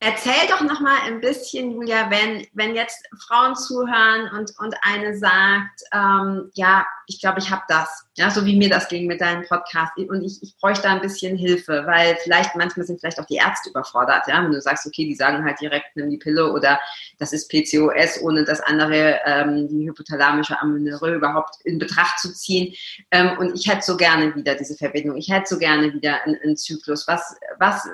Erzähl 0.00 0.46
doch 0.48 0.60
noch 0.60 0.78
mal 0.78 0.96
ein 1.06 1.20
bisschen, 1.20 1.72
Julia, 1.72 2.08
wenn, 2.08 2.46
wenn 2.52 2.76
jetzt 2.76 3.04
Frauen 3.26 3.56
zuhören 3.56 4.30
und, 4.30 4.52
und 4.58 4.76
eine 4.82 5.18
sagt, 5.18 5.82
ähm, 5.92 6.52
ja, 6.54 6.86
ich 7.08 7.20
glaube, 7.20 7.40
ich 7.40 7.50
habe 7.50 7.62
das, 7.66 8.06
ja, 8.18 8.30
so 8.30 8.44
wie 8.44 8.56
mir 8.56 8.68
das 8.68 8.88
ging 8.88 9.06
mit 9.06 9.20
deinem 9.20 9.44
Podcast. 9.44 9.92
Und 9.96 10.22
ich, 10.22 10.42
ich 10.42 10.56
bräuchte 10.56 10.82
da 10.82 10.94
ein 10.94 11.00
bisschen 11.00 11.36
Hilfe, 11.36 11.84
weil 11.86 12.16
vielleicht 12.22 12.56
manchmal 12.56 12.84
sind 12.84 13.00
vielleicht 13.00 13.20
auch 13.20 13.26
die 13.26 13.36
Ärzte 13.36 13.70
überfordert, 13.70 14.24
ja, 14.26 14.42
wenn 14.42 14.50
du 14.50 14.60
sagst, 14.60 14.86
okay, 14.86 15.04
die 15.04 15.14
sagen 15.14 15.44
halt 15.44 15.60
direkt, 15.60 15.94
nimm 15.94 16.10
die 16.10 16.18
Pille 16.18 16.52
oder 16.52 16.80
das 17.18 17.32
ist 17.32 17.48
PCOS, 17.48 18.20
ohne 18.22 18.44
das 18.44 18.60
andere, 18.60 19.20
ähm, 19.24 19.68
die 19.68 19.88
hypothalamische 19.88 20.60
Amenorrhoe 20.60 21.14
überhaupt 21.14 21.56
in 21.64 21.78
Betracht 21.78 22.18
zu 22.18 22.34
ziehen. 22.34 22.74
Ähm, 23.12 23.38
und 23.38 23.54
ich 23.54 23.68
hätte 23.68 23.82
so 23.82 23.96
gerne 23.96 24.34
wieder 24.34 24.56
diese 24.56 24.76
Verbindung, 24.76 25.16
ich 25.16 25.30
hätte 25.30 25.46
so 25.48 25.58
gerne 25.58 25.92
wieder 25.92 26.22
einen, 26.24 26.36
einen 26.42 26.56
Zyklus, 26.56 27.06
was, 27.06 27.36
was, 27.58 27.88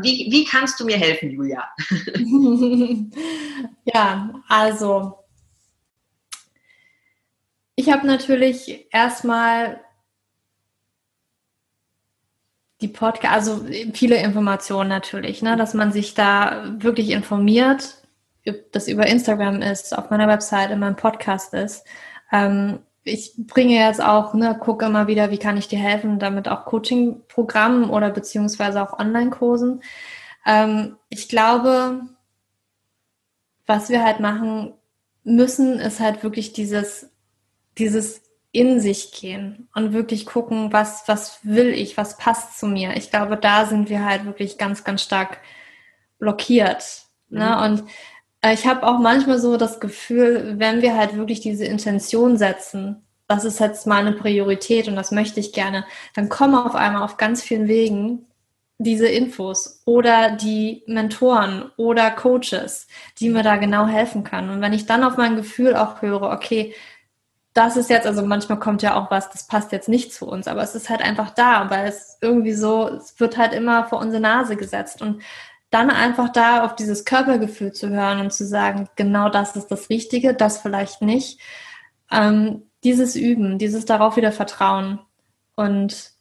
wie, 0.00 0.28
wie 0.30 0.44
kannst 0.44 0.80
du 0.80 0.84
mir 0.84 0.96
helfen, 0.96 1.30
Julia? 1.30 1.68
ja, 3.84 4.32
also 4.48 5.21
ich 7.74 7.90
habe 7.90 8.06
natürlich 8.06 8.86
erstmal 8.92 9.80
die 12.80 12.88
Podcast, 12.88 13.32
also 13.32 13.64
viele 13.94 14.16
Informationen 14.16 14.88
natürlich, 14.88 15.40
ne, 15.42 15.56
dass 15.56 15.72
man 15.72 15.92
sich 15.92 16.14
da 16.14 16.64
wirklich 16.78 17.10
informiert, 17.10 18.02
das 18.72 18.88
über 18.88 19.06
Instagram 19.06 19.62
ist, 19.62 19.96
auf 19.96 20.10
meiner 20.10 20.28
Website, 20.28 20.70
in 20.70 20.80
meinem 20.80 20.96
Podcast 20.96 21.54
ist. 21.54 21.86
Ähm, 22.32 22.80
ich 23.04 23.34
bringe 23.36 23.74
jetzt 23.74 24.02
auch, 24.02 24.34
ne, 24.34 24.58
gucke 24.58 24.84
immer 24.84 25.06
wieder, 25.06 25.30
wie 25.30 25.38
kann 25.38 25.56
ich 25.56 25.68
dir 25.68 25.78
helfen, 25.78 26.18
damit 26.18 26.48
auch 26.48 26.64
Coaching-Programmen 26.64 27.88
oder 27.88 28.10
beziehungsweise 28.10 28.82
auch 28.82 28.98
Online-Kursen. 28.98 29.82
Ähm, 30.44 30.96
ich 31.08 31.28
glaube, 31.28 32.02
was 33.66 33.88
wir 33.90 34.04
halt 34.04 34.20
machen 34.20 34.74
müssen, 35.24 35.78
ist 35.78 36.00
halt 36.00 36.24
wirklich 36.24 36.52
dieses, 36.52 37.11
dieses 37.78 38.22
in 38.52 38.80
sich 38.80 39.12
gehen 39.12 39.68
und 39.74 39.94
wirklich 39.94 40.26
gucken, 40.26 40.72
was, 40.72 41.04
was 41.06 41.40
will 41.42 41.68
ich, 41.68 41.96
was 41.96 42.18
passt 42.18 42.58
zu 42.58 42.66
mir. 42.66 42.96
Ich 42.96 43.10
glaube, 43.10 43.38
da 43.38 43.64
sind 43.64 43.88
wir 43.88 44.04
halt 44.04 44.26
wirklich 44.26 44.58
ganz, 44.58 44.84
ganz 44.84 45.02
stark 45.02 45.38
blockiert. 46.18 47.04
Ne? 47.30 47.46
Mhm. 47.46 47.62
Und 47.62 47.84
äh, 48.42 48.52
ich 48.52 48.66
habe 48.66 48.86
auch 48.86 48.98
manchmal 48.98 49.38
so 49.38 49.56
das 49.56 49.80
Gefühl, 49.80 50.54
wenn 50.58 50.82
wir 50.82 50.96
halt 50.96 51.16
wirklich 51.16 51.40
diese 51.40 51.64
Intention 51.64 52.36
setzen, 52.36 53.02
das 53.26 53.46
ist 53.46 53.60
jetzt 53.60 53.86
meine 53.86 54.12
Priorität 54.12 54.88
und 54.88 54.96
das 54.96 55.10
möchte 55.10 55.40
ich 55.40 55.54
gerne, 55.54 55.86
dann 56.14 56.28
kommen 56.28 56.54
auf 56.54 56.74
einmal 56.74 57.02
auf 57.02 57.16
ganz 57.16 57.42
vielen 57.42 57.68
Wegen 57.68 58.26
diese 58.76 59.08
Infos 59.08 59.80
oder 59.86 60.32
die 60.32 60.82
Mentoren 60.86 61.70
oder 61.76 62.10
Coaches, 62.10 62.88
die 63.18 63.30
mir 63.30 63.42
da 63.42 63.56
genau 63.56 63.86
helfen 63.86 64.24
können. 64.24 64.50
Und 64.50 64.60
wenn 64.60 64.72
ich 64.72 64.86
dann 64.86 65.04
auf 65.04 65.16
mein 65.16 65.36
Gefühl 65.36 65.74
auch 65.76 66.02
höre, 66.02 66.30
okay, 66.30 66.74
das 67.54 67.76
ist 67.76 67.90
jetzt, 67.90 68.06
also 68.06 68.24
manchmal 68.24 68.58
kommt 68.58 68.82
ja 68.82 68.94
auch 68.96 69.10
was, 69.10 69.30
das 69.30 69.46
passt 69.46 69.72
jetzt 69.72 69.88
nicht 69.88 70.12
zu 70.12 70.26
uns, 70.26 70.48
aber 70.48 70.62
es 70.62 70.74
ist 70.74 70.88
halt 70.88 71.02
einfach 71.02 71.30
da, 71.30 71.68
weil 71.70 71.86
es 71.86 72.16
irgendwie 72.20 72.54
so, 72.54 72.88
es 72.88 73.18
wird 73.20 73.36
halt 73.36 73.52
immer 73.52 73.84
vor 73.84 73.98
unsere 73.98 74.22
Nase 74.22 74.56
gesetzt. 74.56 75.02
Und 75.02 75.22
dann 75.70 75.90
einfach 75.90 76.30
da 76.30 76.64
auf 76.64 76.74
dieses 76.76 77.04
Körpergefühl 77.04 77.72
zu 77.72 77.90
hören 77.90 78.20
und 78.20 78.32
zu 78.32 78.46
sagen, 78.46 78.88
genau 78.96 79.28
das 79.28 79.56
ist 79.56 79.68
das 79.68 79.90
Richtige, 79.90 80.34
das 80.34 80.58
vielleicht 80.58 81.02
nicht. 81.02 81.40
Ähm, 82.10 82.62
dieses 82.84 83.16
Üben, 83.16 83.58
dieses 83.58 83.84
darauf 83.84 84.16
wieder 84.16 84.32
Vertrauen. 84.32 85.00
Und 85.54 86.11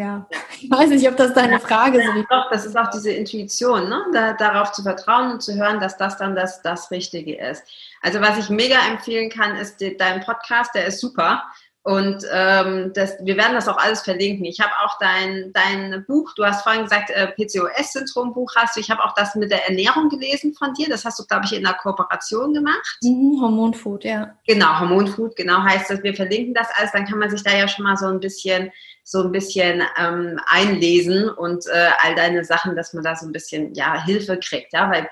ja, 0.00 0.26
ich 0.58 0.70
weiß 0.70 0.88
nicht, 0.88 1.06
ob 1.06 1.18
das 1.18 1.34
deine 1.34 1.60
Frage 1.60 1.98
ist. 1.98 2.06
Ja, 2.06 2.24
doch, 2.30 2.50
das 2.50 2.64
ist 2.64 2.74
auch 2.74 2.88
diese 2.88 3.10
Intuition, 3.10 3.90
ne? 3.90 4.06
Da, 4.14 4.32
darauf 4.32 4.72
zu 4.72 4.82
vertrauen 4.82 5.32
und 5.32 5.42
zu 5.42 5.54
hören, 5.54 5.78
dass 5.78 5.98
das 5.98 6.16
dann 6.16 6.34
das, 6.34 6.62
das 6.62 6.90
Richtige 6.90 7.36
ist. 7.36 7.62
Also 8.00 8.22
was 8.22 8.38
ich 8.38 8.48
mega 8.48 8.76
empfehlen 8.88 9.28
kann, 9.28 9.56
ist 9.56 9.76
dein 9.98 10.22
Podcast, 10.22 10.74
der 10.74 10.86
ist 10.86 11.00
super. 11.00 11.42
Und 11.82 12.24
ähm, 12.30 12.92
das, 12.94 13.16
wir 13.22 13.38
werden 13.38 13.54
das 13.54 13.66
auch 13.66 13.78
alles 13.78 14.02
verlinken. 14.02 14.44
Ich 14.44 14.60
habe 14.60 14.72
auch 14.84 14.98
dein, 14.98 15.50
dein 15.54 16.04
Buch, 16.06 16.30
du 16.36 16.44
hast 16.44 16.62
vorhin 16.62 16.82
gesagt, 16.82 17.08
äh, 17.10 17.28
PCOS-Syndrom-Buch 17.28 18.54
hast 18.54 18.76
du. 18.76 18.80
Ich 18.80 18.90
habe 18.90 19.02
auch 19.02 19.14
das 19.14 19.34
mit 19.34 19.50
der 19.50 19.66
Ernährung 19.66 20.10
gelesen 20.10 20.52
von 20.52 20.74
dir. 20.74 20.88
Das 20.90 21.06
hast 21.06 21.18
du, 21.18 21.24
glaube 21.24 21.46
ich, 21.46 21.54
in 21.54 21.64
einer 21.64 21.76
Kooperation 21.78 22.52
gemacht. 22.52 22.98
Mhm, 23.02 23.40
Hormonfood, 23.40 24.04
ja. 24.04 24.34
Genau, 24.46 24.78
Hormonfood, 24.78 25.36
genau 25.36 25.62
heißt 25.62 25.88
das. 25.88 26.02
Wir 26.02 26.14
verlinken 26.14 26.52
das 26.52 26.68
alles. 26.76 26.92
Dann 26.92 27.06
kann 27.06 27.18
man 27.18 27.30
sich 27.30 27.42
da 27.42 27.56
ja 27.56 27.66
schon 27.66 27.84
mal 27.84 27.96
so 27.96 28.06
ein 28.06 28.20
bisschen 28.20 28.70
so 29.02 29.24
ein 29.24 29.32
bisschen 29.32 29.82
ähm, 29.98 30.38
einlesen 30.46 31.30
und 31.30 31.66
äh, 31.66 31.90
all 32.02 32.14
deine 32.14 32.44
Sachen, 32.44 32.76
dass 32.76 32.92
man 32.92 33.02
da 33.02 33.16
so 33.16 33.26
ein 33.26 33.32
bisschen 33.32 33.74
ja 33.74 34.04
Hilfe 34.04 34.38
kriegt, 34.38 34.72
ja, 34.72 34.88
weil 34.90 35.08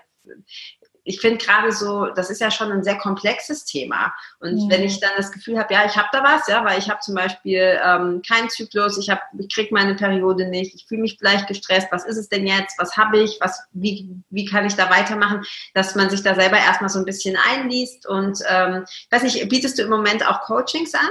ich 1.08 1.22
finde 1.22 1.38
gerade 1.38 1.72
so, 1.72 2.06
das 2.06 2.28
ist 2.28 2.40
ja 2.40 2.50
schon 2.50 2.70
ein 2.70 2.84
sehr 2.84 2.98
komplexes 2.98 3.64
Thema. 3.64 4.12
Und 4.40 4.66
mhm. 4.66 4.70
wenn 4.70 4.82
ich 4.82 5.00
dann 5.00 5.12
das 5.16 5.32
Gefühl 5.32 5.58
habe, 5.58 5.72
ja, 5.72 5.86
ich 5.86 5.96
habe 5.96 6.08
da 6.12 6.22
was, 6.22 6.46
ja, 6.48 6.62
weil 6.66 6.78
ich 6.78 6.90
habe 6.90 7.00
zum 7.00 7.14
Beispiel 7.14 7.80
ähm, 7.82 8.20
keinen 8.28 8.50
Zyklus, 8.50 8.98
ich, 8.98 9.08
hab, 9.08 9.22
ich 9.38 9.52
kriege 9.52 9.72
meine 9.72 9.94
Periode 9.94 10.46
nicht, 10.46 10.74
ich 10.74 10.86
fühle 10.86 11.00
mich 11.00 11.16
vielleicht 11.18 11.48
gestresst, 11.48 11.88
was 11.90 12.04
ist 12.04 12.18
es 12.18 12.28
denn 12.28 12.46
jetzt, 12.46 12.78
was 12.78 12.96
habe 12.98 13.20
ich, 13.20 13.38
was, 13.40 13.58
wie, 13.72 14.10
wie 14.28 14.44
kann 14.44 14.66
ich 14.66 14.74
da 14.74 14.90
weitermachen, 14.90 15.44
dass 15.72 15.94
man 15.94 16.10
sich 16.10 16.22
da 16.22 16.34
selber 16.34 16.58
erstmal 16.58 16.90
so 16.90 16.98
ein 16.98 17.06
bisschen 17.06 17.38
einliest. 17.50 18.06
Und 18.06 18.40
ähm, 18.46 18.84
weiß 19.10 19.22
nicht, 19.22 19.48
bietest 19.48 19.78
du 19.78 19.84
im 19.84 19.90
Moment 19.90 20.26
auch 20.26 20.42
Coachings 20.42 20.94
an? 20.94 21.08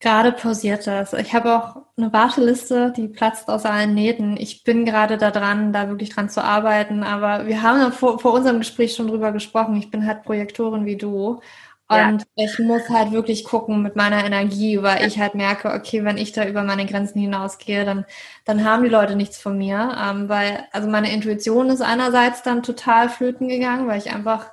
Gerade 0.00 0.32
pausiert 0.32 0.86
das. 0.86 1.12
Ich 1.12 1.34
habe 1.34 1.54
auch 1.54 1.82
eine 1.98 2.10
Warteliste, 2.10 2.90
die 2.96 3.06
platzt 3.06 3.50
aus 3.50 3.66
allen 3.66 3.94
Nähten. 3.94 4.38
Ich 4.38 4.64
bin 4.64 4.86
gerade 4.86 5.18
da 5.18 5.30
dran, 5.30 5.74
da 5.74 5.88
wirklich 5.88 6.08
dran 6.08 6.30
zu 6.30 6.42
arbeiten. 6.42 7.02
Aber 7.02 7.46
wir 7.46 7.62
haben 7.62 7.92
vor, 7.92 8.18
vor 8.18 8.32
unserem 8.32 8.60
Gespräch 8.60 8.94
schon 8.94 9.08
drüber 9.08 9.30
gesprochen. 9.30 9.76
Ich 9.76 9.90
bin 9.90 10.06
halt 10.06 10.22
Projektorin 10.22 10.86
wie 10.86 10.96
du. 10.96 11.40
Und 11.88 12.24
ja. 12.36 12.44
ich 12.46 12.58
muss 12.60 12.88
halt 12.88 13.12
wirklich 13.12 13.44
gucken 13.44 13.82
mit 13.82 13.94
meiner 13.94 14.24
Energie, 14.24 14.80
weil 14.80 15.06
ich 15.06 15.18
halt 15.18 15.34
merke, 15.34 15.72
okay, 15.74 16.02
wenn 16.04 16.16
ich 16.16 16.32
da 16.32 16.46
über 16.46 16.62
meine 16.62 16.86
Grenzen 16.86 17.20
hinausgehe, 17.20 17.84
dann, 17.84 18.06
dann 18.46 18.64
haben 18.64 18.84
die 18.84 18.88
Leute 18.88 19.16
nichts 19.16 19.38
von 19.38 19.58
mir. 19.58 19.98
Ähm, 20.00 20.30
weil, 20.30 20.64
also 20.72 20.88
meine 20.88 21.12
Intuition 21.12 21.68
ist 21.68 21.82
einerseits 21.82 22.42
dann 22.42 22.62
total 22.62 23.10
flöten 23.10 23.48
gegangen, 23.48 23.86
weil 23.86 23.98
ich 23.98 24.14
einfach 24.14 24.46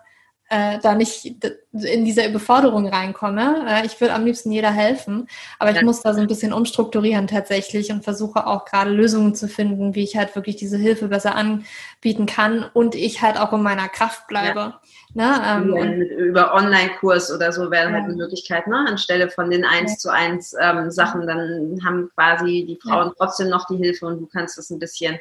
äh, 0.50 0.80
da 0.80 0.96
nicht 0.96 1.26
in 1.74 2.06
diese 2.06 2.26
Überforderung 2.26 2.88
reinkomme. 2.88 3.66
Äh, 3.68 3.86
ich 3.86 4.00
würde 4.00 4.14
am 4.14 4.26
liebsten 4.26 4.52
jeder 4.52 4.72
helfen, 4.72 5.28
aber 5.60 5.72
ich 5.72 5.78
ja. 5.78 5.84
muss 5.84 6.02
da 6.02 6.14
so 6.14 6.22
ein 6.22 6.28
bisschen 6.28 6.54
umstrukturieren 6.54 7.28
tatsächlich 7.28 7.92
und 7.92 8.04
versuche 8.04 8.48
auch 8.48 8.66
gerade 8.66 8.92
Lösungen 8.92 9.36
zu 9.36 9.48
finden, 9.48 9.94
wie 9.96 10.04
ich 10.04 10.16
halt 10.16 10.36
wirklich 10.36 10.56
diese 10.56 10.78
Hilfe 10.78 11.10
besser 11.10 11.36
anbieten 11.36 12.26
kann 12.26 12.66
und 12.74 12.96
ich 12.96 13.22
halt 13.22 13.38
auch 13.38 13.52
in 13.52 13.62
meiner 13.62 13.90
Kraft 13.90 14.28
bleibe. 14.28 14.60
Ja. 14.60 14.82
Ne, 15.14 15.42
ähm, 15.46 16.02
über 16.02 16.54
Online-Kurs 16.54 17.34
oder 17.34 17.52
so 17.52 17.72
wäre 17.72 17.86
halt 17.86 17.94
ja. 17.94 18.02
halt 18.02 18.06
eine 18.06 18.16
Möglichkeit, 18.16 18.68
ne? 18.68 18.86
anstelle 18.88 19.30
von 19.30 19.50
den 19.50 19.66
1 19.66 19.98
zu 19.98 20.12
1 20.12 20.56
ähm, 20.62 20.92
Sachen, 20.92 21.26
dann 21.26 21.80
haben 21.84 22.10
quasi 22.14 22.66
die 22.68 22.78
Frauen 22.82 23.14
trotzdem 23.18 23.50
noch 23.50 23.66
die 23.68 23.78
Hilfe 23.78 24.06
und 24.06 24.20
du 24.20 24.28
kannst 24.28 24.58
das 24.58 24.70
ein 24.70 24.80
bisschen 24.80 25.18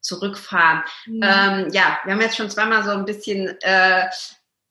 zurückfahren. 0.00 0.82
Mhm. 1.06 1.22
Ähm, 1.22 1.68
ja, 1.72 1.98
wir 2.04 2.14
haben 2.14 2.20
jetzt 2.20 2.36
schon 2.36 2.50
zweimal 2.50 2.84
so 2.84 2.90
ein 2.90 3.04
bisschen 3.04 3.56
äh, 3.60 4.04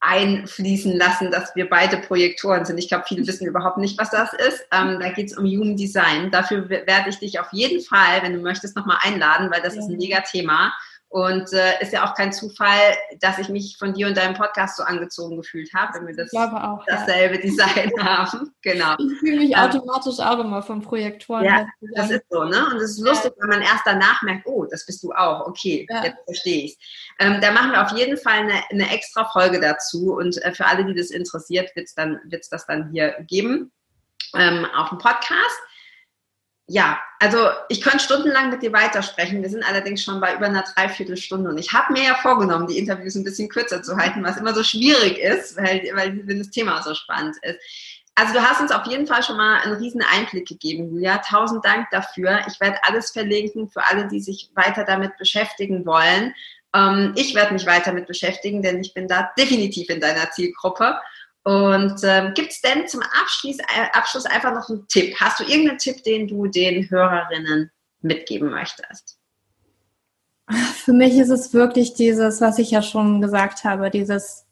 einfließen 0.00 0.96
lassen, 0.96 1.30
dass 1.30 1.54
wir 1.56 1.68
beide 1.68 1.96
Projektoren 1.96 2.64
sind. 2.64 2.78
Ich 2.78 2.88
glaube, 2.88 3.04
viele 3.08 3.26
wissen 3.26 3.46
überhaupt 3.46 3.78
nicht, 3.78 3.98
was 3.98 4.10
das 4.10 4.32
ist. 4.32 4.66
Ähm, 4.72 4.98
da 5.00 5.10
geht 5.10 5.30
es 5.30 5.36
um 5.36 5.44
Human 5.44 5.76
Design. 5.76 6.30
Dafür 6.30 6.68
werde 6.68 7.10
ich 7.10 7.18
dich 7.18 7.40
auf 7.40 7.48
jeden 7.52 7.80
Fall, 7.82 8.22
wenn 8.22 8.32
du 8.32 8.40
möchtest, 8.40 8.76
nochmal 8.76 8.98
einladen, 9.00 9.50
weil 9.50 9.60
das 9.60 9.74
ja. 9.74 9.80
ist 9.80 9.88
ein 9.88 9.96
mega 9.96 10.20
Thema. 10.20 10.72
Und 11.10 11.50
äh, 11.54 11.80
ist 11.80 11.94
ja 11.94 12.04
auch 12.04 12.14
kein 12.14 12.34
Zufall, 12.34 12.94
dass 13.20 13.38
ich 13.38 13.48
mich 13.48 13.78
von 13.78 13.94
dir 13.94 14.08
und 14.08 14.16
deinem 14.16 14.34
Podcast 14.34 14.76
so 14.76 14.82
angezogen 14.82 15.38
gefühlt 15.38 15.72
habe, 15.72 15.98
wenn 15.98 16.06
wir 16.06 16.14
das 16.14 16.34
auch, 16.34 16.84
dasselbe 16.86 17.36
ja. 17.36 17.40
Design 17.40 17.92
haben. 17.98 18.54
Genau. 18.60 18.94
Ich 18.98 19.18
fühle 19.18 19.38
mich 19.38 19.52
ähm, 19.52 19.58
automatisch 19.58 20.18
auch 20.18 20.38
immer 20.38 20.62
vom 20.62 20.82
Projektoren. 20.82 21.44
Ja, 21.44 21.66
das 21.94 22.10
ist 22.10 22.24
so, 22.28 22.44
ne? 22.44 22.66
Und 22.70 22.76
es 22.76 22.90
ist 22.90 23.00
lustig, 23.00 23.32
ja. 23.36 23.42
wenn 23.42 23.58
man 23.58 23.62
erst 23.62 23.86
danach 23.86 24.20
merkt, 24.22 24.46
oh, 24.46 24.66
das 24.66 24.84
bist 24.84 25.02
du 25.02 25.12
auch. 25.12 25.46
Okay, 25.46 25.86
ja. 25.88 26.04
jetzt 26.04 26.18
verstehe 26.26 26.64
ich 26.64 26.78
ähm, 27.18 27.40
Da 27.40 27.52
machen 27.52 27.72
wir 27.72 27.82
auf 27.82 27.96
jeden 27.96 28.18
Fall 28.18 28.40
eine, 28.40 28.62
eine 28.70 28.90
extra 28.92 29.24
Folge 29.30 29.60
dazu. 29.60 30.14
Und 30.14 30.42
äh, 30.44 30.52
für 30.52 30.66
alle, 30.66 30.84
die 30.84 30.94
das 30.94 31.10
interessiert, 31.10 31.74
wird 31.74 31.86
es 31.86 31.94
dann, 31.94 32.20
wird's 32.24 32.50
das 32.50 32.66
dann 32.66 32.90
hier 32.90 33.16
geben 33.26 33.72
ähm, 34.34 34.66
auf 34.76 34.90
dem 34.90 34.98
Podcast 34.98 35.58
ja, 36.70 37.00
also 37.18 37.48
ich 37.70 37.80
könnte 37.80 38.00
stundenlang 38.00 38.50
mit 38.50 38.62
dir 38.62 38.72
weitersprechen. 38.74 39.42
Wir 39.42 39.48
sind 39.48 39.66
allerdings 39.66 40.04
schon 40.04 40.20
bei 40.20 40.34
über 40.34 40.46
einer 40.46 40.62
Dreiviertelstunde 40.62 41.48
und 41.48 41.56
ich 41.56 41.72
habe 41.72 41.94
mir 41.94 42.04
ja 42.04 42.14
vorgenommen, 42.16 42.66
die 42.66 42.76
Interviews 42.76 43.14
ein 43.14 43.24
bisschen 43.24 43.48
kürzer 43.48 43.82
zu 43.82 43.96
halten, 43.96 44.22
was 44.22 44.36
immer 44.36 44.54
so 44.54 44.62
schwierig 44.62 45.18
ist, 45.18 45.56
weil, 45.56 45.90
weil 45.94 46.22
das 46.26 46.50
Thema 46.50 46.82
so 46.82 46.94
spannend 46.94 47.36
ist. 47.42 47.58
Also 48.14 48.34
du 48.34 48.42
hast 48.42 48.60
uns 48.60 48.70
auf 48.70 48.86
jeden 48.86 49.06
Fall 49.06 49.22
schon 49.22 49.38
mal 49.38 49.60
einen 49.60 49.76
riesen 49.76 50.02
Einblick 50.02 50.46
gegeben, 50.46 50.90
Julia. 50.90 51.18
Tausend 51.18 51.64
Dank 51.64 51.88
dafür. 51.90 52.40
Ich 52.48 52.60
werde 52.60 52.78
alles 52.82 53.12
verlinken 53.12 53.70
für 53.70 53.84
alle, 53.86 54.06
die 54.06 54.20
sich 54.20 54.50
weiter 54.54 54.84
damit 54.84 55.16
beschäftigen 55.16 55.86
wollen. 55.86 56.34
Ähm, 56.74 57.14
ich 57.16 57.34
werde 57.34 57.54
mich 57.54 57.64
weiter 57.64 57.92
damit 57.92 58.08
beschäftigen, 58.08 58.60
denn 58.60 58.80
ich 58.80 58.92
bin 58.92 59.08
da 59.08 59.30
definitiv 59.38 59.88
in 59.88 60.00
deiner 60.00 60.30
Zielgruppe. 60.32 60.98
Und 61.48 62.02
ähm, 62.02 62.34
gibt 62.34 62.52
es 62.52 62.60
denn 62.60 62.86
zum 62.86 63.00
Abschluss, 63.00 63.56
äh, 63.58 63.86
Abschluss 63.94 64.26
einfach 64.26 64.52
noch 64.52 64.68
einen 64.68 64.86
Tipp? 64.86 65.18
Hast 65.18 65.40
du 65.40 65.44
irgendeinen 65.44 65.78
Tipp, 65.78 66.02
den 66.04 66.28
du 66.28 66.46
den 66.46 66.90
Hörerinnen 66.90 67.70
mitgeben 68.02 68.50
möchtest? 68.50 69.18
Für 70.74 70.92
mich 70.92 71.16
ist 71.16 71.30
es 71.30 71.54
wirklich 71.54 71.94
dieses, 71.94 72.42
was 72.42 72.58
ich 72.58 72.70
ja 72.70 72.82
schon 72.82 73.22
gesagt 73.22 73.64
habe, 73.64 73.88
dieses, 73.88 74.44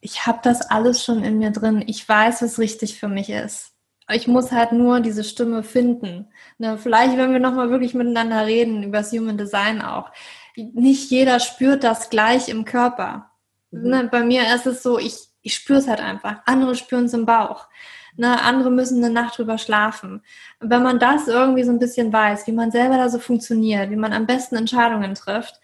ich 0.00 0.26
habe 0.26 0.40
das 0.42 0.60
alles 0.62 1.04
schon 1.04 1.22
in 1.22 1.38
mir 1.38 1.52
drin. 1.52 1.84
Ich 1.86 2.08
weiß, 2.08 2.42
was 2.42 2.58
richtig 2.58 2.98
für 2.98 3.06
mich 3.06 3.30
ist. 3.30 3.70
Ich 4.10 4.26
muss 4.26 4.50
halt 4.50 4.72
nur 4.72 4.98
diese 4.98 5.22
Stimme 5.22 5.62
finden. 5.62 6.32
Ne, 6.58 6.78
vielleicht, 6.78 7.16
wenn 7.16 7.32
wir 7.32 7.38
nochmal 7.38 7.70
wirklich 7.70 7.94
miteinander 7.94 8.44
reden, 8.44 8.82
über 8.82 8.98
das 8.98 9.12
Human 9.12 9.38
Design 9.38 9.80
auch. 9.82 10.10
Nicht 10.56 11.12
jeder 11.12 11.38
spürt 11.38 11.84
das 11.84 12.10
gleich 12.10 12.48
im 12.48 12.64
Körper. 12.64 13.30
Mhm. 13.70 13.88
Ne, 13.88 14.08
bei 14.10 14.24
mir 14.24 14.52
ist 14.52 14.66
es 14.66 14.82
so, 14.82 14.98
ich, 14.98 15.28
ich 15.44 15.54
spüre 15.54 15.78
es 15.78 15.86
halt 15.86 16.00
einfach. 16.00 16.38
Andere 16.46 16.74
spüren 16.74 17.04
es 17.04 17.12
im 17.12 17.26
Bauch. 17.26 17.68
Ne, 18.16 18.40
andere 18.42 18.70
müssen 18.70 19.04
eine 19.04 19.12
Nacht 19.12 19.38
drüber 19.38 19.58
schlafen. 19.58 20.22
Wenn 20.60 20.82
man 20.82 20.98
das 20.98 21.28
irgendwie 21.28 21.64
so 21.64 21.70
ein 21.70 21.78
bisschen 21.78 22.12
weiß, 22.12 22.46
wie 22.46 22.52
man 22.52 22.70
selber 22.70 22.96
da 22.96 23.08
so 23.08 23.18
funktioniert, 23.18 23.90
wie 23.90 23.96
man 23.96 24.12
am 24.12 24.26
besten 24.26 24.56
Entscheidungen 24.56 25.14
trifft 25.14 25.60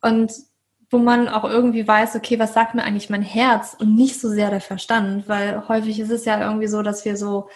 und 0.00 0.32
wo 0.90 0.98
man 0.98 1.28
auch 1.28 1.44
irgendwie 1.44 1.86
weiß, 1.86 2.16
okay, 2.16 2.38
was 2.38 2.54
sagt 2.54 2.74
mir 2.74 2.82
eigentlich 2.82 3.10
mein 3.10 3.22
Herz 3.22 3.76
und 3.78 3.94
nicht 3.94 4.20
so 4.20 4.28
sehr 4.28 4.50
der 4.50 4.62
Verstand, 4.62 5.28
weil 5.28 5.68
häufig 5.68 6.00
ist 6.00 6.10
es 6.10 6.24
ja 6.24 6.40
irgendwie 6.40 6.66
so, 6.66 6.82
dass 6.82 7.04
wir 7.04 7.16
so, 7.16 7.48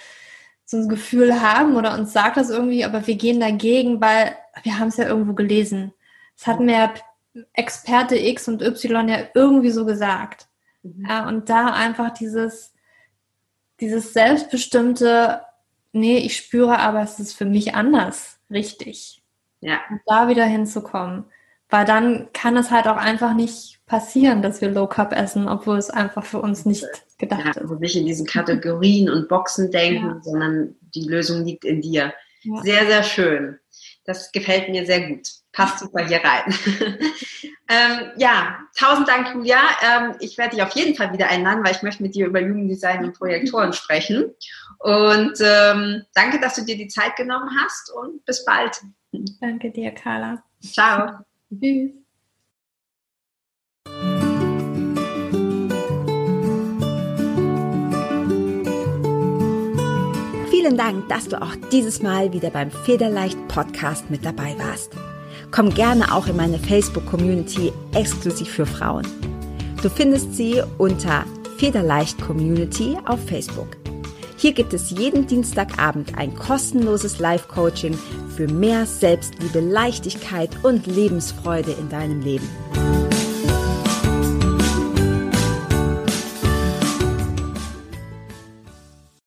so 0.64 0.76
ein 0.76 0.88
Gefühl 0.88 1.40
haben 1.40 1.74
oder 1.76 1.94
uns 1.94 2.12
sagt 2.12 2.36
das 2.36 2.50
irgendwie, 2.50 2.84
aber 2.84 3.06
wir 3.06 3.16
gehen 3.16 3.40
dagegen, 3.40 4.00
weil 4.00 4.36
wir 4.62 4.78
haben 4.78 4.88
es 4.88 4.98
ja 4.98 5.08
irgendwo 5.08 5.32
gelesen. 5.32 5.92
Es 6.36 6.46
hat 6.46 6.60
mehr 6.60 6.94
Experte 7.54 8.16
X 8.16 8.46
und 8.46 8.62
Y 8.62 9.08
ja 9.08 9.18
irgendwie 9.34 9.70
so 9.70 9.84
gesagt. 9.84 10.48
Mhm. 10.84 11.06
Ja, 11.08 11.28
und 11.28 11.48
da 11.48 11.66
einfach 11.72 12.12
dieses, 12.12 12.72
dieses 13.80 14.12
selbstbestimmte, 14.12 15.40
nee, 15.92 16.18
ich 16.18 16.36
spüre 16.36 16.78
aber, 16.78 17.02
es 17.02 17.18
ist 17.18 17.34
für 17.34 17.46
mich 17.46 17.74
anders 17.74 18.38
richtig. 18.50 19.22
Ja. 19.60 19.80
Und 19.90 20.00
da 20.06 20.28
wieder 20.28 20.44
hinzukommen. 20.44 21.24
Weil 21.70 21.86
dann 21.86 22.28
kann 22.32 22.56
es 22.56 22.70
halt 22.70 22.86
auch 22.86 22.98
einfach 22.98 23.34
nicht 23.34 23.80
passieren, 23.86 24.42
dass 24.42 24.60
wir 24.60 24.70
Low 24.70 24.86
Carb 24.86 25.12
essen, 25.12 25.48
obwohl 25.48 25.78
es 25.78 25.90
einfach 25.90 26.24
für 26.24 26.40
uns 26.40 26.66
nicht 26.66 26.84
gedacht 27.18 27.44
ja, 27.44 27.50
ist. 27.50 27.58
Also 27.58 27.74
nicht 27.76 27.96
in 27.96 28.06
diesen 28.06 28.26
Kategorien 28.26 29.10
und 29.10 29.28
Boxen 29.28 29.70
denken, 29.70 30.06
ja. 30.06 30.20
sondern 30.22 30.76
die 30.94 31.08
Lösung 31.08 31.44
liegt 31.44 31.64
in 31.64 31.80
dir. 31.80 32.12
Ja. 32.42 32.62
Sehr, 32.62 32.86
sehr 32.86 33.02
schön. 33.02 33.58
Das 34.04 34.30
gefällt 34.30 34.68
mir 34.68 34.84
sehr 34.84 35.08
gut. 35.08 35.28
Passt 35.54 35.78
super 35.78 36.04
hier 36.04 36.20
rein. 36.22 36.52
ähm, 37.68 38.10
ja, 38.16 38.58
tausend 38.76 39.06
Dank, 39.06 39.32
Julia. 39.34 39.60
Ähm, 39.82 40.16
ich 40.18 40.36
werde 40.36 40.56
dich 40.56 40.64
auf 40.64 40.72
jeden 40.72 40.96
Fall 40.96 41.12
wieder 41.12 41.28
einladen, 41.28 41.64
weil 41.64 41.76
ich 41.76 41.82
möchte 41.82 42.02
mit 42.02 42.16
dir 42.16 42.26
über 42.26 42.40
Jugenddesign 42.40 43.04
und 43.04 43.16
Projektoren 43.16 43.72
sprechen. 43.72 44.34
Und 44.80 45.38
ähm, 45.40 46.02
danke, 46.12 46.40
dass 46.40 46.56
du 46.56 46.64
dir 46.64 46.76
die 46.76 46.88
Zeit 46.88 47.14
genommen 47.14 47.48
hast 47.56 47.92
und 47.92 48.24
bis 48.24 48.44
bald. 48.44 48.80
Danke 49.40 49.70
dir, 49.70 49.92
Carla. 49.92 50.42
Ciao. 50.60 51.20
Tschüss. 51.50 51.92
Vielen 60.50 60.76
Dank, 60.76 61.08
dass 61.08 61.28
du 61.28 61.40
auch 61.40 61.54
dieses 61.70 62.02
Mal 62.02 62.32
wieder 62.32 62.50
beim 62.50 62.72
Federleicht 62.72 63.38
Podcast 63.46 64.10
mit 64.10 64.24
dabei 64.24 64.56
warst. 64.58 64.92
Komm 65.54 65.72
gerne 65.72 66.12
auch 66.12 66.26
in 66.26 66.34
meine 66.34 66.58
Facebook-Community 66.58 67.72
exklusiv 67.94 68.48
für 68.48 68.66
Frauen. 68.66 69.06
Du 69.80 69.88
findest 69.88 70.34
sie 70.34 70.60
unter 70.78 71.24
Federleicht 71.58 72.20
Community 72.20 72.98
auf 73.04 73.24
Facebook. 73.24 73.76
Hier 74.36 74.52
gibt 74.52 74.74
es 74.74 74.90
jeden 74.90 75.28
Dienstagabend 75.28 76.18
ein 76.18 76.34
kostenloses 76.34 77.20
Live-Coaching 77.20 77.96
für 78.36 78.48
mehr 78.48 78.84
Selbstliebe, 78.84 79.60
Leichtigkeit 79.60 80.50
und 80.64 80.88
Lebensfreude 80.88 81.70
in 81.70 81.88
deinem 81.88 82.20
Leben. 82.20 82.48